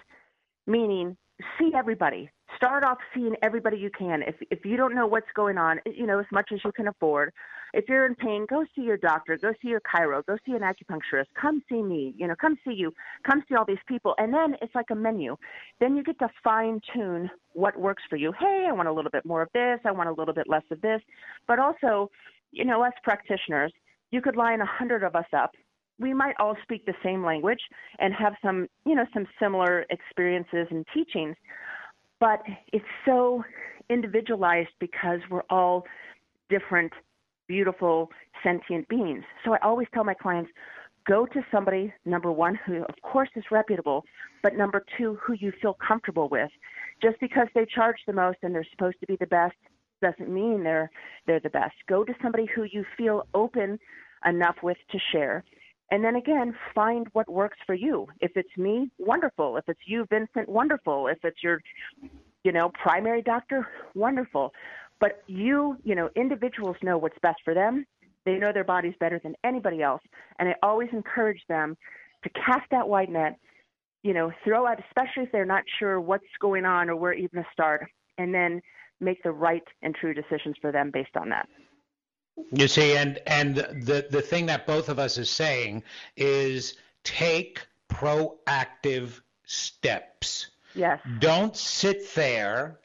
meaning 0.65 1.17
see 1.59 1.71
everybody. 1.75 2.29
Start 2.55 2.83
off 2.83 2.97
seeing 3.13 3.35
everybody 3.41 3.77
you 3.77 3.89
can. 3.89 4.23
If 4.23 4.35
if 4.49 4.65
you 4.65 4.77
don't 4.77 4.95
know 4.95 5.05
what's 5.05 5.27
going 5.35 5.57
on, 5.57 5.79
you 5.85 6.07
know 6.07 6.19
as 6.19 6.25
much 6.31 6.49
as 6.51 6.59
you 6.63 6.71
can 6.71 6.87
afford. 6.87 7.33
If 7.73 7.85
you're 7.87 8.05
in 8.05 8.15
pain, 8.15 8.45
go 8.49 8.65
see 8.75 8.81
your 8.81 8.97
doctor. 8.97 9.37
Go 9.37 9.53
see 9.61 9.69
your 9.69 9.81
chiro. 9.81 10.25
Go 10.25 10.37
see 10.45 10.53
an 10.53 10.61
acupuncturist. 10.61 11.27
Come 11.39 11.61
see 11.69 11.81
me. 11.81 12.13
You 12.17 12.27
know, 12.27 12.35
come 12.39 12.57
see 12.65 12.73
you. 12.73 12.93
Come 13.29 13.43
see 13.47 13.55
all 13.55 13.65
these 13.65 13.77
people. 13.87 14.15
And 14.17 14.33
then 14.33 14.55
it's 14.61 14.73
like 14.75 14.89
a 14.91 14.95
menu. 14.95 15.35
Then 15.79 15.95
you 15.95 16.03
get 16.03 16.19
to 16.19 16.29
fine 16.43 16.79
tune 16.93 17.29
what 17.53 17.77
works 17.79 18.03
for 18.09 18.15
you. 18.15 18.33
Hey, 18.39 18.67
I 18.69 18.71
want 18.71 18.87
a 18.87 18.93
little 18.93 19.11
bit 19.11 19.25
more 19.25 19.41
of 19.41 19.49
this. 19.53 19.79
I 19.85 19.91
want 19.91 20.09
a 20.09 20.13
little 20.13 20.33
bit 20.33 20.47
less 20.47 20.63
of 20.71 20.81
this. 20.81 21.01
But 21.47 21.59
also, 21.59 22.09
you 22.51 22.65
know, 22.65 22.83
us 22.83 22.93
practitioners, 23.03 23.73
you 24.11 24.21
could 24.21 24.35
line 24.35 24.61
a 24.61 24.65
hundred 24.65 25.03
of 25.03 25.15
us 25.15 25.27
up 25.33 25.51
we 25.99 26.13
might 26.13 26.35
all 26.39 26.55
speak 26.63 26.85
the 26.85 26.93
same 27.03 27.25
language 27.25 27.59
and 27.99 28.13
have 28.13 28.33
some, 28.43 28.67
you 28.85 28.95
know, 28.95 29.05
some 29.13 29.25
similar 29.39 29.85
experiences 29.89 30.67
and 30.69 30.85
teachings, 30.93 31.35
but 32.19 32.41
it's 32.73 32.85
so 33.05 33.43
individualized 33.89 34.69
because 34.79 35.19
we're 35.29 35.43
all 35.49 35.85
different, 36.49 36.91
beautiful, 37.47 38.09
sentient 38.43 38.87
beings. 38.87 39.23
So 39.43 39.53
I 39.53 39.57
always 39.63 39.87
tell 39.93 40.03
my 40.03 40.13
clients, 40.13 40.51
go 41.07 41.25
to 41.25 41.41
somebody 41.51 41.93
number 42.05 42.31
one 42.31 42.59
who 42.65 42.83
of 42.83 42.95
course 43.01 43.29
is 43.35 43.43
reputable, 43.51 44.03
but 44.43 44.55
number 44.55 44.83
two 44.97 45.17
who 45.25 45.33
you 45.33 45.51
feel 45.61 45.77
comfortable 45.85 46.27
with. 46.29 46.51
Just 47.01 47.19
because 47.19 47.47
they 47.55 47.65
charge 47.65 47.97
the 48.05 48.13
most 48.13 48.37
and 48.43 48.53
they're 48.53 48.67
supposed 48.71 48.99
to 48.99 49.07
be 49.07 49.15
the 49.19 49.27
best 49.27 49.55
doesn't 50.01 50.29
mean 50.29 50.63
they're 50.63 50.91
they're 51.25 51.39
the 51.39 51.49
best. 51.49 51.73
Go 51.87 52.03
to 52.03 52.13
somebody 52.21 52.45
who 52.53 52.63
you 52.63 52.85
feel 52.97 53.23
open 53.33 53.79
enough 54.25 54.57
with 54.61 54.77
to 54.91 54.99
share 55.11 55.43
and 55.91 56.03
then 56.03 56.15
again, 56.15 56.53
find 56.75 57.07
what 57.13 57.29
works 57.29 57.57
for 57.65 57.73
you. 57.73 58.07
If 58.19 58.31
it's 58.35 58.55
me, 58.57 58.91
wonderful. 58.97 59.57
If 59.57 59.63
it's 59.67 59.79
you, 59.85 60.05
Vincent, 60.09 60.49
wonderful. 60.49 61.07
If 61.07 61.19
it's 61.23 61.41
your, 61.41 61.61
you 62.43 62.51
know, 62.51 62.71
primary 62.81 63.21
doctor, 63.21 63.67
wonderful. 63.95 64.51
But 64.99 65.23
you, 65.27 65.77
you 65.83 65.95
know, 65.95 66.09
individuals 66.15 66.77
know 66.81 66.97
what's 66.97 67.17
best 67.21 67.39
for 67.43 67.53
them. 67.53 67.85
They 68.25 68.35
know 68.35 68.51
their 68.51 68.63
bodies 68.63 68.93
better 68.99 69.19
than 69.23 69.35
anybody 69.43 69.81
else. 69.81 70.01
And 70.39 70.49
I 70.49 70.55
always 70.63 70.89
encourage 70.91 71.41
them 71.47 71.77
to 72.23 72.29
cast 72.29 72.69
that 72.71 72.87
wide 72.87 73.09
net, 73.09 73.37
you 74.03 74.13
know, 74.13 74.31
throw 74.43 74.65
out, 74.67 74.79
especially 74.87 75.23
if 75.23 75.31
they're 75.31 75.45
not 75.45 75.63
sure 75.79 76.01
what's 76.01 76.25
going 76.39 76.65
on 76.65 76.89
or 76.89 76.95
where 76.95 77.13
even 77.13 77.43
to 77.43 77.49
start, 77.53 77.87
and 78.17 78.33
then 78.33 78.61
make 78.99 79.21
the 79.23 79.31
right 79.31 79.63
and 79.81 79.95
true 79.95 80.13
decisions 80.13 80.55
for 80.59 80.71
them 80.71 80.91
based 80.91 81.15
on 81.15 81.29
that. 81.29 81.47
You 82.51 82.67
see, 82.67 82.95
and 82.95 83.19
and 83.25 83.55
the 83.55 84.07
the 84.11 84.21
thing 84.21 84.45
that 84.45 84.67
both 84.67 84.89
of 84.89 84.99
us 84.99 85.17
is 85.17 85.29
saying 85.29 85.83
is 86.15 86.75
take 87.03 87.65
proactive 87.89 89.21
steps. 89.45 90.47
Yes. 90.75 90.99
Don't 91.19 91.55
sit 91.55 92.13
there 92.13 92.79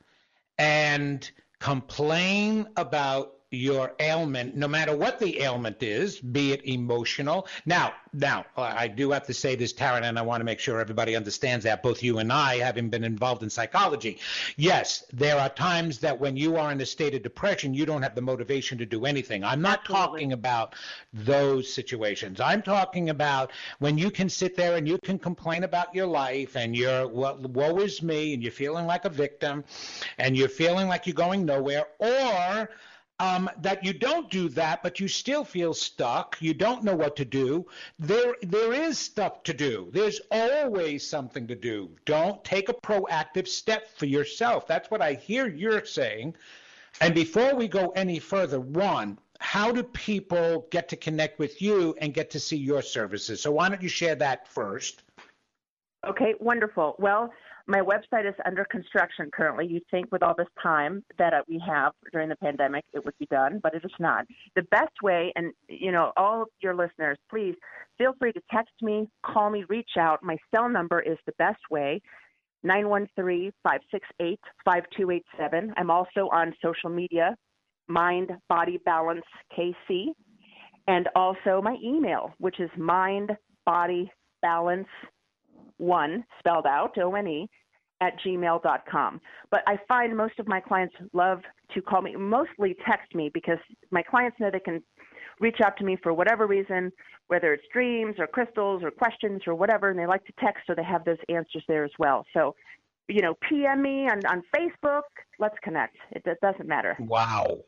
and 0.59 1.31
complain 1.63 2.67
about 2.77 3.35
your 3.53 3.95
ailment, 4.01 4.57
no 4.57 4.67
matter 4.67 4.97
what 4.97 5.19
the 5.19 5.43
ailment 5.43 5.83
is, 5.83 6.19
be 6.19 6.53
it 6.53 6.67
emotional. 6.67 7.47
Now, 7.67 7.93
now 8.13 8.47
I 8.57 8.89
do 8.89 9.11
have 9.11 9.27
to 9.27 9.35
say 9.35 9.55
this, 9.55 9.73
Taryn, 9.73 10.03
and 10.03 10.19
I 10.19 10.23
want 10.23 10.41
to 10.41 10.45
make 10.45 10.59
sure 10.59 10.81
everybody 10.81 11.15
understands 11.15 11.65
that. 11.65 11.83
Both 11.83 12.03
you 12.03 12.19
and 12.19 12.33
I, 12.33 12.57
having 12.57 12.89
been 12.89 13.05
involved 13.05 13.43
in 13.43 13.51
psychology, 13.51 14.19
yes, 14.57 15.05
there 15.13 15.39
are 15.39 15.49
times 15.49 15.99
that 15.99 16.19
when 16.19 16.37
you 16.37 16.57
are 16.57 16.73
in 16.73 16.81
a 16.81 16.87
state 16.87 17.15
of 17.15 17.23
depression, 17.23 17.75
you 17.75 17.87
don't 17.87 18.03
have 18.03 18.15
the 18.15 18.23
motivation 18.23 18.79
to 18.79 18.87
do 18.87 19.05
anything. 19.05 19.45
I'm 19.45 19.61
not 19.61 19.81
Absolutely. 19.81 20.07
talking 20.07 20.33
about 20.33 20.75
those 21.13 21.73
situations. 21.73 22.41
I'm 22.41 22.63
talking 22.63 23.11
about 23.11 23.53
when 23.79 23.99
you 23.99 24.11
can 24.11 24.29
sit 24.29 24.57
there 24.57 24.77
and 24.77 24.89
you 24.89 24.99
can 25.05 25.19
complain 25.19 25.65
about 25.65 25.95
your 25.95 26.07
life 26.07 26.57
and 26.57 26.75
you're 26.77 27.07
well, 27.09 27.39
woe 27.39 27.79
is 27.79 28.03
me, 28.03 28.35
and 28.35 28.43
you're 28.43 28.53
feeling 28.53 28.87
like 28.87 29.05
a 29.05 29.11
victim, 29.11 29.65
and 30.19 30.37
you're 30.37 30.49
feeling 30.49 30.89
like 30.89 31.07
you're 31.07 31.15
going 31.15 31.45
nowhere, 31.45 31.87
or 31.99 32.71
um, 33.19 33.49
that 33.61 33.85
you 33.85 33.93
don't 33.93 34.31
do 34.31 34.49
that, 34.51 34.83
but 34.83 34.99
you 34.99 35.07
still 35.09 35.45
feel 35.45 35.75
stuck. 35.75 36.37
You 36.41 36.55
don't 36.55 36.83
know 36.83 36.97
what 36.97 37.15
to 37.17 37.25
do. 37.25 37.67
There, 37.99 38.35
there 38.43 38.73
is 38.73 38.99
stuff 38.99 39.43
to 39.45 39.55
do. 39.55 39.91
There's 39.93 40.21
always 40.31 41.09
something 41.09 41.47
to 41.47 41.55
do. 41.55 41.91
Don't 42.05 42.43
take 42.45 42.69
a 42.69 42.75
proactive 42.75 43.47
step 43.47 43.89
for 43.97 44.07
yourself. 44.07 44.67
That's 44.67 44.91
what 44.91 45.03
I 45.03 45.15
hear 45.15 45.47
you're 45.47 45.85
saying. 45.85 46.35
And 47.01 47.15
before 47.15 47.55
we 47.55 47.69
go 47.69 47.91
any 47.91 48.19
further, 48.19 48.61
one, 48.61 49.19
how 49.39 49.73
do 49.73 49.83
people 49.83 50.67
get 50.71 50.89
to 50.89 50.97
connect 50.97 51.39
with 51.39 51.61
you 51.61 51.95
and 52.01 52.15
get 52.15 52.31
to 52.31 52.41
see 52.41 52.57
your 52.57 52.83
services? 52.83 53.41
So 53.41 53.51
why 53.53 53.69
don't 53.69 53.83
you 53.83 53.89
share 53.89 54.15
that 54.17 54.47
first? 54.47 55.03
Okay, 56.07 56.35
wonderful. 56.41 56.97
Well, 56.99 57.33
My 57.67 57.81
website 57.81 58.29
is 58.29 58.35
under 58.45 58.65
construction 58.65 59.31
currently. 59.33 59.67
You'd 59.67 59.87
think 59.91 60.11
with 60.11 60.23
all 60.23 60.35
this 60.37 60.49
time 60.63 61.05
that 61.19 61.33
uh, 61.33 61.43
we 61.49 61.63
have 61.67 61.93
during 62.13 62.29
the 62.29 62.37
pandemic, 62.37 62.85
it 62.93 63.05
would 63.05 63.17
be 63.19 63.27
done, 63.27 63.61
but 63.63 63.75
it 63.75 63.85
is 63.85 63.93
not. 63.99 64.27
The 64.57 64.63
best 64.63 64.95
way, 65.03 65.33
and 65.37 65.53
you 65.69 65.93
know, 65.93 66.13
all 66.17 66.47
your 66.61 66.75
listeners, 66.75 67.19
please 67.31 67.55
feel 67.99 68.15
free 68.19 68.33
to 68.33 68.41
text 68.53 68.75
me, 68.81 69.09
call 69.25 69.51
me, 69.51 69.65
reach 69.69 69.91
out. 69.99 70.23
My 70.23 70.37
cell 70.55 70.69
number 70.69 71.01
is 71.01 71.19
the 71.27 71.33
best 71.39 71.61
way. 71.71 72.01
913 72.65 73.53
568 73.63 74.41
5287. 74.65 75.75
I'm 75.77 75.91
also 75.91 76.29
on 76.33 76.55
social 76.63 76.91
media, 76.91 77.37
Mind 77.89 78.31
Body 78.49 78.79
Balance 78.85 79.25
KC, 79.57 80.07
and 80.87 81.09
also 81.15 81.61
my 81.63 81.77
email, 81.83 82.33
which 82.39 82.61
is 82.61 82.71
Mind 82.77 83.33
Body 83.67 84.11
Balance 84.43 84.89
one 85.83 86.25
spelled 86.39 86.67
out 86.67 86.97
O 86.99 87.15
N 87.15 87.27
E 87.27 87.51
at 88.01 88.19
gmail.com. 88.21 89.21
But 89.51 89.61
I 89.67 89.79
find 89.87 90.17
most 90.17 90.39
of 90.39 90.49
my 90.49 90.61
clients 90.61 90.95
love 91.13 91.41
to 91.75 91.83
call 91.83 92.03
me, 92.03 92.15
mostly 92.17 92.77
text 92.87 93.15
me 93.15 93.31
because 93.33 93.59
my 93.91 94.03
clients 94.03 94.39
know 94.41 94.51
they 94.51 94.61
can 94.61 94.83
reach 95.41 95.59
out 95.65 95.77
to 95.79 95.85
me 95.85 95.97
for 96.03 96.13
whatever 96.13 96.47
reason, 96.47 96.93
whether 97.29 97.53
it's 97.53 97.65
dreams 97.73 98.17
or 98.19 98.27
crystals 98.27 98.83
or 98.83 98.91
questions 98.91 99.43
or 99.47 99.55
whatever, 99.55 99.91
and 99.91 99.99
they 99.99 100.07
like 100.07 100.25
to 100.27 100.33
text 100.41 100.65
so 100.67 100.75
they 100.75 100.85
have 100.85 101.05
those 101.05 101.19
answers 101.29 101.65
there 101.69 101.85
as 101.85 101.91
well. 101.99 102.25
So, 102.35 102.55
you 103.09 103.23
know, 103.23 103.35
PM 103.49 103.83
me 103.83 104.09
on, 104.09 104.25
on 104.27 104.43
Facebook. 104.55 105.03
Let's 105.39 105.57
connect. 105.63 105.97
It, 106.11 106.23
it 106.27 106.39
doesn't 106.43 106.69
matter. 106.69 106.97
Wow. 106.99 107.59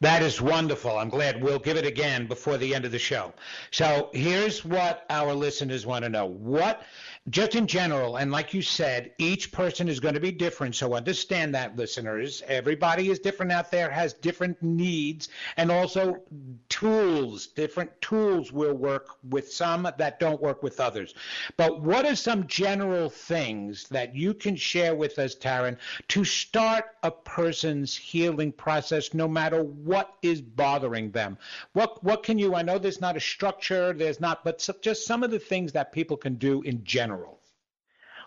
That 0.00 0.22
is 0.22 0.40
wonderful. 0.40 0.96
I'm 0.98 1.08
glad 1.08 1.42
we'll 1.42 1.58
give 1.58 1.76
it 1.76 1.86
again 1.86 2.26
before 2.26 2.56
the 2.56 2.74
end 2.74 2.84
of 2.84 2.92
the 2.92 2.98
show. 2.98 3.32
So 3.70 4.10
here's 4.12 4.64
what 4.64 5.06
our 5.10 5.34
listeners 5.34 5.86
want 5.86 6.04
to 6.04 6.08
know. 6.08 6.26
What 6.26 6.82
just 7.28 7.56
in 7.56 7.66
general, 7.66 8.16
and 8.16 8.30
like 8.30 8.54
you 8.54 8.62
said, 8.62 9.10
each 9.18 9.50
person 9.50 9.88
is 9.88 9.98
going 9.98 10.14
to 10.14 10.20
be 10.20 10.30
different. 10.30 10.76
So 10.76 10.94
understand 10.94 11.54
that, 11.54 11.74
listeners. 11.74 12.42
Everybody 12.46 13.10
is 13.10 13.18
different 13.18 13.50
out 13.50 13.70
there, 13.70 13.90
has 13.90 14.12
different 14.12 14.62
needs, 14.62 15.28
and 15.56 15.72
also 15.72 16.22
tools. 16.68 17.48
Different 17.48 17.90
tools 18.00 18.52
will 18.52 18.74
work 18.74 19.08
with 19.28 19.52
some 19.52 19.88
that 19.98 20.20
don't 20.20 20.40
work 20.40 20.62
with 20.62 20.78
others. 20.78 21.14
But 21.56 21.80
what 21.80 22.06
are 22.06 22.14
some 22.14 22.46
general 22.46 23.10
things 23.10 23.88
that 23.88 24.14
you 24.14 24.32
can 24.32 24.54
share 24.54 24.94
with 24.94 25.18
us, 25.18 25.34
Taryn, 25.34 25.78
to 26.08 26.24
start 26.24 26.84
a 27.02 27.10
person's 27.10 27.96
healing 27.96 28.52
process, 28.52 29.14
no 29.14 29.26
matter 29.26 29.64
what 29.64 30.14
is 30.22 30.40
bothering 30.40 31.10
them? 31.10 31.38
What 31.72 32.02
what 32.04 32.22
can 32.22 32.38
you? 32.38 32.54
I 32.54 32.62
know 32.62 32.78
there's 32.78 33.00
not 33.00 33.16
a 33.16 33.20
structure, 33.20 33.92
there's 33.92 34.20
not, 34.20 34.44
but 34.44 34.66
just 34.80 35.06
some 35.06 35.24
of 35.24 35.32
the 35.32 35.38
things 35.40 35.72
that 35.72 35.90
people 35.90 36.16
can 36.16 36.36
do 36.36 36.62
in 36.62 36.84
general? 36.84 37.15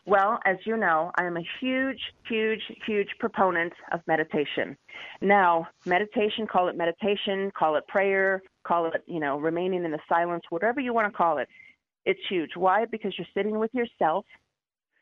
Well, 0.09 0.39
as 0.43 0.57
you 0.65 0.75
know, 0.75 1.11
I 1.19 1.25
am 1.25 1.37
a 1.37 1.43
huge, 1.61 1.99
huge, 2.27 2.63
huge 2.87 3.09
proponent 3.19 3.73
of 3.91 3.99
meditation. 4.07 4.75
Now, 5.21 5.67
meditation, 5.85 6.47
call 6.47 6.67
it 6.67 6.75
meditation, 6.75 7.51
call 7.55 7.75
it 7.75 7.87
prayer, 7.87 8.41
call 8.63 8.87
it, 8.87 9.03
you 9.05 9.19
know, 9.19 9.37
remaining 9.39 9.85
in 9.85 9.91
the 9.91 9.99
silence, 10.09 10.43
whatever 10.49 10.79
you 10.79 10.95
want 10.95 11.05
to 11.05 11.15
call 11.15 11.37
it. 11.37 11.47
It's 12.05 12.19
huge. 12.27 12.49
Why? 12.55 12.85
Because 12.85 13.13
you're 13.19 13.27
sitting 13.35 13.59
with 13.59 13.71
yourself, 13.71 14.25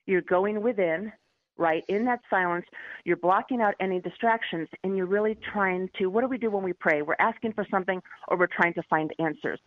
you're 0.08 0.20
going 0.20 0.62
within, 0.62 1.14
right? 1.56 1.86
In 1.88 2.04
that 2.04 2.20
silence, 2.30 2.66
you're 3.06 3.16
blocking 3.16 3.62
out 3.62 3.76
any 3.80 4.02
distractions 4.02 4.68
and 4.84 4.98
you're 4.98 5.06
really 5.06 5.38
trying 5.54 5.90
to 6.00 6.08
what 6.08 6.20
do 6.20 6.28
we 6.28 6.38
do 6.38 6.52
when 6.52 6.64
we 6.64 6.74
pray? 6.74 7.02
We're 7.02 7.16
asking 7.20 7.54
for 7.54 7.66
something 7.72 8.02
or 8.28 8.38
we're 8.38 8.48
trying 8.48 8.74
to 8.74 8.84
find 8.90 9.14
answers. 9.20 9.60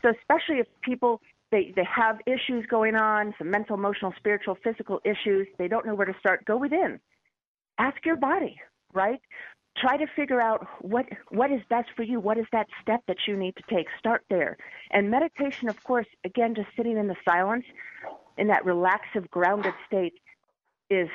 So 0.00 0.10
especially 0.18 0.60
if 0.60 0.66
people 0.80 1.20
they 1.50 1.72
they 1.76 1.84
have 1.84 2.18
issues 2.26 2.66
going 2.66 2.96
on, 2.96 3.34
some 3.38 3.50
mental, 3.50 3.76
emotional, 3.76 4.12
spiritual, 4.16 4.56
physical 4.62 5.00
issues. 5.04 5.46
They 5.58 5.68
don't 5.68 5.86
know 5.86 5.94
where 5.94 6.06
to 6.06 6.18
start. 6.18 6.44
Go 6.44 6.56
within. 6.56 7.00
Ask 7.78 8.04
your 8.04 8.16
body, 8.16 8.60
right? 8.92 9.20
Try 9.76 9.96
to 9.98 10.06
figure 10.16 10.40
out 10.40 10.66
what 10.80 11.06
what 11.28 11.50
is 11.50 11.60
best 11.68 11.88
for 11.94 12.02
you. 12.02 12.18
What 12.18 12.38
is 12.38 12.46
that 12.52 12.66
step 12.82 13.02
that 13.06 13.18
you 13.26 13.36
need 13.36 13.54
to 13.56 13.62
take? 13.68 13.86
Start 13.98 14.24
there. 14.30 14.56
And 14.90 15.10
meditation, 15.10 15.68
of 15.68 15.82
course, 15.84 16.06
again, 16.24 16.54
just 16.54 16.68
sitting 16.76 16.96
in 16.96 17.06
the 17.06 17.16
silence, 17.28 17.64
in 18.38 18.48
that 18.48 18.64
relaxive, 18.64 19.30
grounded 19.30 19.74
state, 19.86 20.14
is 20.90 21.08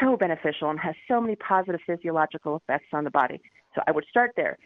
so 0.00 0.16
beneficial 0.16 0.70
and 0.70 0.78
has 0.78 0.94
so 1.08 1.20
many 1.20 1.36
positive 1.36 1.80
physiological 1.86 2.56
effects 2.56 2.88
on 2.92 3.04
the 3.04 3.10
body. 3.10 3.40
So 3.74 3.82
I 3.86 3.90
would 3.90 4.04
start 4.08 4.32
there. 4.36 4.58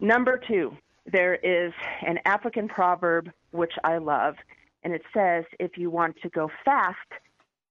Number 0.00 0.40
two, 0.46 0.76
there 1.10 1.34
is 1.34 1.72
an 2.06 2.18
African 2.24 2.68
proverb 2.68 3.30
which 3.50 3.72
I 3.84 3.98
love, 3.98 4.34
and 4.82 4.92
it 4.92 5.02
says, 5.12 5.44
If 5.58 5.76
you 5.76 5.90
want 5.90 6.16
to 6.22 6.28
go 6.30 6.50
fast, 6.64 6.96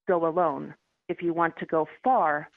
go 0.07 0.27
alone. 0.27 0.73
If 1.09 1.21
you 1.21 1.33
want 1.33 1.57
to 1.57 1.65
go 1.65 1.87
far, 2.03 2.49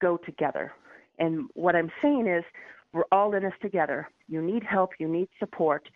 go 0.00 0.16
together. 0.18 0.72
And 1.18 1.48
what 1.54 1.76
I'm 1.76 1.90
saying 2.02 2.26
is, 2.26 2.44
we're 2.92 3.04
all 3.10 3.34
in 3.34 3.42
this 3.42 3.52
together. 3.62 4.08
You 4.28 4.42
need 4.42 4.62
help, 4.62 4.90
you 4.98 5.08
need 5.08 5.28
support. 5.38 5.88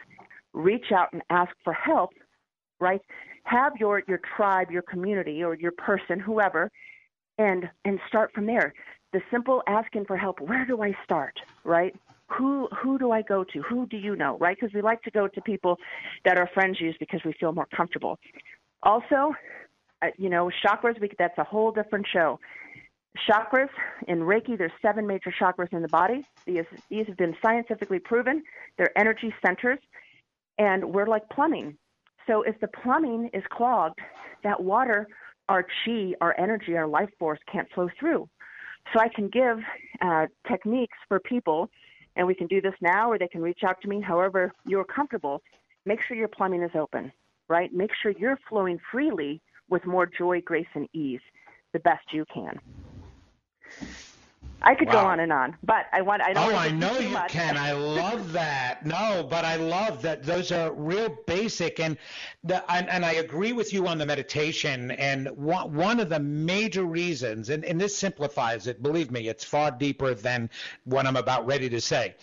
Reach 0.54 0.92
out 0.94 1.12
and 1.12 1.22
ask 1.28 1.52
for 1.62 1.74
help, 1.74 2.10
right? 2.80 3.02
Have 3.44 3.74
your, 3.78 4.02
your 4.08 4.20
tribe, 4.36 4.70
your 4.70 4.82
community, 4.82 5.42
or 5.44 5.54
your 5.54 5.72
person, 5.72 6.18
whoever, 6.18 6.70
and 7.38 7.68
and 7.84 8.00
start 8.08 8.32
from 8.32 8.46
there. 8.46 8.72
The 9.12 9.20
simple 9.30 9.62
asking 9.66 10.06
for 10.06 10.16
help, 10.16 10.40
where 10.40 10.64
do 10.64 10.82
I 10.82 10.96
start, 11.04 11.38
right? 11.64 11.94
Who 12.28 12.68
who 12.82 12.98
do 12.98 13.12
I 13.12 13.22
go 13.22 13.44
to? 13.44 13.62
Who 13.62 13.86
do 13.86 13.96
you 13.96 14.16
know? 14.16 14.36
Right? 14.38 14.56
Because 14.60 14.74
we 14.74 14.82
like 14.82 15.02
to 15.02 15.10
go 15.10 15.28
to 15.28 15.40
people 15.42 15.78
that 16.24 16.38
our 16.38 16.48
friends 16.54 16.80
use 16.80 16.96
because 16.98 17.20
we 17.24 17.32
feel 17.38 17.52
more 17.52 17.68
comfortable. 17.74 18.18
Also, 18.82 19.34
uh, 20.02 20.08
you 20.18 20.28
know, 20.28 20.50
chakras. 20.64 21.00
We 21.00 21.10
that's 21.18 21.38
a 21.38 21.44
whole 21.44 21.72
different 21.72 22.06
show. 22.12 22.38
Chakras 23.30 23.70
in 24.08 24.18
Reiki, 24.20 24.58
there's 24.58 24.72
seven 24.82 25.06
major 25.06 25.32
chakras 25.40 25.72
in 25.72 25.82
the 25.82 25.88
body. 25.88 26.26
These 26.46 26.64
these 26.90 27.06
have 27.06 27.16
been 27.16 27.36
scientifically 27.44 27.98
proven. 27.98 28.42
They're 28.76 28.96
energy 28.98 29.32
centers, 29.44 29.78
and 30.58 30.84
we're 30.84 31.06
like 31.06 31.28
plumbing. 31.30 31.76
So 32.26 32.42
if 32.42 32.58
the 32.60 32.68
plumbing 32.68 33.30
is 33.32 33.44
clogged, 33.50 34.00
that 34.42 34.60
water, 34.60 35.06
our 35.48 35.62
chi, 35.84 36.12
our 36.20 36.34
energy, 36.38 36.76
our 36.76 36.88
life 36.88 37.08
force 37.18 37.38
can't 37.50 37.68
flow 37.72 37.88
through. 37.98 38.28
So 38.92 39.00
I 39.00 39.08
can 39.08 39.28
give 39.28 39.58
uh, 40.00 40.26
techniques 40.48 40.98
for 41.08 41.20
people 41.20 41.70
and 42.16 42.26
we 42.26 42.34
can 42.34 42.46
do 42.46 42.60
this 42.60 42.74
now 42.80 43.10
or 43.10 43.18
they 43.18 43.28
can 43.28 43.42
reach 43.42 43.60
out 43.64 43.80
to 43.82 43.88
me 43.88 44.00
however 44.00 44.52
you're 44.64 44.84
comfortable. 44.84 45.42
Make 45.84 46.00
sure 46.02 46.16
your 46.16 46.28
plumbing 46.28 46.62
is 46.62 46.72
open, 46.74 47.12
right? 47.48 47.72
Make 47.72 47.90
sure 48.02 48.12
you're 48.12 48.38
flowing 48.48 48.78
freely 48.90 49.40
with 49.68 49.84
more 49.84 50.06
joy, 50.06 50.40
grace, 50.40 50.66
and 50.74 50.88
ease 50.92 51.20
the 51.72 51.78
best 51.80 52.12
you 52.12 52.24
can. 52.32 52.58
I 54.66 54.74
could 54.74 54.88
wow. 54.88 54.94
go 54.94 54.98
on 54.98 55.20
and 55.20 55.32
on, 55.32 55.56
but 55.62 55.86
I 55.92 56.02
want 56.02 56.22
I 56.22 56.32
don't. 56.32 56.52
Oh, 56.52 56.56
I 56.56 56.72
know 56.72 56.98
you 56.98 57.10
much. 57.10 57.30
can. 57.30 57.56
I 57.56 57.70
love 58.00 58.32
that. 58.32 58.84
No, 58.84 59.24
but 59.30 59.44
I 59.44 59.54
love 59.54 60.02
that 60.02 60.24
those 60.24 60.50
are 60.50 60.72
real 60.72 61.16
basic, 61.24 61.78
and 61.78 61.96
the 62.42 62.68
and, 62.72 62.88
and 62.88 63.04
I 63.04 63.12
agree 63.12 63.52
with 63.52 63.72
you 63.72 63.86
on 63.86 63.98
the 63.98 64.06
meditation. 64.06 64.90
And 64.90 65.28
one 65.36 65.72
one 65.72 66.00
of 66.00 66.08
the 66.08 66.18
major 66.18 66.82
reasons, 66.82 67.48
and, 67.48 67.64
and 67.64 67.80
this 67.80 67.96
simplifies 67.96 68.66
it. 68.66 68.82
Believe 68.82 69.12
me, 69.12 69.28
it's 69.28 69.44
far 69.44 69.70
deeper 69.70 70.14
than 70.14 70.50
what 70.82 71.06
I'm 71.06 71.16
about 71.16 71.46
ready 71.46 71.68
to 71.68 71.80
say. 71.80 72.16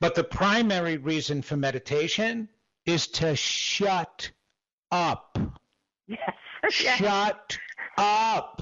But 0.00 0.14
the 0.14 0.24
primary 0.24 0.98
reason 0.98 1.40
for 1.40 1.56
meditation 1.56 2.50
is 2.84 3.06
to 3.06 3.34
shut 3.34 4.30
up. 4.92 5.38
Yes. 6.06 6.34
Shut 6.68 7.58
up. 7.96 8.60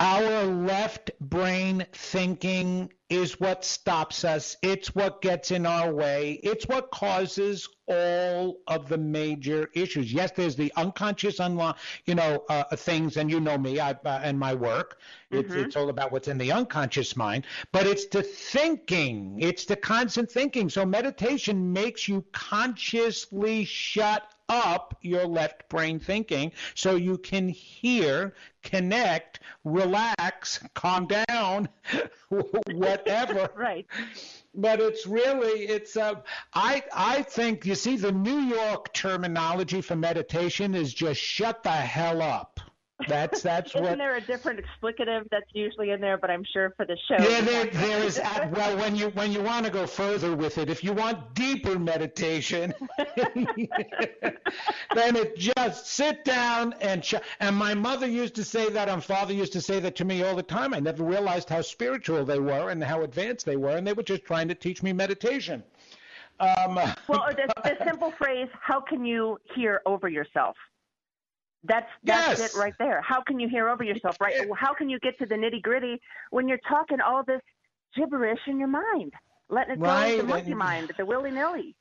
Our 0.00 0.44
left 0.44 1.12
brain 1.20 1.86
thinking 1.92 2.92
is 3.08 3.38
what 3.38 3.64
stops 3.64 4.24
us. 4.24 4.56
It's 4.60 4.92
what 4.92 5.22
gets 5.22 5.52
in 5.52 5.66
our 5.66 5.92
way. 5.94 6.40
It's 6.42 6.66
what 6.66 6.90
causes 6.90 7.68
all 7.86 8.56
of 8.66 8.88
the 8.88 8.98
major 8.98 9.70
issues. 9.72 10.12
Yes, 10.12 10.32
there's 10.32 10.56
the 10.56 10.72
unconscious, 10.74 11.38
unlo- 11.38 11.76
you 12.06 12.16
know, 12.16 12.44
uh, 12.48 12.74
things, 12.74 13.16
and 13.18 13.30
you 13.30 13.38
know 13.38 13.56
me 13.56 13.78
I, 13.78 13.92
uh, 13.92 14.20
and 14.24 14.36
my 14.36 14.52
work. 14.52 14.98
It's, 15.30 15.48
mm-hmm. 15.48 15.60
it's 15.60 15.76
all 15.76 15.88
about 15.90 16.10
what's 16.10 16.26
in 16.26 16.38
the 16.38 16.50
unconscious 16.50 17.16
mind, 17.16 17.46
but 17.70 17.86
it's 17.86 18.06
the 18.06 18.22
thinking. 18.22 19.38
It's 19.40 19.64
the 19.64 19.76
constant 19.76 20.28
thinking. 20.28 20.70
So 20.70 20.84
meditation 20.84 21.72
makes 21.72 22.08
you 22.08 22.24
consciously 22.32 23.64
shut 23.64 24.33
up 24.48 24.96
your 25.00 25.26
left 25.26 25.68
brain 25.68 25.98
thinking 25.98 26.52
so 26.74 26.96
you 26.96 27.18
can 27.18 27.48
hear, 27.48 28.34
connect, 28.62 29.40
relax, 29.64 30.60
calm 30.74 31.08
down, 31.28 31.68
whatever. 32.72 33.48
right. 33.56 33.86
But 34.54 34.80
it's 34.80 35.06
really 35.06 35.62
it's 35.62 35.96
uh, 35.96 36.14
I 36.52 36.82
I 36.94 37.22
think 37.22 37.66
you 37.66 37.74
see 37.74 37.96
the 37.96 38.12
New 38.12 38.38
York 38.38 38.92
terminology 38.92 39.80
for 39.80 39.96
meditation 39.96 40.74
is 40.74 40.94
just 40.94 41.20
shut 41.20 41.62
the 41.62 41.70
hell 41.70 42.22
up. 42.22 42.53
That's 43.08 43.42
that's 43.42 43.74
Isn't 43.74 43.82
what. 43.82 43.98
there 43.98 44.16
a 44.16 44.20
different 44.20 44.60
explicative 44.60 45.28
that's 45.30 45.50
usually 45.52 45.90
in 45.90 46.00
there? 46.00 46.16
But 46.16 46.30
I'm 46.30 46.44
sure 46.52 46.72
for 46.76 46.86
the 46.86 46.96
show. 47.08 47.16
Yeah, 47.18 47.40
there, 47.40 47.66
there 47.66 48.04
is. 48.04 48.20
Well, 48.52 48.76
when 48.78 48.94
you 48.94 49.08
when 49.10 49.32
you 49.32 49.42
want 49.42 49.66
to 49.66 49.72
go 49.72 49.84
further 49.86 50.36
with 50.36 50.58
it, 50.58 50.70
if 50.70 50.84
you 50.84 50.92
want 50.92 51.34
deeper 51.34 51.76
meditation, 51.76 52.72
then 53.34 55.16
it 55.16 55.36
just 55.36 55.88
sit 55.88 56.24
down 56.24 56.74
and 56.80 57.02
ch- 57.02 57.16
and 57.40 57.56
my 57.56 57.74
mother 57.74 58.06
used 58.06 58.36
to 58.36 58.44
say 58.44 58.70
that, 58.70 58.88
and 58.88 59.02
father 59.02 59.34
used 59.34 59.52
to 59.54 59.60
say 59.60 59.80
that 59.80 59.96
to 59.96 60.04
me 60.04 60.22
all 60.22 60.36
the 60.36 60.42
time. 60.42 60.72
I 60.72 60.78
never 60.78 61.02
realized 61.02 61.48
how 61.48 61.62
spiritual 61.62 62.24
they 62.24 62.38
were 62.38 62.70
and 62.70 62.82
how 62.82 63.02
advanced 63.02 63.44
they 63.44 63.56
were, 63.56 63.76
and 63.76 63.84
they 63.84 63.92
were 63.92 64.04
just 64.04 64.24
trying 64.24 64.46
to 64.48 64.54
teach 64.54 64.84
me 64.84 64.92
meditation. 64.92 65.64
Um, 66.38 66.76
well, 67.08 67.26
the, 67.30 67.52
the 67.62 67.76
simple 67.84 68.12
phrase, 68.12 68.48
"How 68.60 68.80
can 68.80 69.04
you 69.04 69.38
hear 69.56 69.82
over 69.84 70.08
yourself?" 70.08 70.56
That's 71.66 71.86
that's 72.04 72.38
Yes. 72.38 72.40
it 72.40 72.54
right 72.54 72.74
there. 72.78 73.00
How 73.02 73.22
can 73.22 73.40
you 73.40 73.48
hear 73.48 73.68
over 73.68 73.82
yourself? 73.82 74.16
Right? 74.20 74.34
How 74.56 74.74
can 74.74 74.88
you 74.88 74.98
get 75.00 75.18
to 75.18 75.26
the 75.26 75.34
nitty 75.34 75.62
gritty 75.62 76.00
when 76.30 76.46
you're 76.48 76.60
talking 76.68 77.00
all 77.00 77.24
this 77.24 77.40
gibberish 77.96 78.40
in 78.46 78.58
your 78.58 78.68
mind, 78.68 79.12
letting 79.48 79.74
it 79.74 79.80
go 79.80 79.86
Right, 79.86 80.16
the 80.16 80.24
monkey 80.24 80.54
mind, 80.54 80.92
the 80.98 81.06
willy 81.06 81.30
nilly? 81.30 81.74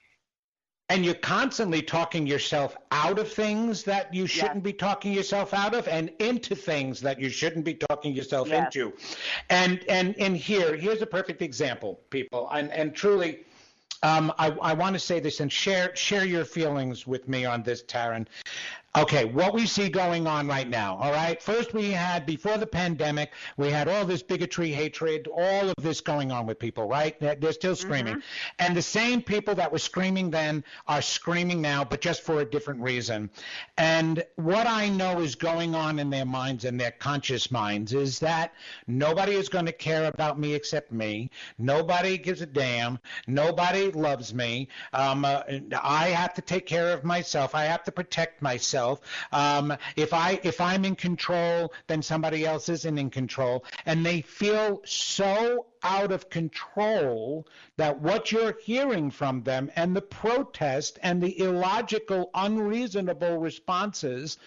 and 0.89 1.05
you're 1.05 1.15
constantly 1.15 1.81
talking 1.81 2.27
yourself 2.27 2.75
out 2.91 3.17
of 3.17 3.31
things 3.31 3.83
that 3.83 4.13
you 4.13 4.27
shouldn't 4.27 4.63
be 4.63 4.73
talking 4.73 5.13
yourself 5.13 5.53
out 5.53 5.73
of 5.73 5.87
and 5.87 6.11
into 6.19 6.55
things 6.55 6.99
that 6.99 7.19
you 7.19 7.29
shouldn't 7.29 7.63
be 7.63 7.73
talking 7.73 8.13
yourself 8.13 8.49
Yes. 8.49 8.67
into 8.75 8.93
and 9.49 9.83
and 9.87 10.13
and 10.19 10.35
here 10.35 10.75
here's 10.75 11.01
a 11.01 11.05
perfect 11.05 11.41
example 11.41 12.01
people 12.09 12.49
and 12.51 12.69
and 12.71 12.93
truly 12.93 13.45
um, 14.03 14.33
I, 14.37 14.49
I 14.61 14.73
want 14.73 14.93
to 14.95 14.99
say 14.99 15.21
this 15.21 15.39
and 15.39 15.49
share 15.49 15.95
share 15.95 16.25
your 16.25 16.43
feelings 16.43 17.07
with 17.07 17.29
me 17.29 17.45
on 17.45 17.63
this, 17.63 17.83
Taryn. 17.83 18.27
Okay, 18.95 19.25
what 19.25 19.55
we 19.55 19.65
see 19.65 19.89
going 19.89 20.27
on 20.27 20.47
right 20.47 20.69
now, 20.69 20.97
all 20.97 21.11
right? 21.11 21.41
First, 21.41 21.73
we 21.73 21.89
had, 21.89 22.27
before 22.27 22.59
the 22.59 22.67
pandemic, 22.67 23.31
we 23.57 23.71
had 23.71 23.87
all 23.87 24.05
this 24.05 24.21
bigotry, 24.21 24.69
hatred, 24.69 25.27
all 25.27 25.67
of 25.67 25.73
this 25.81 25.99
going 25.99 26.31
on 26.31 26.45
with 26.45 26.59
people, 26.59 26.87
right? 26.87 27.19
They're, 27.19 27.33
they're 27.33 27.53
still 27.53 27.75
screaming. 27.75 28.21
And 28.59 28.77
the 28.77 28.83
same 28.83 29.23
people 29.23 29.55
that 29.55 29.71
were 29.71 29.79
screaming 29.79 30.29
then 30.29 30.63
are 30.87 31.01
screaming 31.01 31.59
now, 31.59 31.83
but 31.83 32.01
just 32.01 32.21
for 32.21 32.41
a 32.41 32.45
different 32.45 32.81
reason. 32.81 33.31
And 33.79 34.23
what 34.35 34.67
I 34.67 34.89
know 34.89 35.21
is 35.21 35.33
going 35.33 35.73
on 35.73 35.97
in 35.97 36.11
their 36.11 36.25
minds 36.25 36.63
and 36.63 36.79
their 36.79 36.91
conscious 36.91 37.49
minds 37.49 37.93
is 37.93 38.19
that 38.19 38.53
nobody 38.85 39.33
is 39.33 39.49
going 39.49 39.65
to 39.65 39.73
care 39.73 40.05
about 40.05 40.39
me 40.39 40.53
except 40.53 40.91
me. 40.91 41.31
Nobody 41.57 42.15
gives 42.19 42.41
a 42.41 42.45
damn. 42.45 42.99
Nobody 43.25 43.89
loves 43.89 44.35
me. 44.35 44.67
Um, 44.93 45.25
uh, 45.25 45.41
I 45.81 46.09
have 46.09 46.35
to 46.35 46.43
take 46.43 46.67
care 46.67 46.93
of 46.93 47.03
myself. 47.03 47.55
I 47.55 47.63
have 47.63 47.83
to 47.85 47.91
protect 47.91 48.43
myself. 48.43 48.82
Um, 49.31 49.75
if 49.95 50.13
I 50.13 50.39
if 50.43 50.59
I'm 50.61 50.85
in 50.85 50.95
control, 50.95 51.73
then 51.87 52.01
somebody 52.01 52.45
else 52.45 52.69
isn't 52.69 52.97
in 52.97 53.09
control, 53.09 53.65
and 53.85 54.05
they 54.05 54.21
feel 54.21 54.81
so 54.85 55.67
out 55.83 56.11
of 56.11 56.29
control 56.29 57.45
that 57.77 57.99
what 57.99 58.31
you're 58.31 58.57
hearing 58.63 59.11
from 59.11 59.43
them 59.43 59.69
and 59.75 59.95
the 59.95 60.01
protest 60.01 60.97
and 61.03 61.21
the 61.21 61.37
illogical, 61.39 62.29
unreasonable 62.33 63.37
responses 63.37 64.37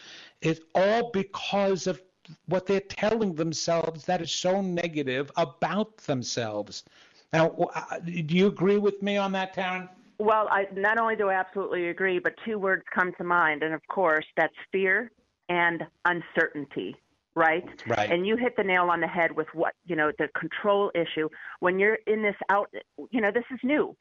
is 0.40 0.60
all 0.74 1.10
because 1.12 1.86
of 1.86 2.00
what 2.46 2.66
they're 2.66 2.80
telling 2.80 3.34
themselves 3.34 4.04
that 4.06 4.20
is 4.20 4.32
so 4.32 4.60
negative 4.60 5.30
about 5.36 5.96
themselves. 5.98 6.84
Now, 7.32 7.50
uh, 7.74 7.98
do 8.00 8.34
you 8.36 8.46
agree 8.46 8.78
with 8.78 9.02
me 9.02 9.16
on 9.16 9.32
that, 9.32 9.54
Taryn? 9.54 9.88
Well, 10.18 10.48
I 10.50 10.66
not 10.74 10.98
only 10.98 11.16
do 11.16 11.28
I 11.28 11.34
absolutely 11.34 11.88
agree, 11.88 12.18
but 12.18 12.34
two 12.44 12.58
words 12.58 12.82
come 12.94 13.12
to 13.18 13.24
mind, 13.24 13.62
and 13.62 13.74
of 13.74 13.82
course, 13.88 14.24
that's 14.36 14.54
fear 14.72 15.10
and 15.48 15.82
uncertainty, 16.04 16.96
right? 17.34 17.64
Right. 17.86 18.10
And 18.10 18.26
you 18.26 18.36
hit 18.36 18.56
the 18.56 18.64
nail 18.64 18.88
on 18.90 19.00
the 19.00 19.06
head 19.06 19.32
with 19.32 19.48
what 19.52 19.74
you 19.84 19.94
know 19.94 20.12
the 20.18 20.28
control 20.38 20.90
issue. 20.94 21.28
When 21.60 21.78
you're 21.78 21.98
in 22.06 22.22
this 22.22 22.36
out, 22.48 22.72
you 23.10 23.20
know, 23.20 23.30
this 23.30 23.44
is 23.52 23.60
new. 23.62 23.96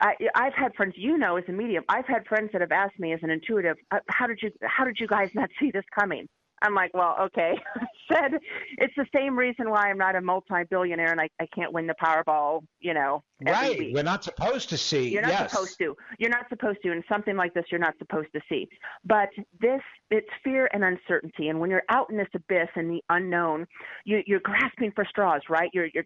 I, 0.00 0.14
I've 0.34 0.54
had 0.54 0.74
friends, 0.74 0.94
you 0.96 1.18
know, 1.18 1.36
as 1.36 1.44
a 1.48 1.52
medium, 1.52 1.84
I've 1.88 2.06
had 2.06 2.26
friends 2.26 2.50
that 2.52 2.60
have 2.60 2.72
asked 2.72 2.98
me 2.98 3.12
as 3.12 3.20
an 3.22 3.30
intuitive, 3.30 3.76
uh, 3.90 3.98
how 4.08 4.26
did 4.26 4.38
you, 4.40 4.52
how 4.62 4.84
did 4.84 4.98
you 5.00 5.08
guys 5.08 5.30
not 5.34 5.50
see 5.60 5.70
this 5.72 5.84
coming? 5.98 6.28
I'm 6.62 6.74
like, 6.74 6.92
well, 6.94 7.16
okay. 7.20 7.54
I 7.76 7.86
said 8.14 8.40
it's 8.78 8.94
the 8.96 9.06
same 9.14 9.38
reason 9.38 9.70
why 9.70 9.90
I'm 9.90 9.98
not 9.98 10.16
a 10.16 10.20
multi-billionaire 10.20 11.12
and 11.12 11.20
I, 11.20 11.28
I 11.40 11.46
can't 11.54 11.72
win 11.72 11.86
the 11.86 11.94
Powerball, 12.02 12.62
you 12.80 12.94
know, 12.94 13.22
every 13.46 13.52
Right. 13.68 13.78
week. 13.78 13.94
We're 13.94 14.02
not 14.02 14.24
supposed 14.24 14.68
to 14.70 14.78
see. 14.78 15.10
You're 15.10 15.22
not 15.22 15.30
yes. 15.30 15.50
supposed 15.50 15.78
to. 15.78 15.94
You're 16.18 16.30
not 16.30 16.48
supposed 16.48 16.78
to. 16.84 16.92
And 16.92 17.04
something 17.08 17.36
like 17.36 17.52
this, 17.54 17.64
you're 17.70 17.80
not 17.80 17.94
supposed 17.98 18.28
to 18.34 18.40
see. 18.48 18.68
But 19.04 19.28
this, 19.60 19.82
it's 20.10 20.28
fear 20.42 20.68
and 20.72 20.84
uncertainty. 20.84 21.48
And 21.48 21.60
when 21.60 21.70
you're 21.70 21.82
out 21.90 22.10
in 22.10 22.16
this 22.16 22.28
abyss 22.34 22.68
and 22.76 22.90
the 22.90 23.02
unknown, 23.10 23.66
you, 24.04 24.22
you're 24.26 24.40
grasping 24.40 24.92
for 24.94 25.04
straws, 25.04 25.42
right? 25.50 25.70
You're, 25.74 25.88
you're, 25.92 26.04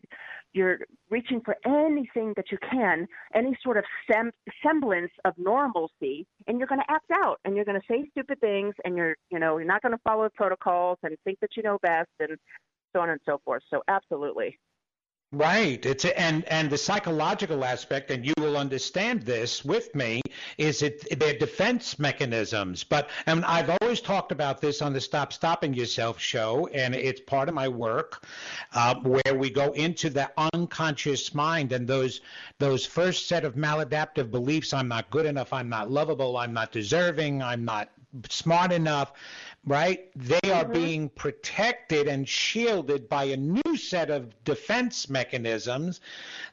you're 0.55 0.79
reaching 1.09 1.41
for 1.45 1.57
anything 1.65 2.35
that 2.37 2.47
you 2.51 2.59
can, 2.69 3.07
any 3.35 3.57
sort 3.63 3.77
of 3.77 3.85
sem- 4.11 4.33
semblance 4.63 5.13
of 5.25 5.35
normalcy, 5.39 6.27
and 6.47 6.59
you're 6.59 6.67
going 6.67 6.81
to 6.81 6.91
act 6.91 7.11
out 7.13 7.39
and 7.45 7.55
you're 7.55 7.65
going 7.65 7.81
to 7.81 7.87
say 7.89 8.05
stupid 8.11 8.41
things 8.41 8.75
and 8.85 8.97
you're, 8.97 9.17
you 9.31 9.39
know, 9.39 9.57
you're 9.59 9.67
not 9.67 9.83
going 9.83 9.93
to 9.93 10.01
follow 10.05 10.29
protocols 10.43 10.99
and 11.05 11.17
think 11.25 11.39
that 11.41 11.51
you 11.57 11.63
know 11.63 11.79
best 11.83 12.11
and 12.19 12.37
so 12.93 13.01
on 13.01 13.11
and 13.11 13.21
so 13.25 13.41
forth. 13.45 13.63
So 13.71 13.81
absolutely. 13.87 14.59
Right. 15.35 15.87
It's 15.87 16.05
a, 16.05 16.21
and 16.21 16.45
and 16.45 16.69
the 16.69 16.77
psychological 16.77 17.65
aspect, 17.65 18.11
and 18.11 18.27
you 18.27 18.35
will 18.37 18.59
understand 18.59 19.23
this 19.23 19.65
with 19.65 19.95
me, 19.95 20.21
is 20.59 20.83
it 20.83 21.19
their 21.19 21.33
defense 21.33 21.99
mechanisms. 21.99 22.85
But 22.85 23.09
and 23.25 23.43
I've 23.47 23.71
always 23.81 24.03
talked 24.03 24.31
about 24.31 24.61
this 24.61 24.83
on 24.83 24.93
the 24.93 25.01
Stop 25.01 25.33
Stopping 25.33 25.73
Yourself 25.73 26.21
show, 26.21 26.67
and 26.75 26.95
it's 26.95 27.21
part 27.21 27.49
of 27.49 27.55
my 27.55 27.69
work, 27.69 28.27
uh, 28.75 28.97
where 28.97 29.35
we 29.35 29.49
go 29.49 29.73
into 29.73 30.11
the 30.11 30.31
unconscious 30.53 31.35
mind 31.35 31.73
and 31.73 31.89
those 31.89 32.21
those 32.59 32.85
first 32.85 33.27
set 33.27 33.47
of 33.47 33.55
maladaptive 33.55 34.31
beliefs. 34.31 34.75
I'm 34.75 34.89
not 34.89 35.09
good 35.09 35.25
enough. 35.25 35.55
I'm 35.55 35.71
not 35.71 35.91
lovable. 35.91 36.37
I'm 36.37 36.53
not 36.53 36.73
deserving. 36.73 37.43
I'm 37.43 37.65
not 37.65 37.89
smart 38.29 38.73
enough 38.73 39.13
right? 39.67 40.11
They 40.17 40.51
are 40.51 40.65
being 40.65 41.09
protected 41.11 42.09
and 42.09 42.29
shielded 42.29 43.09
by 43.09 43.25
a 43.25 43.37
new 43.37 43.77
set 43.77 44.11
of 44.11 44.43
defense 44.45 45.09
mechanisms 45.09 46.01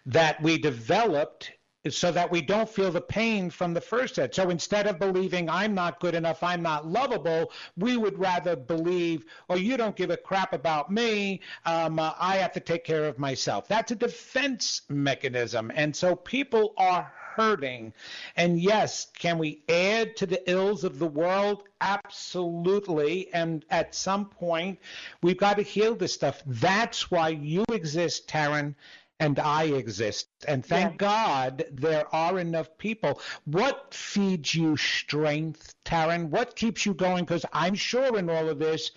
that 0.05 0.41
we 0.41 0.57
developed 0.57 1.51
so 1.87 2.11
that 2.11 2.29
we 2.29 2.41
don't 2.41 2.67
feel 2.69 2.91
the 2.91 3.01
pain 3.01 3.49
from 3.49 3.73
the 3.73 3.81
first 3.81 4.15
set. 4.15 4.35
So 4.35 4.49
instead 4.49 4.85
of 4.85 4.99
believing 4.99 5.49
I'm 5.49 5.73
not 5.73 5.99
good 6.01 6.13
enough, 6.13 6.43
I'm 6.43 6.61
not 6.61 6.85
lovable, 6.85 7.51
we 7.77 7.95
would 7.95 8.19
rather 8.19 8.55
believe, 8.55 9.25
oh, 9.49 9.55
you 9.55 9.77
don't 9.77 9.95
give 9.95 10.09
a 10.09 10.17
crap 10.17 10.51
about 10.53 10.91
me, 10.91 11.39
um, 11.65 11.97
uh, 11.97 12.13
I 12.19 12.35
have 12.37 12.51
to 12.53 12.59
take 12.59 12.83
care 12.83 13.05
of 13.05 13.17
myself. 13.17 13.67
That's 13.67 13.91
a 13.91 13.95
defense 13.95 14.81
mechanism. 14.89 15.71
And 15.73 15.95
so 15.95 16.15
people 16.15 16.73
are 16.77 17.13
hurting. 17.39 17.93
And 18.35 18.59
yes, 18.59 19.07
can 19.17 19.37
we 19.37 19.63
add 19.69 20.17
to 20.17 20.25
the 20.25 20.49
ills 20.49 20.83
of 20.83 20.99
the 20.99 21.07
world? 21.07 21.63
Absolutely. 21.79 23.33
And 23.33 23.63
at 23.69 23.95
some 23.95 24.25
point, 24.25 24.79
we've 25.21 25.37
got 25.37 25.55
to 25.55 25.63
heal 25.63 25.95
this 25.95 26.13
stuff. 26.13 26.43
That's 26.45 27.09
why 27.09 27.29
you 27.29 27.63
exist, 27.71 28.27
Taryn, 28.27 28.75
and 29.21 29.39
I 29.39 29.63
exist. 29.63 30.27
And 30.47 30.65
thank 30.65 30.91
Yes. 30.91 30.97
God 30.97 31.65
there 31.71 32.13
are 32.13 32.39
enough 32.39 32.77
people. 32.77 33.21
What 33.45 33.93
feeds 33.93 34.53
you 34.53 34.75
strength, 34.75 35.73
Taryn? 35.85 36.29
What 36.29 36.57
keeps 36.57 36.85
you 36.85 36.93
going? 36.93 37.23
Because 37.23 37.45
I'm 37.53 37.75
sure 37.75 38.17
in 38.17 38.29
all 38.29 38.49
of 38.49 38.59
this, 38.59 38.91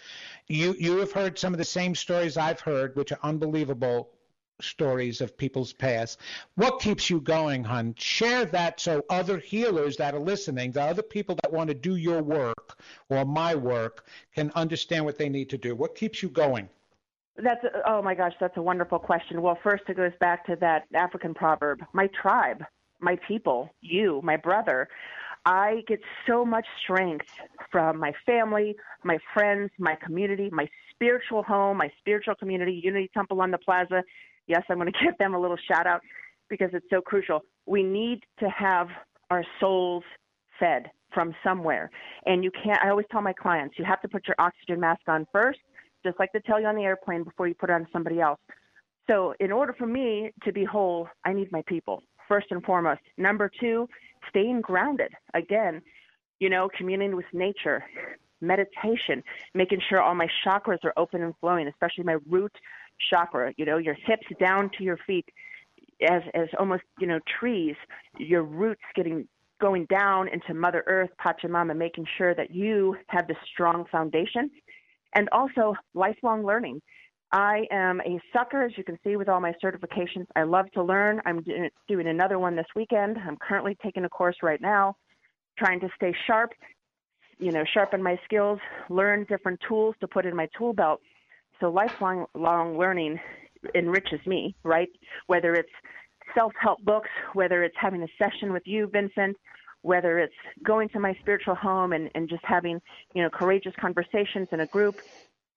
you, 0.48 0.74
you 0.78 0.98
have 0.98 1.12
heard 1.12 1.38
some 1.38 1.54
of 1.54 1.58
the 1.58 1.64
same 1.64 1.94
stories 1.94 2.36
I've 2.36 2.60
heard, 2.60 2.96
which 2.96 3.12
are 3.12 3.20
unbelievable 3.22 4.10
stories 4.60 5.20
of 5.20 5.36
people's 5.36 5.72
past. 5.72 6.20
What 6.54 6.80
keeps 6.80 7.10
you 7.10 7.20
going, 7.20 7.64
hon? 7.64 7.94
Share 7.98 8.44
that 8.46 8.80
so 8.80 9.04
other 9.10 9.38
healers 9.38 9.96
that 9.96 10.14
are 10.14 10.20
listening, 10.20 10.72
the 10.72 10.82
other 10.82 11.02
people 11.02 11.36
that 11.42 11.52
want 11.52 11.68
to 11.68 11.74
do 11.74 11.96
your 11.96 12.22
work 12.22 12.78
or 13.08 13.24
my 13.24 13.54
work, 13.54 14.06
can 14.34 14.52
understand 14.54 15.04
what 15.04 15.18
they 15.18 15.28
need 15.28 15.50
to 15.50 15.58
do. 15.58 15.74
What 15.74 15.94
keeps 15.94 16.22
you 16.22 16.28
going? 16.28 16.68
That's 17.36 17.64
a, 17.64 17.90
oh 17.90 18.02
my 18.02 18.14
gosh, 18.14 18.34
that's 18.40 18.56
a 18.56 18.62
wonderful 18.62 18.98
question. 18.98 19.40
Well, 19.40 19.58
first 19.62 19.84
it 19.88 19.96
goes 19.96 20.12
back 20.20 20.46
to 20.46 20.56
that 20.56 20.84
African 20.94 21.32
proverb: 21.32 21.80
"My 21.92 22.08
tribe, 22.08 22.62
my 23.00 23.16
people, 23.26 23.70
you, 23.80 24.20
my 24.22 24.36
brother." 24.36 24.88
I 25.44 25.82
get 25.88 26.00
so 26.26 26.44
much 26.44 26.66
strength 26.84 27.26
from 27.70 27.98
my 27.98 28.12
family, 28.24 28.76
my 29.02 29.18
friends, 29.34 29.72
my 29.76 29.96
community, 29.96 30.50
my 30.52 30.68
spiritual 30.90 31.42
home, 31.42 31.78
my 31.78 31.90
spiritual 31.98 32.36
community, 32.36 32.80
Unity 32.84 33.10
Temple 33.12 33.40
on 33.40 33.50
the 33.50 33.58
Plaza. 33.58 34.04
Yes, 34.46 34.62
I'm 34.68 34.78
going 34.78 34.92
to 34.92 35.04
give 35.04 35.16
them 35.18 35.34
a 35.34 35.40
little 35.40 35.58
shout 35.68 35.86
out 35.86 36.00
because 36.48 36.70
it's 36.72 36.86
so 36.90 37.00
crucial. 37.00 37.40
We 37.66 37.82
need 37.82 38.24
to 38.40 38.48
have 38.50 38.88
our 39.30 39.44
souls 39.60 40.04
fed 40.58 40.90
from 41.14 41.34
somewhere. 41.44 41.90
And 42.26 42.42
you 42.44 42.50
can't, 42.50 42.80
I 42.82 42.90
always 42.90 43.06
tell 43.10 43.22
my 43.22 43.32
clients, 43.32 43.78
you 43.78 43.84
have 43.84 44.00
to 44.02 44.08
put 44.08 44.26
your 44.26 44.36
oxygen 44.38 44.80
mask 44.80 45.02
on 45.08 45.26
first, 45.32 45.60
just 46.04 46.18
like 46.18 46.30
they 46.32 46.40
tell 46.40 46.60
you 46.60 46.66
on 46.66 46.76
the 46.76 46.82
airplane 46.82 47.24
before 47.24 47.48
you 47.48 47.54
put 47.54 47.70
it 47.70 47.74
on 47.74 47.86
somebody 47.92 48.20
else. 48.20 48.40
So, 49.10 49.34
in 49.40 49.50
order 49.50 49.74
for 49.76 49.86
me 49.86 50.30
to 50.44 50.52
be 50.52 50.64
whole, 50.64 51.08
I 51.24 51.32
need 51.32 51.50
my 51.50 51.62
people, 51.66 52.02
first 52.28 52.46
and 52.50 52.62
foremost. 52.62 53.00
Number 53.18 53.50
two, 53.60 53.88
staying 54.28 54.60
grounded. 54.60 55.12
Again, 55.34 55.82
you 56.38 56.48
know, 56.48 56.68
communing 56.76 57.16
with 57.16 57.26
nature. 57.32 57.84
meditation, 58.42 59.22
making 59.54 59.80
sure 59.88 60.02
all 60.02 60.14
my 60.14 60.28
chakras 60.44 60.84
are 60.84 60.92
open 60.96 61.22
and 61.22 61.34
flowing, 61.40 61.68
especially 61.68 62.04
my 62.04 62.16
root 62.28 62.52
chakra, 63.10 63.52
you 63.56 63.64
know, 63.64 63.78
your 63.78 63.94
hips 63.94 64.26
down 64.40 64.70
to 64.78 64.84
your 64.84 64.98
feet 65.06 65.26
as 66.02 66.22
as 66.34 66.48
almost, 66.58 66.82
you 66.98 67.06
know, 67.06 67.20
trees, 67.38 67.76
your 68.18 68.42
roots 68.42 68.82
getting 68.94 69.28
going 69.60 69.86
down 69.86 70.28
into 70.28 70.54
Mother 70.54 70.82
Earth, 70.86 71.10
Pachamama, 71.24 71.76
making 71.76 72.06
sure 72.18 72.34
that 72.34 72.52
you 72.52 72.96
have 73.08 73.28
this 73.28 73.36
strong 73.52 73.84
foundation. 73.90 74.50
And 75.14 75.28
also 75.30 75.74
lifelong 75.94 76.44
learning. 76.44 76.80
I 77.32 77.66
am 77.70 78.00
a 78.00 78.20
sucker, 78.32 78.64
as 78.64 78.72
you 78.76 78.84
can 78.84 78.98
see, 79.04 79.16
with 79.16 79.28
all 79.28 79.40
my 79.40 79.54
certifications. 79.62 80.26
I 80.36 80.42
love 80.42 80.70
to 80.72 80.82
learn. 80.82 81.20
I'm 81.24 81.44
doing 81.88 82.06
another 82.06 82.38
one 82.38 82.56
this 82.56 82.66
weekend. 82.76 83.16
I'm 83.18 83.36
currently 83.36 83.76
taking 83.82 84.04
a 84.04 84.08
course 84.08 84.36
right 84.42 84.60
now, 84.60 84.96
trying 85.58 85.80
to 85.80 85.88
stay 85.96 86.14
sharp, 86.26 86.52
you 87.38 87.50
know, 87.50 87.64
sharpen 87.72 88.02
my 88.02 88.18
skills, 88.24 88.58
learn 88.90 89.24
different 89.28 89.60
tools 89.66 89.94
to 90.00 90.08
put 90.08 90.26
in 90.26 90.36
my 90.36 90.48
tool 90.56 90.72
belt. 90.72 91.00
So 91.60 91.70
lifelong 91.70 92.26
long 92.34 92.78
learning 92.78 93.20
enriches 93.74 94.24
me, 94.26 94.54
right? 94.64 94.88
Whether 95.26 95.54
it's 95.54 95.70
self-help 96.34 96.82
books, 96.84 97.10
whether 97.34 97.62
it's 97.62 97.76
having 97.78 98.02
a 98.02 98.08
session 98.18 98.52
with 98.52 98.62
you, 98.66 98.86
Vincent, 98.86 99.36
whether 99.82 100.18
it's 100.18 100.34
going 100.62 100.88
to 100.90 101.00
my 101.00 101.14
spiritual 101.20 101.54
home 101.54 101.92
and, 101.92 102.10
and 102.14 102.28
just 102.28 102.44
having, 102.44 102.80
you 103.14 103.22
know, 103.22 103.30
courageous 103.30 103.74
conversations 103.80 104.48
in 104.52 104.60
a 104.60 104.66
group, 104.66 105.00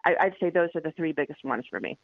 I, 0.05 0.15
I'd 0.19 0.35
say 0.39 0.49
those 0.49 0.69
are 0.75 0.81
the 0.81 0.91
three 0.91 1.11
biggest 1.11 1.43
ones 1.43 1.65
for 1.69 1.79
me. 1.79 1.97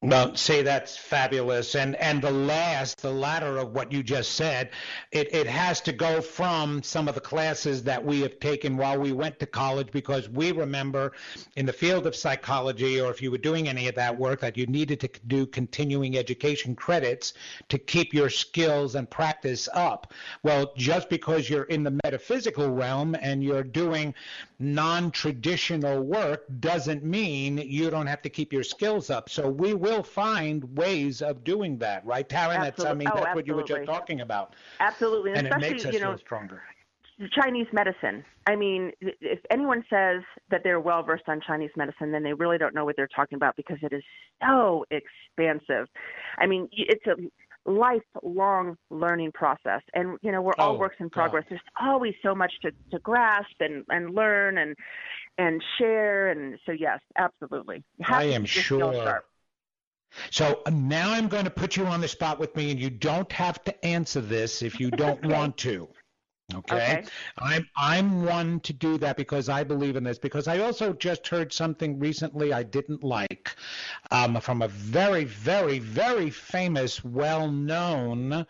Well, 0.00 0.36
see, 0.36 0.62
that's 0.62 0.96
fabulous. 0.96 1.74
And 1.74 1.96
and 1.96 2.22
the 2.22 2.30
last, 2.30 3.02
the 3.02 3.10
latter 3.10 3.58
of 3.58 3.72
what 3.72 3.90
you 3.90 4.04
just 4.04 4.34
said, 4.34 4.70
it, 5.10 5.34
it 5.34 5.48
has 5.48 5.80
to 5.80 5.92
go 5.92 6.20
from 6.20 6.84
some 6.84 7.08
of 7.08 7.16
the 7.16 7.20
classes 7.20 7.82
that 7.82 8.04
we 8.04 8.20
have 8.20 8.38
taken 8.38 8.76
while 8.76 8.96
we 8.96 9.10
went 9.10 9.40
to 9.40 9.46
college 9.46 9.90
because 9.90 10.28
we 10.28 10.52
remember 10.52 11.14
in 11.56 11.66
the 11.66 11.72
field 11.72 12.06
of 12.06 12.14
psychology, 12.14 13.00
or 13.00 13.10
if 13.10 13.20
you 13.20 13.32
were 13.32 13.38
doing 13.38 13.68
any 13.68 13.88
of 13.88 13.96
that 13.96 14.16
work, 14.16 14.38
that 14.38 14.56
you 14.56 14.66
needed 14.66 15.00
to 15.00 15.10
do 15.26 15.44
continuing 15.46 16.16
education 16.16 16.76
credits 16.76 17.34
to 17.68 17.76
keep 17.76 18.14
your 18.14 18.30
skills 18.30 18.94
and 18.94 19.10
practice 19.10 19.68
up. 19.74 20.14
Well, 20.44 20.72
just 20.76 21.08
because 21.08 21.50
you're 21.50 21.64
in 21.64 21.82
the 21.82 21.98
metaphysical 22.04 22.70
realm 22.70 23.16
and 23.20 23.42
you're 23.42 23.64
doing 23.64 24.14
non 24.60 25.10
traditional 25.10 26.04
work 26.04 26.44
doesn't 26.60 27.02
mean 27.02 27.58
you 27.58 27.90
don't 27.90 28.06
have 28.06 28.22
to 28.22 28.28
keep 28.28 28.52
your 28.52 28.62
skills 28.62 29.10
up. 29.10 29.28
So 29.28 29.48
we 29.48 29.74
will 29.88 30.02
find 30.02 30.76
ways 30.76 31.22
of 31.22 31.44
doing 31.44 31.78
that, 31.78 32.04
right, 32.04 32.28
Taryn? 32.28 32.60
That's 32.60 32.84
I 32.84 32.94
mean 32.94 33.08
oh, 33.12 33.20
that's 33.20 33.34
what 33.34 33.46
you 33.46 33.54
were 33.54 33.62
just 33.62 33.84
talking 33.84 34.20
about. 34.20 34.54
Absolutely, 34.80 35.32
and, 35.32 35.46
and 35.46 35.62
it 35.62 35.70
makes 35.70 35.84
us 35.84 35.92
you 35.94 36.00
know, 36.00 36.10
feel 36.10 36.18
stronger. 36.18 36.62
Chinese 37.32 37.66
medicine. 37.72 38.24
I 38.46 38.54
mean, 38.54 38.92
if 39.00 39.40
anyone 39.50 39.84
says 39.90 40.22
that 40.50 40.62
they're 40.62 40.80
well 40.80 41.02
versed 41.02 41.24
on 41.28 41.40
Chinese 41.44 41.70
medicine, 41.76 42.12
then 42.12 42.22
they 42.22 42.32
really 42.32 42.58
don't 42.58 42.74
know 42.74 42.84
what 42.84 42.96
they're 42.96 43.08
talking 43.08 43.36
about 43.36 43.56
because 43.56 43.78
it 43.82 43.92
is 43.92 44.04
so 44.40 44.84
expansive. 44.90 45.88
I 46.38 46.46
mean, 46.46 46.68
it's 46.72 47.04
a 47.06 47.16
lifelong 47.68 48.76
learning 48.90 49.30
process 49.32 49.82
and 49.92 50.16
you 50.22 50.32
know 50.32 50.40
we're 50.40 50.54
all 50.58 50.74
Oh, 50.74 50.78
works 50.78 50.96
in 51.00 51.10
progress 51.10 51.44
God. 51.44 51.50
there's 51.50 51.60
always 51.80 52.14
so 52.22 52.34
much 52.34 52.52
to, 52.62 52.70
to 52.90 52.98
grasp 53.00 53.52
and, 53.60 53.84
and 53.90 54.14
learn 54.14 54.56
and 54.58 54.74
and 55.36 55.62
share 55.78 56.30
and 56.30 56.58
so 56.64 56.72
yes 56.72 57.00
absolutely 57.16 57.84
I 58.06 58.24
am 58.24 58.44
keep 58.44 58.54
your 58.54 58.64
skills 58.64 58.94
sure. 58.96 59.24
So 60.30 60.62
uh, 60.66 60.70
now 60.70 61.12
I'm 61.12 61.28
going 61.28 61.44
to 61.44 61.50
put 61.50 61.76
you 61.76 61.86
on 61.86 62.00
the 62.00 62.08
spot 62.08 62.38
with 62.38 62.54
me, 62.56 62.70
and 62.70 62.80
you 62.80 62.90
don't 62.90 63.30
have 63.32 63.62
to 63.64 63.84
answer 63.84 64.20
this 64.20 64.62
if 64.62 64.80
you 64.80 64.90
don't 64.90 65.22
want 65.26 65.56
to. 65.58 65.88
Okay? 66.54 66.98
Okay. 66.98 67.04
I'm 67.38 67.68
I'm 67.76 68.24
one 68.24 68.60
to 68.60 68.72
do 68.72 68.96
that 68.98 69.18
because 69.18 69.50
I 69.50 69.64
believe 69.64 69.96
in 69.96 70.04
this. 70.04 70.18
Because 70.18 70.48
I 70.48 70.60
also 70.60 70.94
just 70.94 71.28
heard 71.28 71.52
something 71.52 71.98
recently 71.98 72.54
I 72.54 72.62
didn't 72.62 73.04
like 73.04 73.54
um, 74.10 74.40
from 74.40 74.62
a 74.62 74.68
very, 74.68 75.24
very, 75.24 75.78
very 75.78 76.30
famous, 76.30 77.04
well-known 77.04 78.46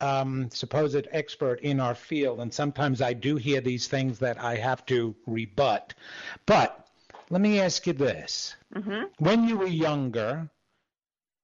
um, 0.00 0.50
supposed 0.50 1.08
expert 1.10 1.60
in 1.60 1.80
our 1.80 1.94
field. 1.94 2.40
And 2.40 2.52
sometimes 2.52 3.00
I 3.00 3.14
do 3.14 3.36
hear 3.36 3.60
these 3.60 3.88
things 3.88 4.18
that 4.18 4.38
I 4.38 4.56
have 4.56 4.84
to 4.86 5.16
rebut. 5.26 5.94
But 6.44 6.86
let 7.30 7.40
me 7.40 7.60
ask 7.60 7.86
you 7.86 7.94
this: 7.94 8.56
hmm 8.74 9.04
When 9.18 9.48
you 9.48 9.56
were 9.56 9.66
younger, 9.66 10.50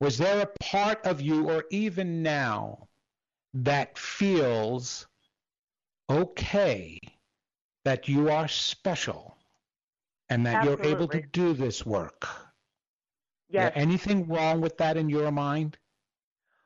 was 0.01 0.19
there 0.19 0.41
a 0.43 0.47
part 0.61 1.07
of 1.07 1.21
you, 1.21 1.49
or 1.49 1.65
even 1.71 2.23
now, 2.23 2.89
that 3.55 3.97
feels 3.97 5.07
okay 6.11 6.99
that 7.85 8.09
you 8.09 8.31
are 8.31 8.49
special 8.49 9.37
and 10.29 10.45
that 10.47 10.65
you're 10.65 10.83
able 10.83 11.09
to 11.09 11.23
do 11.33 11.55
this 11.55 11.87
work? 11.87 12.27
yes 13.49 13.73
Yeah, 13.75 13.81
anything 13.81 14.27
wrong 14.27 14.61
with 14.61 14.77
that 14.79 14.97
in 14.97 15.09
your 15.09 15.31
mind? 15.31 15.79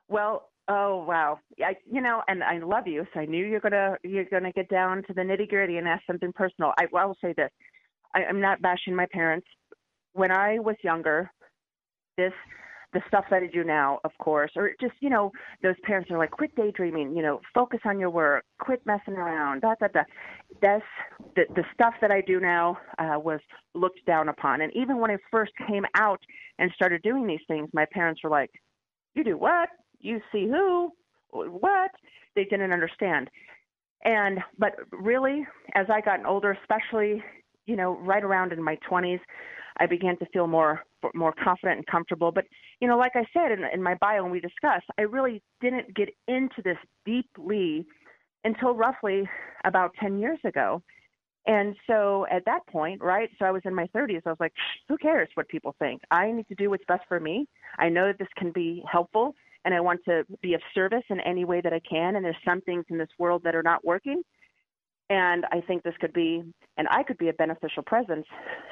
Well, 0.07 0.49
oh 0.67 1.03
wow, 1.03 1.39
I, 1.63 1.75
you 1.91 2.01
know, 2.01 2.23
and 2.27 2.43
I 2.43 2.57
love 2.57 2.87
you, 2.87 3.05
so 3.13 3.19
I 3.19 3.25
knew 3.25 3.45
you're 3.45 3.59
gonna 3.59 3.97
you're 4.03 4.25
gonna 4.25 4.51
get 4.51 4.69
down 4.69 5.03
to 5.03 5.13
the 5.13 5.21
nitty 5.21 5.49
gritty 5.49 5.77
and 5.77 5.87
ask 5.87 6.03
something 6.07 6.33
personal. 6.33 6.73
I, 6.79 6.87
I 6.95 7.05
will 7.05 7.17
say 7.21 7.33
this: 7.37 7.51
I, 8.15 8.23
I'm 8.25 8.41
not 8.41 8.61
bashing 8.61 8.95
my 8.95 9.05
parents. 9.11 9.47
When 10.13 10.31
I 10.31 10.59
was 10.59 10.75
younger, 10.83 11.31
this 12.17 12.33
the 12.93 13.01
stuff 13.07 13.25
that 13.29 13.43
I 13.43 13.47
do 13.47 13.63
now, 13.63 13.99
of 14.03 14.11
course, 14.19 14.51
or 14.55 14.71
just 14.81 14.93
you 14.99 15.09
know, 15.09 15.31
those 15.61 15.75
parents 15.83 16.09
are 16.11 16.17
like, 16.17 16.31
quit 16.31 16.55
daydreaming, 16.55 17.15
you 17.15 17.21
know, 17.21 17.39
focus 17.53 17.79
on 17.85 17.99
your 17.99 18.09
work, 18.09 18.45
quit 18.59 18.81
messing 18.85 19.13
around, 19.15 19.61
da 19.61 19.75
da 19.79 19.87
da. 19.87 20.01
That's 20.61 20.83
the 21.35 21.43
the 21.55 21.63
stuff 21.73 21.93
that 22.01 22.11
I 22.11 22.21
do 22.21 22.39
now 22.39 22.77
uh, 22.97 23.19
was 23.19 23.39
looked 23.75 24.05
down 24.05 24.29
upon, 24.29 24.61
and 24.61 24.71
even 24.75 24.99
when 24.99 25.11
I 25.11 25.17
first 25.31 25.51
came 25.67 25.85
out 25.95 26.19
and 26.57 26.71
started 26.73 27.01
doing 27.01 27.27
these 27.27 27.39
things, 27.47 27.69
my 27.73 27.85
parents 27.91 28.21
were 28.23 28.29
like, 28.29 28.51
"You 29.15 29.23
do 29.23 29.37
what? 29.37 29.69
You 29.99 30.21
see 30.31 30.47
who? 30.47 30.91
What?" 31.31 31.91
They 32.35 32.45
didn't 32.45 32.71
understand. 32.71 33.29
And 34.05 34.39
but 34.57 34.75
really, 34.91 35.45
as 35.75 35.87
I 35.89 36.01
gotten 36.01 36.25
older, 36.25 36.57
especially 36.61 37.21
you 37.69 37.75
know, 37.75 37.97
right 37.99 38.23
around 38.23 38.51
in 38.51 38.61
my 38.61 38.77
20s, 38.89 39.19
I 39.79 39.85
began 39.85 40.17
to 40.17 40.25
feel 40.33 40.47
more 40.47 40.83
more 41.13 41.33
confident 41.43 41.77
and 41.77 41.87
comfortable. 41.87 42.31
But 42.31 42.45
you 42.81 42.87
know, 42.87 42.97
like 42.97 43.13
I 43.15 43.25
said 43.33 43.51
in, 43.51 43.63
in 43.73 43.81
my 43.81 43.95
bio 43.95 44.23
and 44.23 44.31
we 44.31 44.39
discussed, 44.39 44.85
I 44.97 45.03
really 45.03 45.41
didn't 45.61 45.95
get 45.95 46.09
into 46.27 46.61
this 46.63 46.77
deeply 47.05 47.85
until 48.43 48.73
roughly 48.73 49.27
about 49.65 49.91
10 49.99 50.19
years 50.19 50.39
ago. 50.45 50.81
And 51.45 51.75
so 51.87 52.25
at 52.31 52.45
that 52.45 52.65
point, 52.67 53.01
right, 53.01 53.29
so 53.39 53.45
I 53.45 53.51
was 53.51 53.61
in 53.65 53.73
my 53.73 53.87
30s, 53.95 54.21
I 54.25 54.29
was 54.29 54.39
like, 54.39 54.53
who 54.87 54.97
cares 54.97 55.29
what 55.33 55.47
people 55.47 55.75
think? 55.79 56.01
I 56.11 56.31
need 56.31 56.47
to 56.49 56.55
do 56.55 56.69
what's 56.69 56.83
best 56.87 57.03
for 57.07 57.19
me. 57.19 57.47
I 57.77 57.89
know 57.89 58.07
that 58.07 58.19
this 58.19 58.27
can 58.37 58.51
be 58.51 58.83
helpful 58.89 59.35
and 59.65 59.73
I 59.73 59.79
want 59.79 60.01
to 60.05 60.25
be 60.41 60.53
of 60.53 60.61
service 60.73 61.03
in 61.09 61.19
any 61.21 61.45
way 61.45 61.61
that 61.61 61.73
I 61.73 61.81
can. 61.89 62.15
And 62.15 62.23
there's 62.23 62.35
some 62.45 62.61
things 62.61 62.85
in 62.89 62.97
this 62.97 63.09
world 63.17 63.41
that 63.43 63.55
are 63.55 63.63
not 63.63 63.83
working. 63.83 64.21
And 65.09 65.45
I 65.51 65.61
think 65.61 65.83
this 65.83 65.95
could 65.99 66.13
be, 66.13 66.43
and 66.77 66.87
I 66.91 67.01
could 67.03 67.17
be 67.17 67.29
a 67.29 67.33
beneficial 67.33 67.81
presence. 67.83 68.25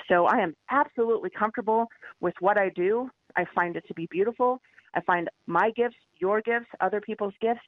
So 0.08 0.26
I 0.26 0.38
am 0.38 0.56
absolutely 0.70 1.32
comfortable 1.32 1.88
with 2.22 2.36
what 2.40 2.58
I 2.58 2.70
do. 2.70 3.10
I 3.36 3.46
find 3.56 3.76
it 3.76 3.84
to 3.88 3.94
be 3.96 4.08
beautiful. 4.12 4.62
I 4.94 5.02
find 5.02 5.30
my 5.48 5.72
gifts, 5.76 5.96
your 6.20 6.42
gifts, 6.42 6.68
other 6.80 7.02
people's 7.02 7.34
gifts 7.42 7.62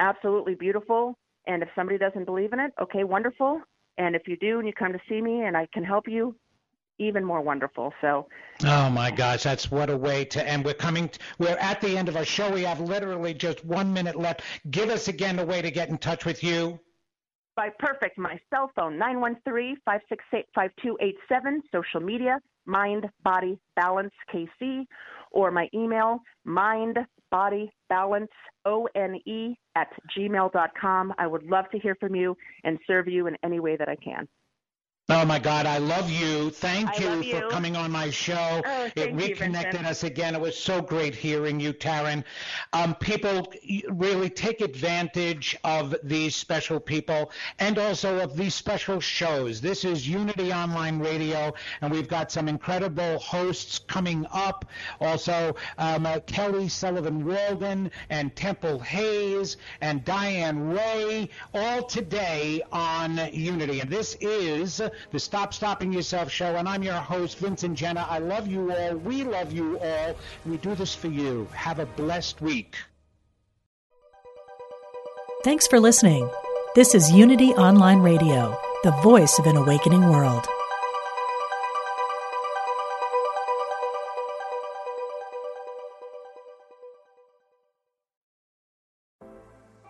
absolutely 0.00 0.54
beautiful. 0.54 1.16
And 1.46 1.62
if 1.62 1.68
somebody 1.74 1.98
doesn't 1.98 2.24
believe 2.24 2.52
in 2.52 2.60
it, 2.60 2.72
okay, 2.80 3.04
wonderful. 3.04 3.60
And 3.98 4.16
if 4.16 4.26
you 4.26 4.36
do 4.36 4.58
and 4.58 4.66
you 4.66 4.72
come 4.72 4.92
to 4.92 5.00
see 5.08 5.20
me 5.20 5.42
and 5.42 5.56
I 5.56 5.68
can 5.72 5.84
help 5.84 6.08
you, 6.08 6.34
even 6.98 7.24
more 7.24 7.40
wonderful. 7.40 7.92
So 8.00 8.28
Oh 8.64 8.88
my 8.88 9.10
gosh, 9.10 9.42
that's 9.42 9.70
what 9.70 9.90
a 9.90 9.96
way 9.96 10.24
to 10.26 10.48
end. 10.48 10.64
We're 10.64 10.74
coming, 10.74 11.10
we're 11.38 11.56
at 11.56 11.80
the 11.80 11.96
end 11.96 12.08
of 12.08 12.16
our 12.16 12.24
show. 12.24 12.50
We 12.50 12.62
have 12.62 12.80
literally 12.80 13.34
just 13.34 13.64
one 13.64 13.92
minute 13.92 14.16
left. 14.16 14.42
Give 14.70 14.90
us 14.90 15.08
again 15.08 15.38
a 15.38 15.44
way 15.44 15.60
to 15.60 15.70
get 15.70 15.88
in 15.88 15.98
touch 15.98 16.24
with 16.24 16.42
you. 16.44 16.78
By 17.56 17.70
perfect, 17.78 18.18
my 18.18 18.38
cell 18.52 18.70
phone, 18.76 18.98
913-568-5287, 18.98 21.60
social 21.72 22.00
media, 22.00 22.38
Mind 22.66 23.08
Body 23.22 23.58
Balance 23.76 24.12
KC, 24.32 24.86
or 25.30 25.50
my 25.50 25.68
email, 25.74 26.20
Mind 26.44 26.98
Body 27.30 27.70
Balance 27.88 28.30
O-N-E 28.64 29.56
at 29.74 29.88
gmail.com. 30.16 31.14
I 31.18 31.26
would 31.26 31.42
love 31.44 31.66
to 31.72 31.78
hear 31.78 31.96
from 32.00 32.14
you 32.14 32.36
and 32.64 32.78
serve 32.86 33.08
you 33.08 33.26
in 33.26 33.36
any 33.42 33.60
way 33.60 33.76
that 33.76 33.88
I 33.88 33.96
can. 33.96 34.28
Oh 35.10 35.26
my 35.26 35.38
God, 35.38 35.66
I 35.66 35.76
love 35.76 36.08
you. 36.08 36.48
Thank 36.48 36.98
you 36.98 37.10
love 37.10 37.26
for 37.26 37.48
coming 37.50 37.76
on 37.76 37.92
my 37.92 38.08
show. 38.08 38.62
Oh, 38.64 38.84
it 38.86 38.94
thank 38.94 39.10
you, 39.10 39.16
reconnected 39.16 39.84
us 39.84 40.02
again. 40.02 40.34
It 40.34 40.40
was 40.40 40.58
so 40.58 40.80
great 40.80 41.14
hearing 41.14 41.60
you, 41.60 41.74
Taryn. 41.74 42.24
Um, 42.72 42.94
people 42.94 43.52
really 43.90 44.30
take 44.30 44.62
advantage 44.62 45.58
of 45.62 45.94
these 46.02 46.34
special 46.34 46.80
people 46.80 47.30
and 47.58 47.76
also 47.76 48.18
of 48.20 48.34
these 48.34 48.54
special 48.54 48.98
shows. 48.98 49.60
This 49.60 49.84
is 49.84 50.08
Unity 50.08 50.54
Online 50.54 50.98
Radio, 50.98 51.52
and 51.82 51.92
we've 51.92 52.08
got 52.08 52.32
some 52.32 52.48
incredible 52.48 53.18
hosts 53.18 53.80
coming 53.80 54.26
up. 54.32 54.64
Also, 55.02 55.54
um, 55.76 56.06
uh, 56.06 56.20
Kelly 56.20 56.70
Sullivan 56.70 57.26
Walden 57.26 57.90
and 58.08 58.34
Temple 58.34 58.78
Hayes 58.78 59.58
and 59.82 60.02
Diane 60.02 60.70
Ray, 60.70 61.28
all 61.52 61.82
today 61.82 62.62
on 62.72 63.20
Unity. 63.34 63.80
And 63.80 63.90
this 63.90 64.16
is 64.22 64.80
the 65.10 65.18
Stop 65.18 65.54
Stopping 65.54 65.92
Yourself 65.92 66.30
show, 66.30 66.56
and 66.56 66.68
I'm 66.68 66.82
your 66.82 66.94
host, 66.94 67.38
Vincent 67.38 67.78
Genna. 67.78 68.06
I 68.08 68.18
love 68.18 68.46
you 68.46 68.72
all. 68.72 68.96
We 68.96 69.24
love 69.24 69.52
you 69.52 69.78
all. 69.78 70.14
We 70.46 70.56
do 70.58 70.74
this 70.74 70.94
for 70.94 71.08
you. 71.08 71.48
Have 71.52 71.78
a 71.78 71.86
blessed 71.86 72.40
week. 72.40 72.76
Thanks 75.44 75.66
for 75.66 75.78
listening. 75.78 76.28
This 76.74 76.94
is 76.94 77.12
Unity 77.12 77.50
Online 77.50 78.00
Radio, 78.00 78.58
the 78.82 78.90
voice 79.02 79.38
of 79.38 79.46
an 79.46 79.56
awakening 79.56 80.08
world. 80.08 80.46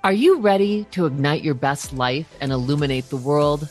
Are 0.04 0.12
you 0.12 0.40
ready 0.40 0.84
to 0.90 1.06
ignite 1.06 1.42
your 1.42 1.54
best 1.54 1.94
life 1.94 2.28
and 2.38 2.52
illuminate 2.52 3.08
the 3.08 3.16
world? 3.16 3.70